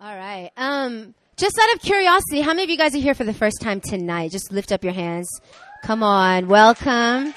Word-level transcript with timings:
All 0.00 0.14
right. 0.14 0.52
Um, 0.56 1.12
just 1.36 1.58
out 1.60 1.74
of 1.74 1.80
curiosity, 1.80 2.40
how 2.40 2.50
many 2.52 2.62
of 2.62 2.70
you 2.70 2.76
guys 2.76 2.94
are 2.94 3.00
here 3.00 3.14
for 3.14 3.24
the 3.24 3.34
first 3.34 3.60
time 3.60 3.80
tonight? 3.80 4.30
Just 4.30 4.52
lift 4.52 4.70
up 4.70 4.84
your 4.84 4.92
hands. 4.92 5.28
Come 5.82 6.04
on. 6.04 6.46
Welcome. 6.46 7.34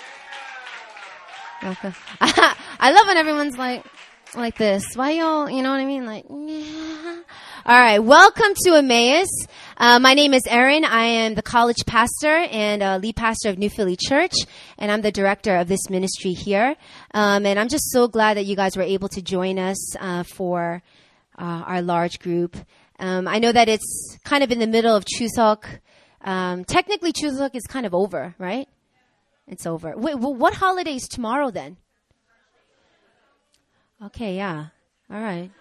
Welcome. 1.64 1.96
I 2.22 2.92
love 2.92 3.08
when 3.08 3.18
everyone's 3.18 3.58
like, 3.58 3.84
like 4.36 4.60
this. 4.60 4.86
Why 4.94 5.14
y'all, 5.14 5.50
you 5.50 5.64
know 5.64 5.72
what 5.72 5.80
I 5.80 5.86
mean? 5.86 6.06
Like, 6.06 6.26
yeah. 6.30 7.22
All 7.66 7.80
right. 7.80 7.98
Welcome 7.98 8.54
to 8.66 8.76
Emmaus. 8.76 9.48
Uh, 9.78 9.98
my 9.98 10.14
name 10.14 10.36
is 10.36 10.44
Erin. 10.48 10.86
I 10.86 11.06
am 11.06 11.34
the 11.34 11.42
college 11.42 11.84
pastor 11.88 12.46
and 12.52 12.84
uh, 12.84 12.98
lead 12.98 13.16
pastor 13.16 13.50
of 13.50 13.58
New 13.58 13.72
Philly 13.72 13.98
Church, 14.00 14.34
and 14.78 14.92
I'm 14.92 15.02
the 15.02 15.12
director 15.12 15.56
of 15.56 15.68
this 15.68 15.90
ministry 15.90 16.34
here. 16.34 16.76
Um, 17.16 17.48
and 17.48 17.58
I'm 17.58 17.70
just 17.70 17.90
so 17.90 18.08
glad 18.08 18.38
that 18.38 18.46
you 18.46 18.56
guys 18.56 18.78
were 18.78 18.84
able 18.84 19.10
to 19.10 19.22
join 19.24 19.58
us 19.58 19.96
uh, 19.96 20.22
for 20.22 20.84
uh, 21.38 21.64
our 21.66 21.82
large 21.82 22.20
group. 22.20 22.56
Um, 23.00 23.28
I 23.28 23.40
know 23.40 23.52
that 23.52 23.68
it's 23.68 24.18
kind 24.24 24.44
of 24.44 24.52
in 24.52 24.60
the 24.60 24.68
middle 24.68 24.96
of 24.96 25.06
Chuseok. 25.06 25.64
Um, 26.22 26.66
technically, 26.66 27.14
Chuseok 27.14 27.56
is 27.56 27.64
kind 27.64 27.86
of 27.86 27.94
over, 27.94 28.36
right? 28.38 28.68
It's 29.48 29.66
over. 29.66 29.96
Wait, 29.98 30.16
well, 30.16 30.34
what 30.34 30.54
holiday 30.54 30.96
is 30.96 31.08
tomorrow 31.08 31.52
then? 31.52 31.78
Okay, 34.04 34.36
yeah. 34.36 34.68
All 35.12 35.22
right. 35.22 35.52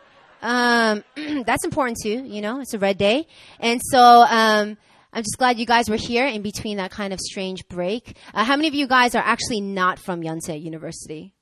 Um, 0.43 1.05
that's 1.45 1.65
important 1.65 1.99
too, 2.03 2.25
you 2.25 2.41
know, 2.41 2.61
it's 2.61 2.75
a 2.75 2.79
red 2.79 2.99
day. 2.99 3.27
And 3.59 3.81
so, 3.83 4.01
um, 4.01 4.79
I'm 5.13 5.23
just 5.23 5.39
glad 5.39 5.59
you 5.59 5.67
guys 5.67 5.91
were 5.91 5.97
here 5.97 6.27
in 6.27 6.41
between 6.41 6.77
that 6.77 6.93
kind 6.93 7.13
of 7.13 7.19
strange 7.19 7.67
break. 7.69 8.17
Uh, 8.33 8.45
how 8.45 8.55
many 8.57 8.69
of 8.69 8.75
you 8.75 8.87
guys 8.87 9.15
are 9.15 9.23
actually 9.25 9.61
not 9.61 9.99
from 9.99 10.23
Yonsei 10.23 10.63
University? 10.63 11.35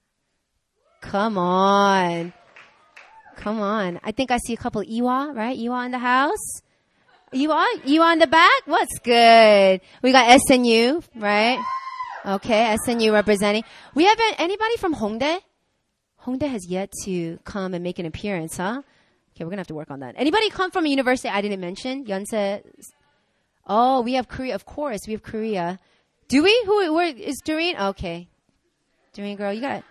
Come 1.03 1.37
on. 1.37 2.33
Come 3.39 3.61
on. 3.61 4.01
I 4.03 4.11
think 4.11 4.33
I 4.33 4.39
see 4.39 4.53
a 4.53 4.57
couple 4.57 4.83
Ewha, 4.83 5.35
right? 5.35 5.57
Ewha 5.57 5.87
in 5.87 5.93
the 5.93 5.99
house. 5.99 6.61
Ewha, 7.33 7.65
Ewha 7.85 8.13
in 8.13 8.19
the 8.19 8.27
back? 8.27 8.63
What's 8.67 8.99
good? 8.99 9.81
We 10.03 10.11
got 10.11 10.41
SNU, 10.41 11.05
right? 11.15 11.59
Okay, 12.27 12.77
SNU 12.85 13.13
representing. 13.13 13.63
We 13.95 14.07
have 14.07 14.19
anybody 14.39 14.77
from 14.79 14.95
Hongdae? 14.95 15.39
Hongdae 16.25 16.49
has 16.51 16.67
yet 16.69 16.93
to 17.05 17.39
come 17.45 17.75
and 17.75 17.85
make 17.85 18.01
an 18.01 18.07
appearance, 18.07 18.57
huh? 18.57 18.83
Okay, 19.35 19.45
we're 19.45 19.51
gonna 19.51 19.61
have 19.61 19.69
to 19.69 19.75
work 19.75 19.93
on 19.93 20.01
that. 20.01 20.17
Anybody 20.19 20.51
come 20.51 20.73
from 20.73 20.85
a 20.85 20.89
university 20.89 21.29
I 21.29 21.41
didn't 21.41 21.61
mention? 21.61 22.07
Yonsei. 22.07 22.63
Oh, 23.69 24.01
we 24.01 24.15
have 24.15 24.27
Korea. 24.27 24.57
Of 24.57 24.67
course, 24.67 25.01
we 25.07 25.13
have 25.13 25.23
Korea. 25.23 25.79
Do 26.27 26.43
we? 26.43 26.61
Who? 26.67 26.93
Where 26.93 27.07
is 27.07 27.41
Doreen? 27.45 27.77
Okay, 27.79 28.29
Doreen 29.15 29.37
girl, 29.37 29.53
you 29.53 29.61
got 29.61 29.77
it. 29.77 29.85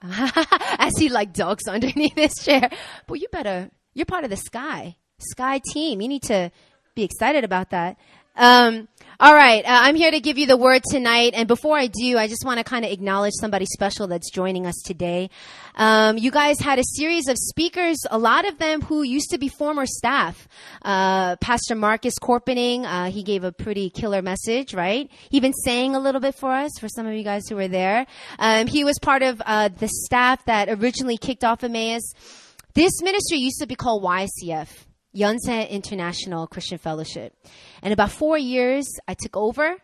I 0.02 0.90
see 0.96 1.08
like 1.08 1.32
dogs 1.32 1.68
underneath 1.68 2.14
this 2.14 2.34
chair. 2.44 2.70
But 3.06 3.20
you 3.20 3.28
better, 3.30 3.70
you're 3.94 4.06
part 4.06 4.24
of 4.24 4.30
the 4.30 4.36
Sky, 4.36 4.96
Sky 5.18 5.60
team. 5.72 6.00
You 6.00 6.08
need 6.08 6.22
to 6.24 6.50
be 6.94 7.02
excited 7.02 7.44
about 7.44 7.70
that. 7.70 7.98
Um, 8.36 8.88
all 9.22 9.34
right, 9.34 9.62
uh, 9.66 9.68
I'm 9.68 9.96
here 9.96 10.10
to 10.10 10.18
give 10.18 10.38
you 10.38 10.46
the 10.46 10.56
word 10.56 10.82
tonight, 10.90 11.34
and 11.36 11.46
before 11.46 11.76
I 11.76 11.88
do, 11.88 12.16
I 12.16 12.26
just 12.26 12.42
want 12.42 12.56
to 12.56 12.64
kind 12.64 12.86
of 12.86 12.90
acknowledge 12.90 13.34
somebody 13.38 13.66
special 13.66 14.06
that's 14.06 14.30
joining 14.30 14.66
us 14.66 14.80
today. 14.82 15.28
Um, 15.74 16.16
you 16.16 16.30
guys 16.30 16.58
had 16.58 16.78
a 16.78 16.82
series 16.82 17.28
of 17.28 17.36
speakers, 17.36 17.98
a 18.10 18.16
lot 18.16 18.48
of 18.48 18.56
them 18.56 18.80
who 18.80 19.02
used 19.02 19.28
to 19.32 19.38
be 19.38 19.48
former 19.48 19.84
staff. 19.84 20.48
Uh, 20.80 21.36
Pastor 21.36 21.74
Marcus 21.74 22.14
Corpening, 22.18 22.86
uh, 22.86 23.10
he 23.10 23.22
gave 23.22 23.44
a 23.44 23.52
pretty 23.52 23.90
killer 23.90 24.22
message, 24.22 24.72
right? 24.72 25.10
He 25.28 25.36
even 25.36 25.52
sang 25.52 25.94
a 25.94 26.00
little 26.00 26.22
bit 26.22 26.34
for 26.34 26.50
us, 26.50 26.70
for 26.80 26.88
some 26.88 27.06
of 27.06 27.12
you 27.12 27.22
guys 27.22 27.46
who 27.46 27.56
were 27.56 27.68
there. 27.68 28.06
Um, 28.38 28.68
he 28.68 28.84
was 28.84 28.98
part 28.98 29.22
of 29.22 29.42
uh, 29.44 29.68
the 29.68 29.88
staff 29.88 30.42
that 30.46 30.70
originally 30.70 31.18
kicked 31.18 31.44
off 31.44 31.62
Emmaus. 31.62 32.14
This 32.72 33.02
ministry 33.02 33.36
used 33.36 33.60
to 33.60 33.66
be 33.66 33.74
called 33.74 34.02
YCF. 34.02 34.68
Yonsei 35.14 35.68
International 35.68 36.46
Christian 36.46 36.78
Fellowship. 36.78 37.34
And 37.82 37.92
about 37.92 38.10
four 38.10 38.38
years, 38.38 38.86
I 39.08 39.14
took 39.14 39.36
over 39.36 39.76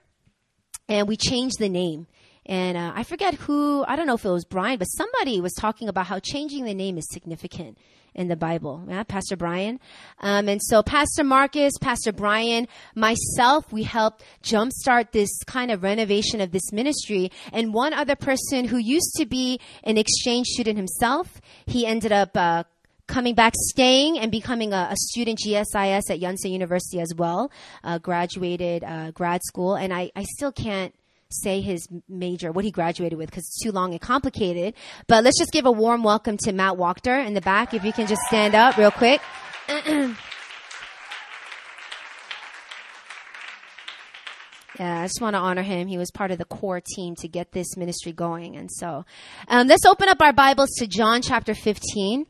and 0.89 1.09
we 1.09 1.17
changed 1.17 1.59
the 1.59 1.69
name. 1.69 2.07
And 2.49 2.77
uh, 2.77 2.93
I 2.95 3.03
forget 3.03 3.35
who, 3.35 3.85
I 3.89 3.97
don't 3.97 4.07
know 4.07 4.15
if 4.15 4.25
it 4.25 4.31
was 4.31 4.45
Brian, 4.45 4.79
but 4.79 4.87
somebody 4.87 5.41
was 5.41 5.53
talking 5.55 5.89
about 5.89 6.07
how 6.07 6.21
changing 6.21 6.65
the 6.65 6.75
name 6.75 6.97
is 6.97 7.09
significant 7.11 7.77
in 8.15 8.29
the 8.29 8.37
Bible. 8.37 8.85
Yeah, 8.89 9.03
Pastor 9.03 9.37
Brian. 9.37 9.79
Um, 10.21 10.49
and 10.49 10.61
so 10.63 10.83
Pastor 10.83 11.25
Marcus, 11.25 11.73
Pastor 11.81 12.13
Brian, 12.13 12.69
myself, 12.95 13.73
we 13.73 13.83
helped 13.83 14.25
jumpstart 14.43 15.11
this 15.11 15.31
kind 15.45 15.71
of 15.71 15.83
renovation 15.83 16.41
of 16.41 16.53
this 16.53 16.73
ministry. 16.73 17.31
And 17.53 17.75
one 17.75 17.93
other 17.93 18.17
person 18.17 18.65
who 18.65 18.79
used 18.79 19.15
to 19.17 19.27
be 19.27 19.61
an 19.83 19.99
exchange 19.99 20.47
student 20.47 20.79
himself, 20.79 21.41
he 21.67 21.85
ended 21.85 22.13
up 22.13 22.37
uh, 22.37 22.65
coming 23.07 23.35
back, 23.35 23.55
staying 23.57 24.19
and 24.19 24.31
becoming 24.31 24.73
a, 24.73 24.89
a 24.91 24.97
student 24.97 25.39
GSIS 25.39 26.11
at 26.11 26.21
Yonsei 26.21 26.51
University 26.51 27.01
as 27.01 27.15
well. 27.15 27.51
Uh, 27.85 27.99
graduated 27.99 28.85
uh, 28.85 29.11
grad 29.13 29.43
school, 29.45 29.75
and 29.75 29.93
I, 29.93 30.11
I 30.17 30.25
still 30.25 30.53
can't 30.53 30.95
say 31.31 31.61
his 31.61 31.89
major, 32.09 32.53
what 32.53 32.65
he 32.65 32.71
graduated 32.71 33.19
with, 33.19 33.31
because 33.31 33.45
it's 33.45 33.63
too 33.63 33.73
long 33.73 33.93
and 33.93 34.01
complicated. 34.01 34.75
But 35.07 35.25
let's 35.25 35.39
just 35.39 35.53
give 35.53 35.67
a 35.67 35.73
warm 35.73 36.03
welcome 36.03 36.37
to 36.39 36.53
Matt 36.53 36.75
Wachter 36.75 37.25
in 37.25 37.35
the 37.35 37.41
back. 37.41 37.75
If 37.75 37.85
you 37.85 37.93
can 37.93 38.07
just 38.07 38.23
stand 38.23 38.55
up 38.55 38.77
real 38.77 38.91
quick. 38.91 39.21
Yeah, 44.79 45.01
I 45.01 45.05
just 45.05 45.23
want 45.23 45.33
to 45.33 45.39
honor 45.39 45.63
him. 45.63 45.89
He 45.89 45.97
was 45.97 46.11
part 46.11 46.31
of 46.31 46.37
the 46.37 46.45
core 46.45 46.83
team 46.83 47.15
to 47.21 47.29
get 47.29 47.53
this 47.53 47.79
ministry 47.79 48.13
going. 48.13 48.57
And 48.57 48.71
so, 48.71 49.07
um, 49.49 49.69
let's 49.69 49.87
open 49.87 50.11
up 50.11 50.21
our 50.21 50.35
Bibles 50.35 50.69
to 50.79 50.87
John 50.87 51.23
chapter 51.23 51.55
15. 51.55 52.27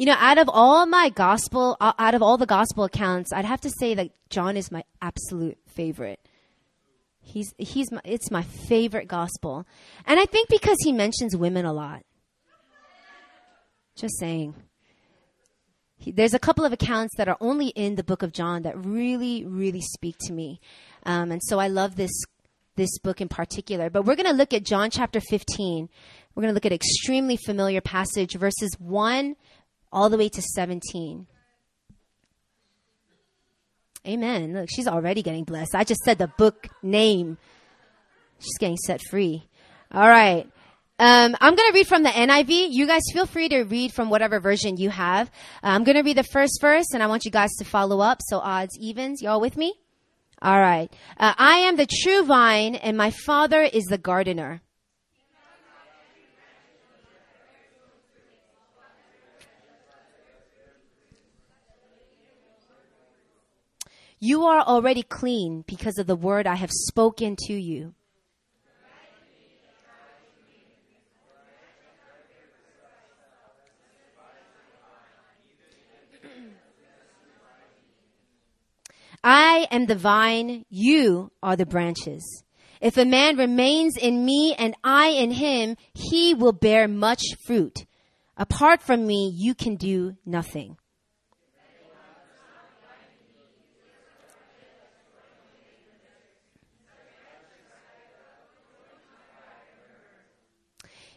You 0.00 0.06
know, 0.06 0.16
out 0.16 0.38
of 0.38 0.48
all 0.50 0.86
my 0.86 1.10
gospel, 1.10 1.76
uh, 1.78 1.92
out 1.98 2.14
of 2.14 2.22
all 2.22 2.38
the 2.38 2.46
gospel 2.46 2.84
accounts, 2.84 3.34
I'd 3.34 3.44
have 3.44 3.60
to 3.60 3.68
say 3.68 3.92
that 3.96 4.08
John 4.30 4.56
is 4.56 4.72
my 4.72 4.82
absolute 5.02 5.58
favorite. 5.66 6.26
He's, 7.20 7.52
he's 7.58 7.92
my, 7.92 8.00
it's 8.02 8.30
my 8.30 8.40
favorite 8.40 9.08
gospel. 9.08 9.66
And 10.06 10.18
I 10.18 10.24
think 10.24 10.48
because 10.48 10.78
he 10.82 10.90
mentions 10.90 11.36
women 11.36 11.66
a 11.66 11.74
lot. 11.74 12.02
Just 13.94 14.18
saying. 14.18 14.54
He, 15.98 16.12
there's 16.12 16.32
a 16.32 16.38
couple 16.38 16.64
of 16.64 16.72
accounts 16.72 17.14
that 17.18 17.28
are 17.28 17.36
only 17.38 17.66
in 17.68 17.96
the 17.96 18.02
book 18.02 18.22
of 18.22 18.32
John 18.32 18.62
that 18.62 18.82
really, 18.82 19.44
really 19.44 19.82
speak 19.82 20.16
to 20.20 20.32
me. 20.32 20.62
Um, 21.04 21.30
and 21.30 21.42
so 21.44 21.58
I 21.58 21.68
love 21.68 21.96
this, 21.96 22.22
this 22.74 22.98
book 23.00 23.20
in 23.20 23.28
particular. 23.28 23.90
But 23.90 24.06
we're 24.06 24.16
going 24.16 24.30
to 24.30 24.32
look 24.32 24.54
at 24.54 24.64
John 24.64 24.88
chapter 24.88 25.20
15. 25.20 25.90
We're 26.34 26.40
going 26.40 26.52
to 26.52 26.54
look 26.54 26.64
at 26.64 26.72
extremely 26.72 27.36
familiar 27.36 27.82
passage, 27.82 28.36
verses 28.36 28.70
1 28.78 29.36
all 29.92 30.08
the 30.08 30.18
way 30.18 30.28
to 30.28 30.42
17. 30.42 31.26
Amen. 34.06 34.54
Look, 34.54 34.68
she's 34.70 34.88
already 34.88 35.22
getting 35.22 35.44
blessed. 35.44 35.74
I 35.74 35.84
just 35.84 36.02
said 36.02 36.18
the 36.18 36.28
book 36.28 36.68
name. 36.82 37.36
She's 38.38 38.58
getting 38.58 38.78
set 38.78 39.00
free. 39.10 39.46
All 39.92 40.08
right. 40.08 40.46
Um, 40.98 41.34
I'm 41.40 41.54
going 41.54 41.70
to 41.70 41.74
read 41.74 41.86
from 41.86 42.02
the 42.02 42.10
NIV. 42.10 42.68
You 42.70 42.86
guys 42.86 43.02
feel 43.12 43.26
free 43.26 43.48
to 43.48 43.62
read 43.62 43.92
from 43.92 44.10
whatever 44.10 44.38
version 44.38 44.76
you 44.76 44.90
have. 44.90 45.28
Uh, 45.62 45.68
I'm 45.68 45.84
going 45.84 45.96
to 45.96 46.02
read 46.02 46.16
the 46.16 46.22
first 46.22 46.60
verse 46.60 46.92
and 46.92 47.02
I 47.02 47.06
want 47.06 47.24
you 47.24 47.30
guys 47.30 47.50
to 47.58 47.64
follow 47.64 48.00
up. 48.00 48.20
So 48.26 48.38
odds, 48.38 48.76
evens. 48.78 49.22
Y'all 49.22 49.40
with 49.40 49.56
me? 49.56 49.74
All 50.42 50.58
right. 50.58 50.92
Uh, 51.18 51.34
I 51.36 51.58
am 51.58 51.76
the 51.76 51.86
true 51.86 52.24
vine 52.24 52.74
and 52.74 52.96
my 52.96 53.10
father 53.10 53.62
is 53.62 53.84
the 53.84 53.98
gardener. 53.98 54.62
You 64.22 64.44
are 64.44 64.60
already 64.60 65.02
clean 65.02 65.64
because 65.66 65.96
of 65.96 66.06
the 66.06 66.14
word 66.14 66.46
I 66.46 66.56
have 66.56 66.70
spoken 66.70 67.36
to 67.46 67.54
you. 67.54 67.94
I 79.24 79.66
am 79.70 79.86
the 79.86 79.94
vine, 79.94 80.66
you 80.68 81.30
are 81.42 81.56
the 81.56 81.64
branches. 81.66 82.44
If 82.80 82.98
a 82.98 83.06
man 83.06 83.38
remains 83.38 83.96
in 83.96 84.24
me 84.24 84.54
and 84.58 84.74
I 84.84 85.08
in 85.08 85.30
him, 85.30 85.76
he 85.94 86.34
will 86.34 86.52
bear 86.52 86.88
much 86.88 87.22
fruit. 87.46 87.86
Apart 88.36 88.82
from 88.82 89.06
me, 89.06 89.32
you 89.34 89.54
can 89.54 89.76
do 89.76 90.16
nothing. 90.24 90.76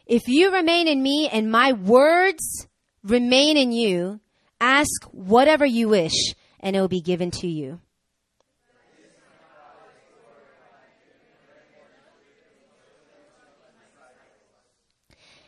If 0.06 0.28
you 0.28 0.54
remain 0.54 0.88
in 0.88 1.02
me 1.02 1.30
and 1.32 1.52
my 1.52 1.74
words 1.74 2.68
remain 3.04 3.58
in 3.58 3.72
you, 3.72 4.20
ask 4.60 5.04
whatever 5.12 5.66
you 5.66 5.90
wish 5.90 6.36
and 6.60 6.76
it 6.76 6.82
will 6.82 6.88
be 6.88 7.02
given 7.02 7.32
to 7.32 7.48
you. 7.48 7.80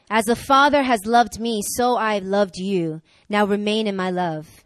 As 0.10 0.26
the 0.26 0.36
Father 0.36 0.84
has 0.84 1.06
loved 1.06 1.40
me, 1.40 1.62
so 1.64 1.98
I 1.98 2.14
have 2.14 2.24
loved 2.24 2.58
you. 2.58 3.02
Now 3.28 3.46
remain 3.46 3.88
in 3.88 3.96
my 3.96 4.12
love. 4.12 4.65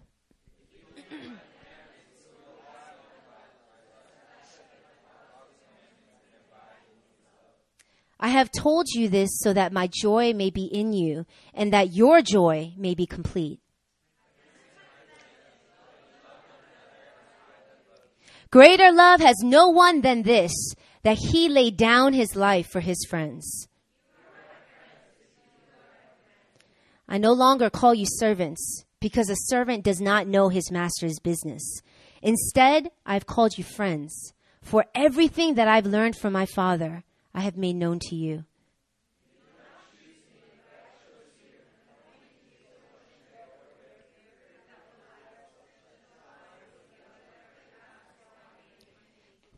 I 8.19 8.29
have 8.29 8.51
told 8.51 8.87
you 8.89 9.07
this 9.07 9.39
so 9.39 9.53
that 9.53 9.71
my 9.71 9.89
joy 9.91 10.33
may 10.33 10.49
be 10.49 10.65
in 10.65 10.91
you 10.91 11.25
and 11.53 11.71
that 11.71 11.93
your 11.93 12.21
joy 12.21 12.73
may 12.77 12.93
be 12.93 13.05
complete. 13.05 13.59
Greater 18.51 18.91
love 18.91 19.21
has 19.21 19.37
no 19.43 19.69
one 19.69 20.01
than 20.01 20.23
this, 20.23 20.51
that 21.03 21.17
he 21.17 21.47
laid 21.47 21.77
down 21.77 22.13
his 22.13 22.35
life 22.35 22.67
for 22.67 22.79
his 22.79 23.05
friends. 23.07 23.67
I 27.07 27.19
no 27.19 27.31
longer 27.31 27.69
call 27.69 27.93
you 27.93 28.05
servants, 28.07 28.85
because 28.99 29.29
a 29.29 29.35
servant 29.35 29.83
does 29.83 30.01
not 30.01 30.27
know 30.27 30.49
his 30.49 30.71
master's 30.71 31.19
business. 31.19 31.81
Instead, 32.21 32.91
I've 33.05 33.27
called 33.27 33.57
you 33.57 33.63
friends, 33.63 34.33
for 34.61 34.85
everything 34.93 35.53
that 35.55 35.67
I've 35.67 35.85
learned 35.85 36.17
from 36.17 36.33
my 36.33 36.45
Father, 36.47 37.03
I 37.33 37.41
have 37.41 37.57
made 37.57 37.75
known 37.75 37.99
to 37.99 38.15
you. 38.15 38.45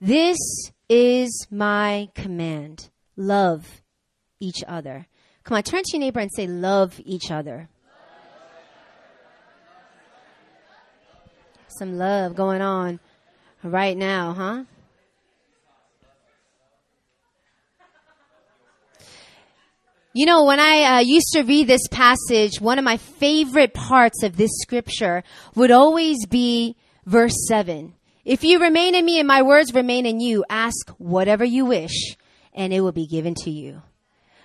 This 0.04 0.40
is 0.90 1.48
my 1.52 2.10
command. 2.16 2.90
Love 3.16 3.84
each 4.40 4.64
other. 4.68 5.06
Come 5.44 5.58
on, 5.58 5.64
turn 5.64 5.84
to 5.84 5.92
your 5.94 6.00
neighbor 6.00 6.20
and 6.20 6.32
say, 6.36 6.48
Love 6.48 7.00
each 7.06 7.30
other. 7.30 7.70
Some 11.68 11.98
love 11.98 12.36
going 12.36 12.62
on 12.62 13.00
right 13.64 13.96
now, 13.96 14.34
huh? 14.34 14.64
You 20.14 20.26
know, 20.26 20.44
when 20.44 20.60
I 20.60 20.98
uh, 20.98 21.00
used 21.00 21.30
to 21.34 21.44
read 21.44 21.68
this 21.68 21.88
passage, 21.90 22.60
one 22.60 22.78
of 22.78 22.84
my 22.84 22.98
favorite 22.98 23.74
parts 23.74 24.24
of 24.24 24.36
this 24.36 24.52
scripture 24.62 25.24
would 25.56 25.72
always 25.72 26.26
be 26.26 26.76
verse 27.06 27.48
7. 27.48 27.94
If 28.26 28.44
you 28.44 28.60
remain 28.60 28.94
in 28.94 29.06
me 29.06 29.20
and 29.20 29.28
my 29.28 29.42
words 29.42 29.74
remain 29.74 30.06
in 30.06 30.20
you, 30.20 30.44
ask 30.50 30.90
whatever 30.98 31.46
you 31.46 31.66
wish 31.66 32.18
and 32.54 32.74
it 32.74 32.82
will 32.82 32.92
be 32.92 33.08
given 33.08 33.36
to 33.36 33.50
you. 33.50 33.84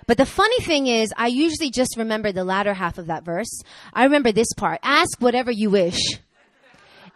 But 0.07 0.19
the 0.19 0.25
funny 0.25 0.61
thing 0.61 0.87
is, 0.87 1.13
I 1.17 1.27
usually 1.27 1.73
just 1.73 1.97
remember 1.97 2.31
the 2.31 2.45
latter 2.45 2.73
half 2.73 2.99
of 2.99 3.09
that 3.09 3.25
verse. 3.25 3.61
I 3.93 4.05
remember 4.05 4.31
this 4.31 4.53
part. 4.57 4.79
Ask 4.85 5.21
whatever 5.21 5.51
you 5.51 5.71
wish 5.71 5.99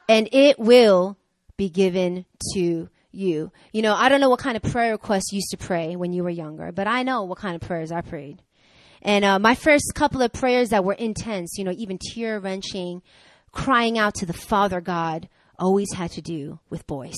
and 0.09 0.29
it 0.33 0.59
will 0.59 1.17
be 1.57 1.69
given 1.69 2.27
to 2.55 2.89
you. 3.13 3.53
You 3.73 3.83
know, 3.83 3.95
I 3.95 4.09
don't 4.09 4.21
know 4.21 4.31
what 4.31 4.41
kind 4.41 4.57
of 4.57 4.63
prayer 4.63 4.93
requests 4.93 5.33
you 5.33 5.37
used 5.37 5.51
to 5.51 5.57
pray 5.57 5.97
when 5.97 6.13
you 6.13 6.23
were 6.23 6.31
younger, 6.31 6.73
but 6.73 6.87
I 6.87 7.03
know 7.03 7.25
what 7.25 7.39
kind 7.39 7.55
of 7.55 7.61
prayers 7.61 7.93
I 7.93 8.01
prayed. 8.01 8.43
And 9.03 9.25
uh, 9.25 9.39
my 9.39 9.55
first 9.55 9.93
couple 9.95 10.23
of 10.23 10.33
prayers 10.33 10.71
that 10.71 10.85
were 10.85 10.93
intense, 10.93 11.57
you 11.57 11.65
know, 11.65 11.75
even 11.77 11.99
tear 11.99 12.39
wrenching, 12.39 13.03
crying 13.53 13.99
out 13.99 14.15
to 14.17 14.27
the 14.27 14.33
Father 14.33 14.81
God, 14.81 15.29
always 15.59 15.93
had 15.95 16.11
to 16.13 16.23
do 16.23 16.59
with 16.69 16.87
boys. 16.87 17.17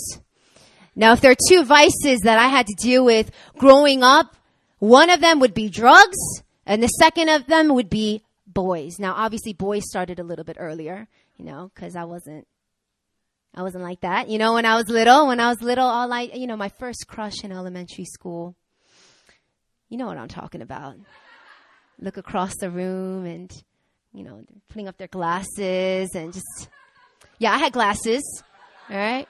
Now, 0.95 1.13
if 1.13 1.21
there 1.21 1.33
are 1.33 1.49
two 1.49 1.65
vices 1.65 2.21
that 2.21 2.39
I 2.39 2.49
had 2.49 2.67
to 2.67 2.75
deal 2.75 3.05
with 3.05 3.31
growing 3.57 4.03
up, 4.03 4.37
one 4.79 5.11
of 5.11 5.21
them 5.21 5.41
would 5.41 5.55
be 5.55 5.69
drugs, 5.69 6.19
and 6.67 6.83
the 6.83 6.89
second 6.89 7.29
of 7.29 7.47
them 7.47 7.75
would 7.75 7.89
be 7.89 8.23
boys. 8.47 8.99
Now, 8.99 9.15
obviously, 9.15 9.53
boys 9.53 9.85
started 9.87 10.19
a 10.19 10.25
little 10.25 10.45
bit 10.45 10.57
earlier, 10.59 11.09
you 11.37 11.45
know, 11.45 11.71
because 11.75 11.97
I 11.97 12.05
wasn't, 12.05 12.47
I 13.55 13.63
wasn't 13.63 13.85
like 13.85 14.01
that. 14.01 14.29
You 14.29 14.39
know, 14.39 14.55
when 14.55 14.65
I 14.65 14.77
was 14.77 14.89
little, 14.89 15.27
when 15.27 15.41
I 15.41 15.49
was 15.49 15.61
little, 15.61 15.87
all 15.87 16.13
I, 16.13 16.23
you 16.35 16.47
know, 16.47 16.57
my 16.57 16.71
first 16.71 17.07
crush 17.07 17.45
in 17.45 17.53
elementary 17.53 18.05
school. 18.05 18.57
You 19.89 19.99
know 19.99 20.07
what 20.07 20.17
I'm 20.17 20.29
talking 20.29 20.63
about. 20.63 20.97
Look 22.01 22.17
across 22.17 22.57
the 22.57 22.71
room 22.71 23.27
and, 23.27 23.53
you 24.15 24.25
know, 24.25 24.43
putting 24.69 24.89
up 24.89 24.97
their 24.97 25.09
glasses 25.09 26.15
and 26.15 26.33
just 26.33 26.69
yeah, 27.39 27.53
I 27.53 27.59
had 27.59 27.73
glasses. 27.73 28.23
All 28.89 28.97
right. 28.97 29.29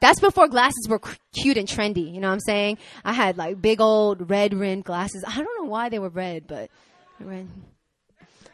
That's 0.00 0.20
before 0.20 0.48
glasses 0.48 0.86
were 0.86 1.00
cute 1.32 1.56
and 1.56 1.66
trendy. 1.66 2.12
You 2.12 2.20
know 2.20 2.28
what 2.28 2.34
I'm 2.34 2.40
saying? 2.40 2.78
I 3.04 3.14
had 3.14 3.38
like 3.38 3.62
big 3.62 3.80
old 3.80 4.28
red 4.28 4.52
rimmed 4.52 4.84
glasses. 4.84 5.24
I 5.26 5.34
don't 5.36 5.62
know 5.62 5.70
why 5.70 5.88
they 5.88 5.98
were 5.98 6.10
red, 6.10 6.46
but 6.46 6.70
red. 7.18 7.48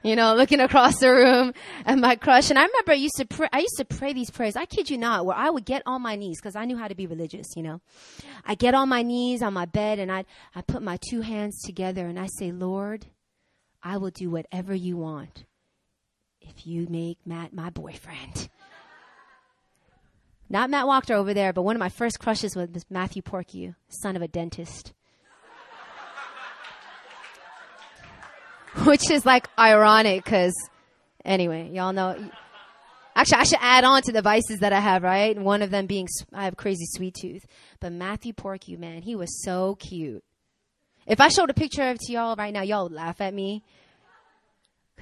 You 0.02 0.16
know, 0.16 0.34
looking 0.34 0.60
across 0.60 0.98
the 0.98 1.10
room 1.10 1.52
at 1.84 1.98
my 1.98 2.16
crush. 2.16 2.48
And 2.48 2.58
I 2.58 2.64
remember 2.64 2.92
I 2.92 2.94
used 2.94 3.16
to 3.16 3.26
pray, 3.26 3.48
I 3.52 3.60
used 3.60 3.76
to 3.76 3.84
pray 3.84 4.14
these 4.14 4.30
prayers. 4.30 4.56
I 4.56 4.64
kid 4.64 4.88
you 4.88 4.96
not, 4.96 5.26
where 5.26 5.36
I 5.36 5.50
would 5.50 5.66
get 5.66 5.82
on 5.84 6.00
my 6.00 6.16
knees 6.16 6.40
because 6.40 6.56
I 6.56 6.64
knew 6.64 6.78
how 6.78 6.88
to 6.88 6.94
be 6.94 7.06
religious, 7.06 7.48
you 7.54 7.62
know. 7.62 7.82
I 8.46 8.54
get 8.54 8.74
on 8.74 8.88
my 8.88 9.02
knees 9.02 9.42
on 9.42 9.52
my 9.52 9.66
bed 9.66 9.98
and 9.98 10.10
I, 10.10 10.24
I 10.54 10.62
put 10.62 10.82
my 10.82 10.98
two 11.10 11.20
hands 11.20 11.60
together 11.62 12.06
and 12.06 12.18
I 12.18 12.28
say, 12.38 12.50
Lord, 12.50 13.06
I 13.82 13.98
will 13.98 14.10
do 14.10 14.30
whatever 14.30 14.74
you 14.74 14.96
want 14.96 15.44
if 16.40 16.66
you 16.66 16.86
make 16.88 17.18
Matt 17.26 17.52
my 17.52 17.68
boyfriend. 17.70 18.48
Not 20.48 20.68
Matt 20.68 20.86
Walker 20.86 21.14
over 21.14 21.32
there, 21.32 21.52
but 21.52 21.62
one 21.62 21.76
of 21.76 21.80
my 21.80 21.88
first 21.88 22.18
crushes 22.18 22.56
was 22.56 22.68
Matthew 22.90 23.22
Porcue, 23.22 23.76
son 23.88 24.16
of 24.16 24.22
a 24.22 24.28
dentist. 24.28 24.92
Which 28.84 29.10
is 29.10 29.26
like 29.26 29.48
ironic 29.58 30.24
because, 30.24 30.54
anyway, 31.24 31.70
y'all 31.72 31.92
know. 31.92 32.16
Actually, 33.16 33.38
I 33.38 33.44
should 33.44 33.58
add 33.60 33.84
on 33.84 34.02
to 34.02 34.12
the 34.12 34.22
vices 34.22 34.60
that 34.60 34.72
I 34.72 34.80
have, 34.80 35.02
right? 35.02 35.36
One 35.36 35.62
of 35.62 35.70
them 35.70 35.86
being 35.86 36.08
I 36.32 36.44
have 36.44 36.56
crazy 36.56 36.86
sweet 36.86 37.16
tooth. 37.20 37.44
But 37.80 37.92
Matthew 37.92 38.32
Porcue, 38.32 38.78
man, 38.78 39.02
he 39.02 39.16
was 39.16 39.42
so 39.44 39.74
cute. 39.76 40.24
If 41.06 41.20
I 41.20 41.28
showed 41.28 41.50
a 41.50 41.54
picture 41.54 41.90
of 41.90 41.98
to 41.98 42.12
y'all 42.12 42.36
right 42.36 42.52
now, 42.52 42.62
y'all 42.62 42.84
would 42.84 42.92
laugh 42.92 43.20
at 43.20 43.34
me 43.34 43.64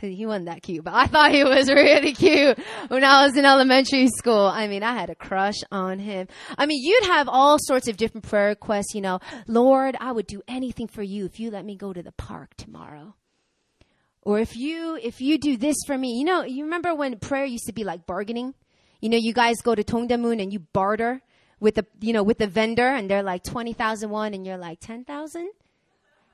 Cause 0.00 0.11
he 0.11 0.26
wasn't 0.26 0.47
that 0.47 0.62
cute, 0.62 0.85
but 0.85 0.94
I 0.94 1.06
thought 1.06 1.32
he 1.32 1.43
was 1.43 1.69
really 1.73 2.12
cute 2.12 2.56
when 2.87 3.03
I 3.03 3.26
was 3.26 3.37
in 3.37 3.44
elementary 3.44 4.06
school. 4.06 4.47
I 4.47 4.69
mean, 4.69 4.85
I 4.85 4.94
had 4.94 5.11
a 5.11 5.17
crush 5.17 5.56
on 5.73 5.99
him. 5.99 6.29
I 6.56 6.67
mean, 6.67 6.81
you'd 6.81 7.06
have 7.06 7.29
all 7.29 7.59
sorts 7.59 7.88
of 7.88 7.97
different 7.97 8.29
prayer 8.29 8.49
requests, 8.49 8.94
you 8.94 9.00
know, 9.00 9.19
Lord, 9.49 9.97
I 9.99 10.12
would 10.12 10.29
do 10.29 10.41
anything 10.47 10.87
for 10.87 11.03
you 11.03 11.25
if 11.25 11.41
you 11.41 11.50
let 11.50 11.64
me 11.64 11.75
go 11.75 11.93
to 11.93 12.03
the 12.03 12.12
park 12.12 12.55
tomorrow. 12.56 13.17
Or 14.23 14.38
if 14.38 14.56
you, 14.56 14.99
if 15.03 15.20
you 15.20 15.38
do 15.38 15.56
this 15.56 15.76
for 15.87 15.97
me, 15.97 16.15
you 16.19 16.25
know, 16.25 16.43
you 16.43 16.65
remember 16.65 16.95
when 16.95 17.19
prayer 17.19 17.45
used 17.45 17.66
to 17.66 17.73
be 17.73 17.85
like 17.85 18.07
bargaining? 18.07 18.54
You 19.00 19.09
know, 19.09 19.16
you 19.16 19.33
guys 19.33 19.57
go 19.62 19.75
to 19.75 19.85
Dongdaemun 19.85 20.42
and 20.42 20.52
you 20.52 20.59
barter 20.59 21.23
with 21.61 21.76
the, 21.76 21.87
you 22.00 22.12
know, 22.12 22.23
with 22.23 22.38
the 22.38 22.47
vendor 22.47 22.87
and 22.87 23.09
they're 23.09 23.23
like 23.23 23.45
20,000 23.45 24.11
won 24.11 24.35
and 24.35 24.47
you're 24.47 24.59
like 24.59 24.81
10,000. 24.81 25.50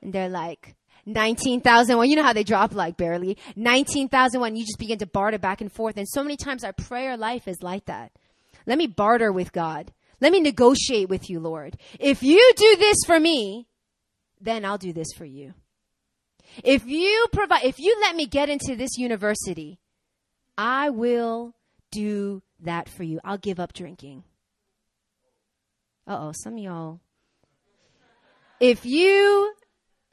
And 0.03 0.13
they're 0.13 0.29
like, 0.29 0.75
19,001. 1.07 2.09
You 2.09 2.17
know 2.17 2.23
how 2.23 2.33
they 2.33 2.45
drop 2.45 2.75
like 2.75 2.97
barely. 2.97 3.37
19,001. 3.57 4.57
You 4.57 4.65
just 4.65 4.79
begin 4.79 4.99
to 4.99 5.07
barter 5.07 5.39
back 5.39 5.61
and 5.61 5.71
forth. 5.71 5.97
And 5.97 6.09
so 6.09 6.23
many 6.23 6.37
times 6.37 6.65
our 6.65 6.73
prayer 6.73 7.17
life 7.17 7.47
is 7.47 7.63
like 7.63 7.87
that. 7.87 8.13
Let 8.67 8.79
me 8.79 8.87
barter 8.87 9.31
with 9.31 9.53
God. 9.53 9.93
Let 10.21 10.33
me 10.33 10.41
negotiate 10.41 11.09
with 11.09 11.29
you, 11.29 11.41
Lord. 11.41 11.77
If 12.01 12.23
you 12.23 12.53
do 12.57 12.77
this 12.77 12.97
for 13.07 13.21
me, 13.21 13.67
then 14.41 14.65
I'll 14.65 14.79
do 14.79 14.93
this 14.93 15.13
for 15.17 15.25
you. 15.25 15.55
If 16.63 16.87
you 16.87 17.27
provide, 17.33 17.65
if 17.65 17.79
you 17.79 17.97
let 18.01 18.15
me 18.15 18.27
get 18.27 18.49
into 18.49 18.77
this 18.77 18.97
university, 18.97 19.81
I 20.57 20.91
will 20.91 21.55
do 21.91 22.43
that 22.61 22.89
for 22.89 23.03
you. 23.03 23.21
I'll 23.25 23.39
give 23.39 23.59
up 23.59 23.73
drinking. 23.73 24.25
Uh 26.07 26.19
oh, 26.21 26.33
some 26.33 26.59
y'all. 26.59 27.01
If 28.61 28.85
you 28.85 29.55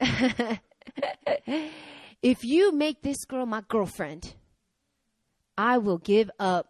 if 2.22 2.44
you 2.44 2.72
make 2.72 3.02
this 3.02 3.24
girl 3.24 3.46
my 3.46 3.62
girlfriend, 3.68 4.34
I 5.56 5.78
will 5.78 5.98
give 5.98 6.30
up 6.38 6.66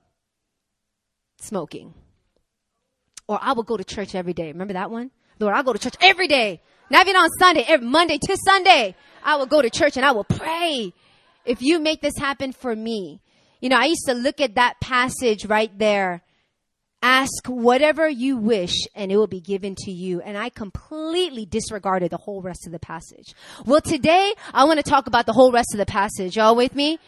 smoking. 1.41 1.95
Or 3.29 3.39
I 3.41 3.53
will 3.53 3.63
go 3.63 3.77
to 3.77 3.85
church 3.85 4.15
every 4.15 4.33
day. 4.33 4.49
Remember 4.49 4.75
that 4.75 4.91
one? 4.91 5.11
Lord, 5.39 5.55
I'll 5.55 5.63
go 5.63 5.73
to 5.73 5.79
church 5.79 5.97
every 6.01 6.29
day. 6.29 6.61
Not 6.91 7.07
even 7.07 7.17
on 7.17 7.31
Sunday, 7.39 7.65
every 7.67 7.87
Monday 7.87 8.19
to 8.19 8.37
Sunday. 8.45 8.95
I 9.25 9.37
will 9.37 9.47
go 9.47 9.63
to 9.63 9.71
church 9.71 9.97
and 9.97 10.07
I 10.07 10.13
will 10.13 10.25
pray. 10.25 10.93
If 11.45 11.63
you 11.63 11.79
make 11.79 12.01
this 12.01 12.17
happen 12.19 12.53
for 12.53 12.75
me. 12.75 13.21
You 13.61 13.69
know, 13.69 13.77
I 13.77 13.85
used 13.85 14.07
to 14.07 14.15
look 14.15 14.41
at 14.41 14.57
that 14.57 14.81
passage 14.81 15.47
right 15.47 15.77
there 15.79 16.23
Ask 17.05 17.49
whatever 17.49 18.09
you 18.09 18.37
wish 18.37 18.87
and 18.95 19.11
it 19.11 19.17
will 19.17 19.27
be 19.27 19.41
given 19.41 19.75
to 19.81 19.91
you. 19.91 20.21
And 20.21 20.39
I 20.39 20.51
completely 20.51 21.45
disregarded 21.45 22.13
the 22.13 22.17
whole 22.17 22.41
rest 22.41 22.65
of 22.65 22.73
the 22.73 22.79
passage. 22.79 23.35
Well, 23.67 23.81
today 23.81 24.33
I 24.55 24.65
want 24.65 24.79
to 24.79 24.89
talk 24.89 25.09
about 25.09 25.27
the 25.27 25.33
whole 25.33 25.51
rest 25.51 25.75
of 25.75 25.79
the 25.79 25.87
passage. 25.87 26.37
Y'all 26.37 26.55
with 26.55 26.77
me? 26.77 27.01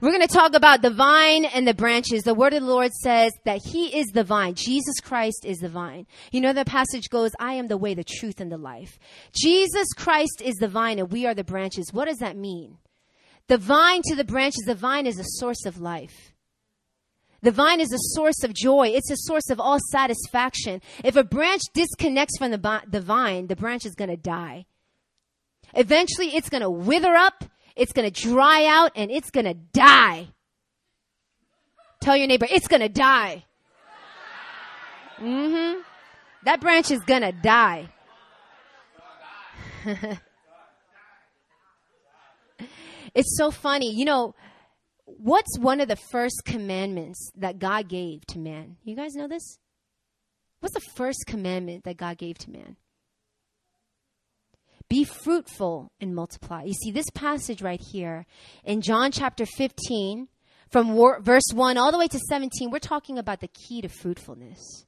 We're 0.00 0.12
going 0.12 0.26
to 0.26 0.32
talk 0.32 0.54
about 0.54 0.80
the 0.80 0.90
vine 0.90 1.44
and 1.44 1.66
the 1.66 1.74
branches. 1.74 2.22
The 2.22 2.34
word 2.34 2.54
of 2.54 2.62
the 2.62 2.68
Lord 2.68 2.92
says 2.92 3.32
that 3.44 3.60
He 3.64 3.98
is 3.98 4.06
the 4.08 4.22
vine. 4.22 4.54
Jesus 4.54 5.00
Christ 5.00 5.44
is 5.44 5.58
the 5.58 5.68
vine. 5.68 6.06
You 6.30 6.40
know, 6.40 6.52
the 6.52 6.64
passage 6.64 7.10
goes, 7.10 7.32
I 7.40 7.54
am 7.54 7.66
the 7.66 7.76
way, 7.76 7.94
the 7.94 8.04
truth, 8.04 8.40
and 8.40 8.50
the 8.52 8.58
life. 8.58 8.98
Jesus 9.34 9.92
Christ 9.96 10.40
is 10.40 10.54
the 10.56 10.68
vine 10.68 11.00
and 11.00 11.10
we 11.10 11.26
are 11.26 11.34
the 11.34 11.42
branches. 11.42 11.92
What 11.92 12.06
does 12.06 12.18
that 12.18 12.36
mean? 12.36 12.78
The 13.48 13.58
vine 13.58 14.02
to 14.04 14.14
the 14.14 14.24
branches, 14.24 14.64
the 14.66 14.74
vine 14.74 15.06
is 15.06 15.18
a 15.18 15.24
source 15.24 15.66
of 15.66 15.80
life. 15.80 16.32
The 17.40 17.50
vine 17.50 17.80
is 17.80 17.92
a 17.92 18.14
source 18.14 18.42
of 18.44 18.52
joy. 18.52 18.88
It's 18.88 19.10
a 19.10 19.16
source 19.16 19.50
of 19.50 19.58
all 19.58 19.78
satisfaction. 19.90 20.80
If 21.04 21.16
a 21.16 21.24
branch 21.24 21.62
disconnects 21.72 22.36
from 22.36 22.50
the, 22.50 22.82
the 22.86 23.00
vine, 23.00 23.46
the 23.46 23.56
branch 23.56 23.86
is 23.86 23.94
going 23.94 24.10
to 24.10 24.16
die. 24.16 24.66
Eventually, 25.74 26.34
it's 26.34 26.48
going 26.48 26.62
to 26.62 26.70
wither 26.70 27.14
up, 27.14 27.44
it's 27.78 27.92
going 27.92 28.10
to 28.10 28.22
dry 28.28 28.66
out, 28.66 28.92
and 28.96 29.10
it's 29.10 29.30
going 29.30 29.46
to 29.46 29.54
die. 29.54 30.28
Tell 32.02 32.16
your 32.16 32.26
neighbor, 32.26 32.46
it's 32.50 32.68
going 32.68 32.82
to 32.82 32.88
die. 32.88 33.44
Mm-hmm. 35.18 35.80
That 36.44 36.60
branch 36.60 36.90
is 36.90 37.00
going 37.00 37.22
to 37.22 37.32
die. 37.32 37.88
it's 43.14 43.36
so 43.36 43.50
funny. 43.50 43.92
You 43.94 44.04
know, 44.04 44.34
what's 45.04 45.58
one 45.58 45.80
of 45.80 45.88
the 45.88 45.96
first 45.96 46.42
commandments 46.44 47.30
that 47.36 47.58
God 47.58 47.88
gave 47.88 48.26
to 48.26 48.38
man? 48.38 48.76
You 48.84 48.94
guys 48.96 49.14
know 49.14 49.28
this? 49.28 49.58
What's 50.60 50.74
the 50.74 50.80
first 50.80 51.24
commandment 51.26 51.84
that 51.84 51.96
God 51.96 52.18
gave 52.18 52.38
to 52.38 52.50
man? 52.50 52.76
Be 54.88 55.04
fruitful 55.04 55.92
and 56.00 56.14
multiply. 56.14 56.62
You 56.62 56.72
see, 56.72 56.90
this 56.90 57.10
passage 57.14 57.60
right 57.62 57.80
here 57.80 58.26
in 58.64 58.80
John 58.80 59.12
chapter 59.12 59.44
15, 59.44 60.28
from 60.70 60.96
verse 61.20 61.50
1 61.52 61.76
all 61.78 61.92
the 61.92 61.98
way 61.98 62.08
to 62.08 62.18
17, 62.18 62.70
we're 62.70 62.78
talking 62.78 63.18
about 63.18 63.40
the 63.40 63.48
key 63.48 63.80
to 63.82 63.88
fruitfulness. 63.88 64.86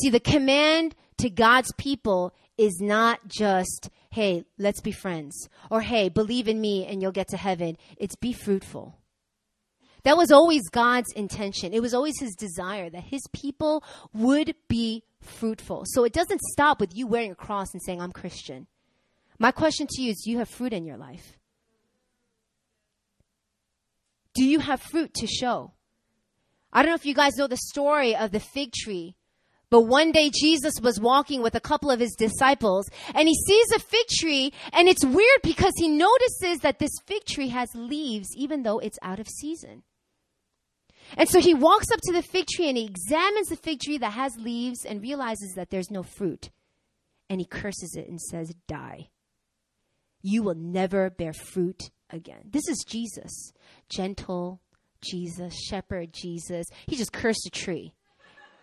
See, 0.00 0.10
the 0.10 0.20
command 0.20 0.94
to 1.18 1.30
God's 1.30 1.72
people 1.76 2.32
is 2.56 2.78
not 2.80 3.26
just, 3.26 3.90
hey, 4.10 4.44
let's 4.58 4.80
be 4.80 4.92
friends, 4.92 5.48
or 5.70 5.80
hey, 5.80 6.08
believe 6.08 6.46
in 6.46 6.60
me 6.60 6.86
and 6.86 7.02
you'll 7.02 7.10
get 7.12 7.28
to 7.28 7.36
heaven. 7.36 7.76
It's 7.96 8.16
be 8.16 8.32
fruitful. 8.32 8.99
That 10.04 10.16
was 10.16 10.30
always 10.30 10.68
God's 10.68 11.12
intention. 11.14 11.72
It 11.72 11.82
was 11.82 11.94
always 11.94 12.18
his 12.18 12.34
desire 12.34 12.90
that 12.90 13.04
his 13.04 13.22
people 13.32 13.84
would 14.12 14.54
be 14.68 15.04
fruitful. 15.20 15.84
So 15.86 16.04
it 16.04 16.12
doesn't 16.12 16.40
stop 16.52 16.80
with 16.80 16.96
you 16.96 17.06
wearing 17.06 17.32
a 17.32 17.36
cross 17.36 17.72
and 17.72 17.82
saying, 17.82 18.00
I'm 18.00 18.12
Christian. 18.12 18.66
My 19.38 19.50
question 19.50 19.86
to 19.88 20.02
you 20.02 20.10
is 20.10 20.22
do 20.24 20.30
you 20.30 20.38
have 20.38 20.48
fruit 20.48 20.72
in 20.72 20.84
your 20.84 20.96
life? 20.96 21.38
Do 24.34 24.44
you 24.44 24.60
have 24.60 24.80
fruit 24.80 25.12
to 25.14 25.26
show? 25.26 25.72
I 26.72 26.82
don't 26.82 26.90
know 26.90 26.94
if 26.94 27.06
you 27.06 27.14
guys 27.14 27.36
know 27.36 27.48
the 27.48 27.56
story 27.56 28.14
of 28.14 28.30
the 28.30 28.40
fig 28.40 28.72
tree 28.72 29.16
but 29.70 29.82
one 29.82 30.10
day 30.10 30.30
Jesus 30.30 30.74
was 30.82 31.00
walking 31.00 31.42
with 31.42 31.54
a 31.54 31.60
couple 31.60 31.90
of 31.90 32.00
his 32.00 32.14
disciples 32.18 32.90
and 33.14 33.28
he 33.28 33.34
sees 33.34 33.70
a 33.72 33.78
fig 33.78 34.06
tree 34.18 34.52
and 34.72 34.88
it's 34.88 35.04
weird 35.04 35.42
because 35.42 35.72
he 35.76 35.88
notices 35.88 36.58
that 36.62 36.80
this 36.80 36.90
fig 37.06 37.24
tree 37.24 37.48
has 37.48 37.68
leaves 37.74 38.28
even 38.36 38.64
though 38.64 38.80
it's 38.80 38.98
out 39.00 39.20
of 39.20 39.28
season. 39.28 39.84
And 41.16 41.28
so 41.28 41.40
he 41.40 41.54
walks 41.54 41.90
up 41.90 42.00
to 42.04 42.12
the 42.12 42.22
fig 42.22 42.46
tree 42.46 42.68
and 42.68 42.76
he 42.76 42.84
examines 42.84 43.48
the 43.48 43.56
fig 43.56 43.80
tree 43.80 43.98
that 43.98 44.12
has 44.12 44.36
leaves 44.36 44.84
and 44.84 45.02
realizes 45.02 45.54
that 45.54 45.70
there's 45.70 45.90
no 45.90 46.02
fruit. 46.02 46.50
And 47.28 47.40
he 47.40 47.46
curses 47.46 47.94
it 47.96 48.08
and 48.08 48.20
says, 48.20 48.52
Die. 48.66 49.08
You 50.22 50.42
will 50.42 50.54
never 50.54 51.10
bear 51.10 51.32
fruit 51.32 51.90
again. 52.10 52.50
This 52.50 52.68
is 52.68 52.84
Jesus. 52.86 53.52
Gentle 53.88 54.60
Jesus, 55.02 55.54
shepherd 55.68 56.12
Jesus. 56.12 56.66
He 56.86 56.96
just 56.96 57.12
cursed 57.12 57.46
a 57.46 57.50
tree. 57.50 57.94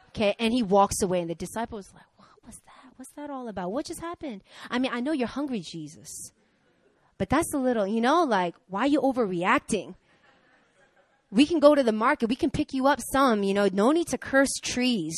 Okay, 0.10 0.36
and 0.40 0.54
he 0.54 0.64
walks 0.64 1.02
away, 1.02 1.22
and 1.22 1.30
the 1.30 1.36
disciple 1.36 1.78
was 1.78 1.92
like, 1.94 2.06
What 2.16 2.28
was 2.46 2.56
that? 2.66 2.94
What's 2.96 3.12
that 3.14 3.30
all 3.30 3.48
about? 3.48 3.72
What 3.72 3.86
just 3.86 4.02
happened? 4.02 4.44
I 4.70 4.80
mean, 4.80 4.92
I 4.94 5.00
know 5.00 5.12
you're 5.12 5.28
hungry, 5.28 5.62
Jesus. 5.62 6.32
But 7.18 7.30
that's 7.30 7.54
a 7.54 7.58
little, 7.58 7.88
you 7.88 8.02
know, 8.02 8.24
like, 8.24 8.56
why 8.68 8.82
are 8.82 8.88
you 8.88 9.02
overreacting? 9.02 9.96
We 11.30 11.46
can 11.46 11.60
go 11.60 11.76
to 11.76 11.84
the 11.84 11.92
market, 11.92 12.30
we 12.30 12.36
can 12.36 12.52
pick 12.52 12.74
you 12.74 12.88
up 12.88 13.00
some, 13.12 13.44
you 13.44 13.54
know, 13.54 13.70
no 13.72 13.92
need 13.92 14.08
to 14.08 14.18
curse 14.18 14.54
trees. 14.62 15.18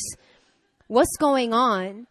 What's 0.88 1.16
going 1.18 1.52
on? 1.52 2.06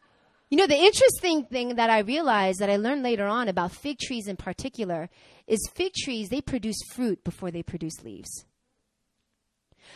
You 0.50 0.58
know, 0.58 0.68
the 0.68 0.78
interesting 0.78 1.46
thing 1.46 1.76
that 1.76 1.90
I 1.90 2.00
realized 2.00 2.60
that 2.60 2.70
I 2.70 2.78
learned 2.78 3.04
later 3.04 3.28
on 3.28 3.48
about 3.48 3.72
fig 3.72 4.00
trees 4.00 4.28
in 4.28 4.36
particular 4.36 5.10
is 5.48 5.70
fig 5.74 5.94
trees, 5.94 6.30
they 6.30 6.42
produce 6.42 6.78
fruit 6.94 7.24
before 7.24 7.52
they 7.52 7.62
produce 7.62 8.04
leaves. 8.04 8.46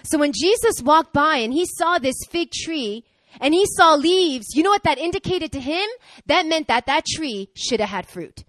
So 0.03 0.17
when 0.17 0.31
Jesus 0.33 0.81
walked 0.81 1.13
by 1.13 1.38
and 1.38 1.53
he 1.53 1.65
saw 1.65 1.98
this 1.98 2.15
fig 2.29 2.51
tree 2.51 3.05
and 3.39 3.53
he 3.53 3.65
saw 3.65 3.95
leaves, 3.95 4.48
you 4.53 4.63
know 4.63 4.69
what 4.69 4.83
that 4.83 4.98
indicated 4.98 5.51
to 5.53 5.60
him? 5.60 5.88
That 6.25 6.45
meant 6.45 6.67
that 6.67 6.86
that 6.88 7.05
tree 7.05 7.50
should 7.55 7.79
have 7.79 7.89
had 7.89 8.07
fruit. 8.07 8.43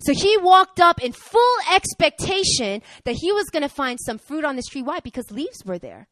So 0.00 0.12
he 0.12 0.36
walked 0.38 0.80
up 0.80 1.02
in 1.02 1.12
full 1.12 1.56
expectation 1.72 2.82
that 3.04 3.16
he 3.16 3.32
was 3.32 3.50
going 3.50 3.62
to 3.62 3.68
find 3.68 3.98
some 4.00 4.18
fruit 4.18 4.44
on 4.44 4.56
this 4.56 4.66
tree. 4.66 4.82
Why? 4.82 5.00
Because 5.00 5.30
leaves 5.30 5.64
were 5.64 5.78
there. 5.78 6.08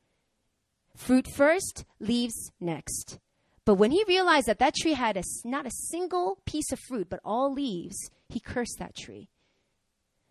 Fruit 0.96 1.28
first, 1.28 1.84
leaves 2.00 2.50
next. 2.60 3.18
But 3.64 3.74
when 3.74 3.90
he 3.90 4.04
realized 4.08 4.46
that 4.46 4.58
that 4.60 4.74
tree 4.74 4.94
had 4.94 5.16
a, 5.16 5.22
not 5.44 5.66
a 5.66 5.70
single 5.70 6.38
piece 6.46 6.72
of 6.72 6.78
fruit, 6.88 7.08
but 7.10 7.20
all 7.24 7.52
leaves, 7.52 7.96
he 8.28 8.40
cursed 8.40 8.76
that 8.78 8.96
tree. 8.96 9.28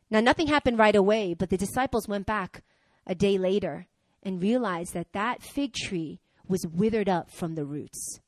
Now, 0.10 0.22
nothing 0.22 0.48
happened 0.48 0.80
right 0.80 0.96
away, 0.96 1.34
but 1.34 1.50
the 1.50 1.58
disciples 1.58 2.08
went 2.08 2.26
back 2.26 2.64
a 3.06 3.16
day 3.16 3.38
later 3.38 3.88
and 4.24 4.42
realized 4.42 4.94
that 4.94 5.14
that 5.14 5.44
fig 5.44 5.74
tree 5.74 6.20
was 6.48 6.66
withered 6.66 7.10
up 7.10 7.32
from 7.32 7.56
the 7.56 7.66
roots. 7.66 8.20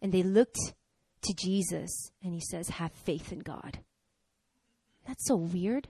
And 0.00 0.12
they 0.12 0.22
looked 0.22 0.74
to 1.22 1.34
Jesus 1.34 2.10
and 2.22 2.32
he 2.32 2.40
says, 2.40 2.68
Have 2.68 2.92
faith 2.92 3.32
in 3.32 3.40
God. 3.40 3.78
That's 5.06 5.26
so 5.26 5.36
weird. 5.36 5.88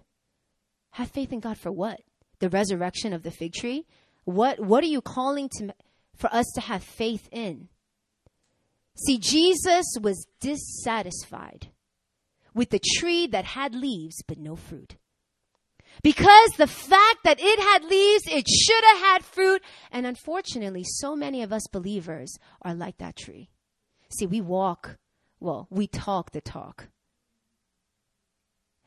Have 0.93 1.11
faith 1.11 1.33
in 1.33 1.41
God 1.41 1.59
for 1.59 1.73
what? 1.73 2.01
The 2.39 2.51
resurrection 2.51 3.13
of 3.13 3.23
the 3.23 3.31
fig 3.31 3.53
tree? 3.53 3.87
What, 4.25 4.61
what 4.61 4.85
are 4.85 4.89
you 4.89 5.01
calling 5.01 5.49
to, 5.59 5.75
for 6.17 6.33
us 6.33 6.47
to 6.55 6.61
have 6.61 6.83
faith 6.83 7.29
in? 7.33 7.69
See, 9.07 9.19
Jesus 9.19 9.87
was 10.01 10.27
dissatisfied 10.41 11.69
with 12.55 12.71
the 12.71 12.81
tree 12.99 13.27
that 13.29 13.45
had 13.45 13.75
leaves 13.75 14.23
but 14.27 14.39
no 14.39 14.57
fruit. 14.57 14.97
Because 16.03 16.51
the 16.53 16.67
fact 16.67 17.19
that 17.25 17.39
it 17.41 17.59
had 17.59 17.85
leaves, 17.85 18.25
it 18.27 18.49
should 18.49 18.85
have 18.85 18.99
had 18.99 19.25
fruit. 19.25 19.63
And 19.91 20.07
unfortunately, 20.07 20.85
so 20.85 21.15
many 21.15 21.43
of 21.43 21.53
us 21.53 21.67
believers 21.71 22.39
are 22.63 22.75
like 22.75 22.99
that 22.99 23.17
tree. 23.17 23.51
See, 24.09 24.27
we 24.27 24.41
walk, 24.41 24.99
well, 25.43 25.67
we 25.71 25.89
talk 25.89 26.31
the 26.31 26.41
talk. 26.41 26.89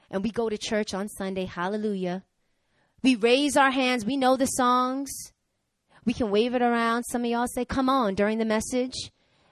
And 0.10 0.24
we 0.24 0.32
go 0.32 0.50
to 0.50 0.58
church 0.58 0.94
on 0.94 1.10
Sunday, 1.10 1.46
hallelujah. 1.46 2.24
We 3.04 3.16
raise 3.16 3.58
our 3.58 3.72
hands, 3.72 4.06
we 4.06 4.16
know 4.16 4.38
the 4.38 4.46
songs. 4.46 5.12
We 6.06 6.14
can 6.14 6.30
wave 6.30 6.54
it 6.54 6.62
around. 6.62 7.04
Some 7.04 7.26
of 7.26 7.32
y'all 7.32 7.48
say, 7.48 7.66
come 7.66 7.90
on, 7.90 8.14
during 8.14 8.38
the 8.38 8.46
message. 8.46 9.12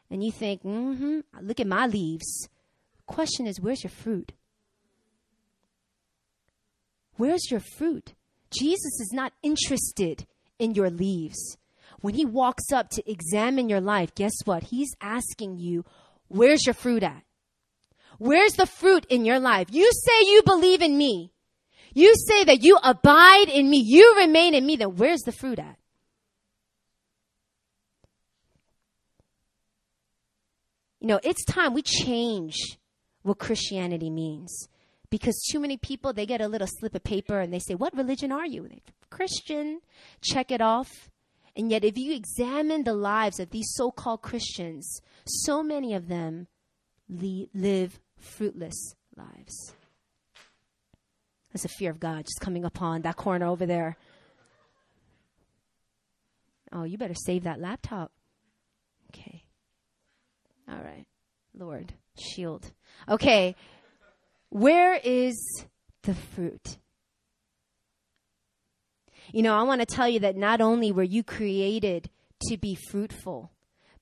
And 0.09 0.23
you 0.23 0.31
think, 0.31 0.63
mm 0.63 0.97
hmm, 0.97 1.19
look 1.41 1.59
at 1.59 1.67
my 1.67 1.87
leaves. 1.87 2.47
Question 3.07 3.47
is, 3.47 3.59
where's 3.59 3.83
your 3.83 3.91
fruit? 3.91 4.31
Where's 7.17 7.49
your 7.49 7.59
fruit? 7.59 8.13
Jesus 8.51 8.99
is 9.01 9.11
not 9.11 9.33
interested 9.41 10.27
in 10.59 10.75
your 10.75 10.89
leaves. 10.89 11.57
When 12.01 12.13
he 12.13 12.25
walks 12.25 12.71
up 12.71 12.89
to 12.91 13.11
examine 13.11 13.69
your 13.69 13.81
life, 13.81 14.13
guess 14.13 14.33
what? 14.45 14.63
He's 14.63 14.93
asking 15.01 15.57
you, 15.57 15.83
where's 16.33 16.65
your 16.65 16.73
fruit 16.73 17.03
at? 17.03 17.23
Where's 18.17 18.53
the 18.53 18.65
fruit 18.65 19.05
in 19.09 19.25
your 19.25 19.39
life? 19.39 19.67
You 19.71 19.89
say 19.91 20.31
you 20.31 20.43
believe 20.45 20.81
in 20.81 20.97
me. 20.97 21.31
You 21.93 22.15
say 22.15 22.43
that 22.45 22.63
you 22.63 22.77
abide 22.83 23.49
in 23.49 23.69
me. 23.69 23.77
You 23.77 24.15
remain 24.17 24.53
in 24.53 24.65
me. 24.65 24.75
Then 24.75 24.95
where's 24.95 25.21
the 25.21 25.31
fruit 25.31 25.59
at? 25.59 25.77
You 30.99 31.07
know, 31.07 31.19
it's 31.23 31.43
time 31.43 31.73
we 31.73 31.81
change 31.81 32.55
what 33.23 33.39
Christianity 33.39 34.09
means 34.09 34.67
because 35.13 35.39
too 35.51 35.59
many 35.59 35.77
people 35.77 36.11
they 36.11 36.25
get 36.25 36.41
a 36.41 36.47
little 36.47 36.65
slip 36.65 36.95
of 36.95 37.03
paper 37.03 37.39
and 37.39 37.53
they 37.53 37.59
say 37.59 37.75
what 37.75 37.95
religion 37.95 38.31
are 38.31 38.47
you 38.47 38.67
christian 39.11 39.79
check 40.23 40.49
it 40.49 40.59
off 40.59 40.89
and 41.55 41.69
yet 41.71 41.83
if 41.83 41.97
you 41.97 42.13
examine 42.13 42.83
the 42.83 42.93
lives 42.93 43.39
of 43.39 43.49
these 43.51 43.69
so-called 43.73 44.21
christians 44.21 45.01
so 45.25 45.63
many 45.63 45.93
of 45.93 46.07
them 46.07 46.47
li- 47.09 47.49
live 47.53 47.99
fruitless 48.17 48.95
lives. 49.15 49.73
There's 51.51 51.65
a 51.65 51.69
fear 51.69 51.91
of 51.91 51.99
god 51.99 52.25
just 52.25 52.39
coming 52.39 52.65
upon 52.65 53.03
that 53.03 53.15
corner 53.15 53.45
over 53.45 53.65
there. 53.65 53.97
Oh 56.71 56.83
you 56.83 56.97
better 56.97 57.13
save 57.13 57.43
that 57.43 57.59
laptop. 57.59 58.11
Okay. 59.11 59.43
All 60.67 60.81
right. 60.83 61.05
Lord 61.55 61.93
shield. 62.17 62.71
Okay. 63.07 63.55
Where 64.49 64.95
is 64.95 65.65
the 66.03 66.15
fruit? 66.15 66.77
You 69.33 69.41
know, 69.41 69.55
I 69.55 69.63
want 69.63 69.81
to 69.81 69.85
tell 69.87 70.07
you 70.07 70.19
that 70.19 70.37
not 70.37 70.61
only 70.61 70.91
were 70.91 71.03
you 71.03 71.23
created 71.23 72.09
to 72.47 72.57
be 72.57 72.75
fruitful, 72.75 73.51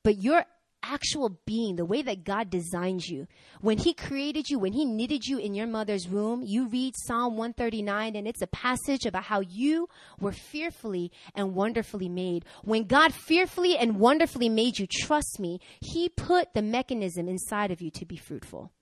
but 0.04 0.18
your 0.18 0.46
actual 0.84 1.40
being, 1.46 1.78
the 1.78 1.86
way 1.86 2.02
that 2.02 2.26
God 2.26 2.50
designed 2.50 3.06
you. 3.06 3.28
When 3.62 3.78
He 3.78 3.94
created 3.94 4.50
you, 4.50 4.60
when 4.60 4.74
He 4.74 4.84
knitted 4.84 5.26
you 5.26 5.38
in 5.38 5.54
your 5.54 5.68
mother's 5.68 6.08
womb, 6.10 6.44
you 6.44 6.68
read 6.68 6.96
Psalm 7.06 7.38
139 7.38 8.16
and 8.16 8.28
it's 8.28 8.42
a 8.42 8.48
passage 8.48 9.06
about 9.06 9.24
how 9.24 9.40
you 9.40 9.88
were 10.20 10.34
fearfully 10.34 11.14
and 11.34 11.56
wonderfully 11.56 12.10
made. 12.10 12.44
When 12.64 12.84
God 12.84 13.14
fearfully 13.14 13.78
and 13.78 14.00
wonderfully 14.00 14.50
made 14.50 14.80
you, 14.80 14.88
trust 14.88 15.40
me, 15.40 15.62
He 15.80 16.10
put 16.10 16.54
the 16.54 16.62
mechanism 16.62 17.30
inside 17.30 17.72
of 17.72 17.82
you 17.82 17.90
to 17.92 18.06
be 18.06 18.18
fruitful. 18.18 18.74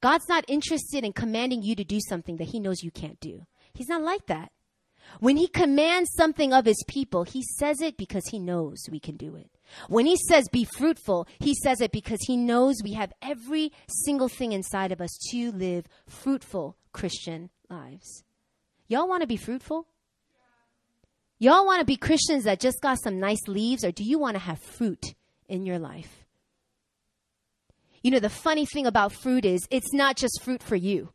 God's 0.00 0.28
not 0.28 0.44
interested 0.48 1.04
in 1.04 1.12
commanding 1.12 1.62
you 1.62 1.76
to 1.76 1.84
do 1.84 2.00
something 2.08 2.38
that 2.38 2.48
He 2.48 2.58
knows 2.58 2.82
you 2.82 2.90
can't 2.90 3.20
do. 3.20 3.46
He's 3.72 3.88
not 3.88 4.02
like 4.02 4.26
that. 4.26 4.50
When 5.20 5.36
he 5.36 5.48
commands 5.48 6.10
something 6.16 6.52
of 6.52 6.64
his 6.64 6.82
people, 6.86 7.24
he 7.24 7.42
says 7.42 7.80
it 7.80 7.96
because 7.96 8.26
he 8.28 8.38
knows 8.38 8.78
we 8.90 9.00
can 9.00 9.16
do 9.16 9.36
it. 9.36 9.50
When 9.88 10.06
he 10.06 10.16
says 10.16 10.48
be 10.50 10.64
fruitful, 10.64 11.26
he 11.38 11.54
says 11.54 11.80
it 11.80 11.92
because 11.92 12.20
he 12.26 12.36
knows 12.36 12.76
we 12.82 12.92
have 12.92 13.12
every 13.20 13.72
single 14.04 14.28
thing 14.28 14.52
inside 14.52 14.92
of 14.92 15.00
us 15.00 15.10
to 15.30 15.52
live 15.52 15.86
fruitful 16.06 16.76
Christian 16.92 17.50
lives. 17.68 18.24
Y'all 18.86 19.08
want 19.08 19.22
to 19.22 19.26
be 19.26 19.36
fruitful? 19.36 19.86
Y'all 21.38 21.66
want 21.66 21.80
to 21.80 21.86
be 21.86 21.96
Christians 21.96 22.44
that 22.44 22.60
just 22.60 22.80
got 22.80 22.98
some 23.00 23.20
nice 23.20 23.46
leaves, 23.46 23.84
or 23.84 23.92
do 23.92 24.02
you 24.02 24.18
want 24.18 24.34
to 24.34 24.40
have 24.40 24.58
fruit 24.58 25.14
in 25.48 25.64
your 25.64 25.78
life? 25.78 26.24
You 28.02 28.10
know, 28.10 28.18
the 28.18 28.30
funny 28.30 28.66
thing 28.66 28.86
about 28.86 29.12
fruit 29.12 29.44
is 29.44 29.66
it's 29.70 29.92
not 29.92 30.16
just 30.16 30.42
fruit 30.42 30.62
for 30.62 30.76
you. 30.76 31.12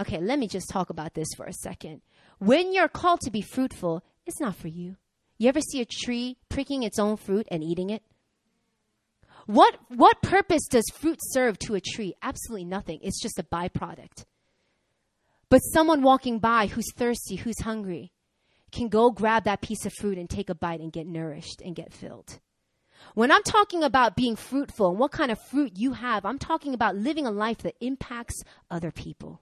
Okay, 0.00 0.20
let 0.20 0.38
me 0.38 0.48
just 0.48 0.70
talk 0.70 0.90
about 0.90 1.14
this 1.14 1.28
for 1.36 1.44
a 1.44 1.52
second. 1.52 2.00
When 2.38 2.72
you're 2.72 2.88
called 2.88 3.20
to 3.22 3.30
be 3.30 3.42
fruitful, 3.42 4.02
it's 4.26 4.40
not 4.40 4.56
for 4.56 4.68
you. 4.68 4.96
You 5.38 5.48
ever 5.48 5.60
see 5.60 5.80
a 5.80 5.86
tree 5.86 6.38
pricking 6.48 6.82
its 6.82 6.98
own 6.98 7.16
fruit 7.16 7.46
and 7.50 7.62
eating 7.62 7.90
it? 7.90 8.02
What, 9.46 9.76
what 9.88 10.22
purpose 10.22 10.66
does 10.68 10.84
fruit 10.94 11.18
serve 11.20 11.58
to 11.60 11.74
a 11.74 11.80
tree? 11.80 12.14
Absolutely 12.22 12.64
nothing. 12.64 13.00
It's 13.02 13.20
just 13.20 13.38
a 13.38 13.42
byproduct. 13.42 14.24
But 15.50 15.58
someone 15.58 16.02
walking 16.02 16.38
by 16.38 16.68
who's 16.68 16.90
thirsty, 16.94 17.36
who's 17.36 17.60
hungry, 17.60 18.12
can 18.70 18.88
go 18.88 19.10
grab 19.10 19.44
that 19.44 19.60
piece 19.60 19.84
of 19.84 19.92
fruit 19.92 20.16
and 20.16 20.30
take 20.30 20.48
a 20.48 20.54
bite 20.54 20.80
and 20.80 20.92
get 20.92 21.06
nourished 21.06 21.60
and 21.60 21.76
get 21.76 21.92
filled. 21.92 22.40
When 23.14 23.30
I'm 23.30 23.42
talking 23.42 23.82
about 23.82 24.16
being 24.16 24.36
fruitful 24.36 24.90
and 24.90 24.98
what 24.98 25.12
kind 25.12 25.30
of 25.30 25.38
fruit 25.50 25.72
you 25.76 25.92
have, 25.92 26.24
I'm 26.24 26.38
talking 26.38 26.72
about 26.72 26.96
living 26.96 27.26
a 27.26 27.30
life 27.30 27.58
that 27.58 27.74
impacts 27.80 28.42
other 28.70 28.90
people. 28.90 29.41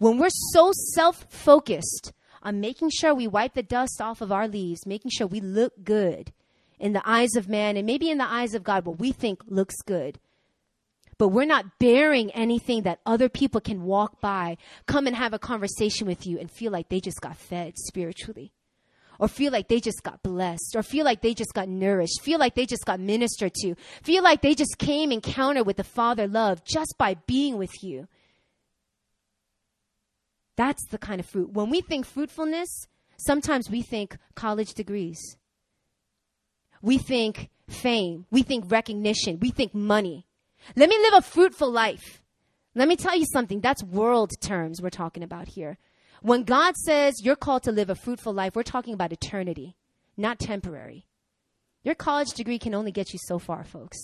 When 0.00 0.16
we're 0.16 0.30
so 0.30 0.72
self 0.94 1.26
focused 1.28 2.14
on 2.42 2.58
making 2.58 2.88
sure 2.88 3.14
we 3.14 3.28
wipe 3.28 3.52
the 3.52 3.62
dust 3.62 4.00
off 4.00 4.22
of 4.22 4.32
our 4.32 4.48
leaves, 4.48 4.86
making 4.86 5.10
sure 5.10 5.26
we 5.26 5.40
look 5.40 5.84
good 5.84 6.32
in 6.78 6.94
the 6.94 7.02
eyes 7.06 7.36
of 7.36 7.50
man 7.50 7.76
and 7.76 7.84
maybe 7.86 8.08
in 8.08 8.16
the 8.16 8.24
eyes 8.24 8.54
of 8.54 8.64
God, 8.64 8.86
what 8.86 8.98
we 8.98 9.12
think 9.12 9.42
looks 9.46 9.76
good. 9.82 10.18
But 11.18 11.28
we're 11.28 11.44
not 11.44 11.78
bearing 11.78 12.30
anything 12.30 12.84
that 12.84 13.00
other 13.04 13.28
people 13.28 13.60
can 13.60 13.82
walk 13.82 14.22
by, 14.22 14.56
come 14.86 15.06
and 15.06 15.14
have 15.14 15.34
a 15.34 15.38
conversation 15.38 16.06
with 16.06 16.26
you 16.26 16.38
and 16.38 16.50
feel 16.50 16.72
like 16.72 16.88
they 16.88 17.00
just 17.00 17.20
got 17.20 17.36
fed 17.36 17.74
spiritually 17.76 18.52
or 19.18 19.28
feel 19.28 19.52
like 19.52 19.68
they 19.68 19.80
just 19.80 20.02
got 20.02 20.22
blessed, 20.22 20.74
or 20.74 20.82
feel 20.82 21.04
like 21.04 21.20
they 21.20 21.34
just 21.34 21.52
got 21.52 21.68
nourished, 21.68 22.22
feel 22.22 22.38
like 22.38 22.54
they 22.54 22.64
just 22.64 22.86
got 22.86 22.98
ministered 22.98 23.52
to, 23.52 23.74
feel 24.02 24.22
like 24.22 24.40
they 24.40 24.54
just 24.54 24.78
came 24.78 25.12
encounter 25.12 25.62
with 25.62 25.76
the 25.76 25.84
Father 25.84 26.26
love 26.26 26.64
just 26.64 26.94
by 26.96 27.12
being 27.26 27.58
with 27.58 27.82
you. 27.82 28.08
That's 30.60 30.84
the 30.88 30.98
kind 30.98 31.20
of 31.20 31.26
fruit. 31.26 31.54
When 31.54 31.70
we 31.70 31.80
think 31.80 32.04
fruitfulness, 32.04 32.86
sometimes 33.16 33.70
we 33.70 33.80
think 33.80 34.18
college 34.34 34.74
degrees. 34.74 35.38
We 36.82 36.98
think 36.98 37.48
fame. 37.66 38.26
We 38.30 38.42
think 38.42 38.70
recognition. 38.70 39.40
We 39.40 39.52
think 39.52 39.74
money. 39.74 40.26
Let 40.76 40.90
me 40.90 40.98
live 40.98 41.14
a 41.14 41.22
fruitful 41.22 41.70
life. 41.70 42.22
Let 42.74 42.88
me 42.88 42.96
tell 42.96 43.16
you 43.16 43.24
something. 43.24 43.62
That's 43.62 43.82
world 43.82 44.32
terms 44.42 44.82
we're 44.82 44.90
talking 44.90 45.22
about 45.22 45.48
here. 45.48 45.78
When 46.20 46.44
God 46.44 46.76
says 46.76 47.24
you're 47.24 47.36
called 47.36 47.62
to 47.62 47.72
live 47.72 47.88
a 47.88 47.94
fruitful 47.94 48.34
life, 48.34 48.54
we're 48.54 48.62
talking 48.62 48.92
about 48.92 49.14
eternity, 49.14 49.76
not 50.18 50.38
temporary. 50.38 51.06
Your 51.84 51.94
college 51.94 52.34
degree 52.34 52.58
can 52.58 52.74
only 52.74 52.92
get 52.92 53.14
you 53.14 53.18
so 53.22 53.38
far, 53.38 53.64
folks. 53.64 53.96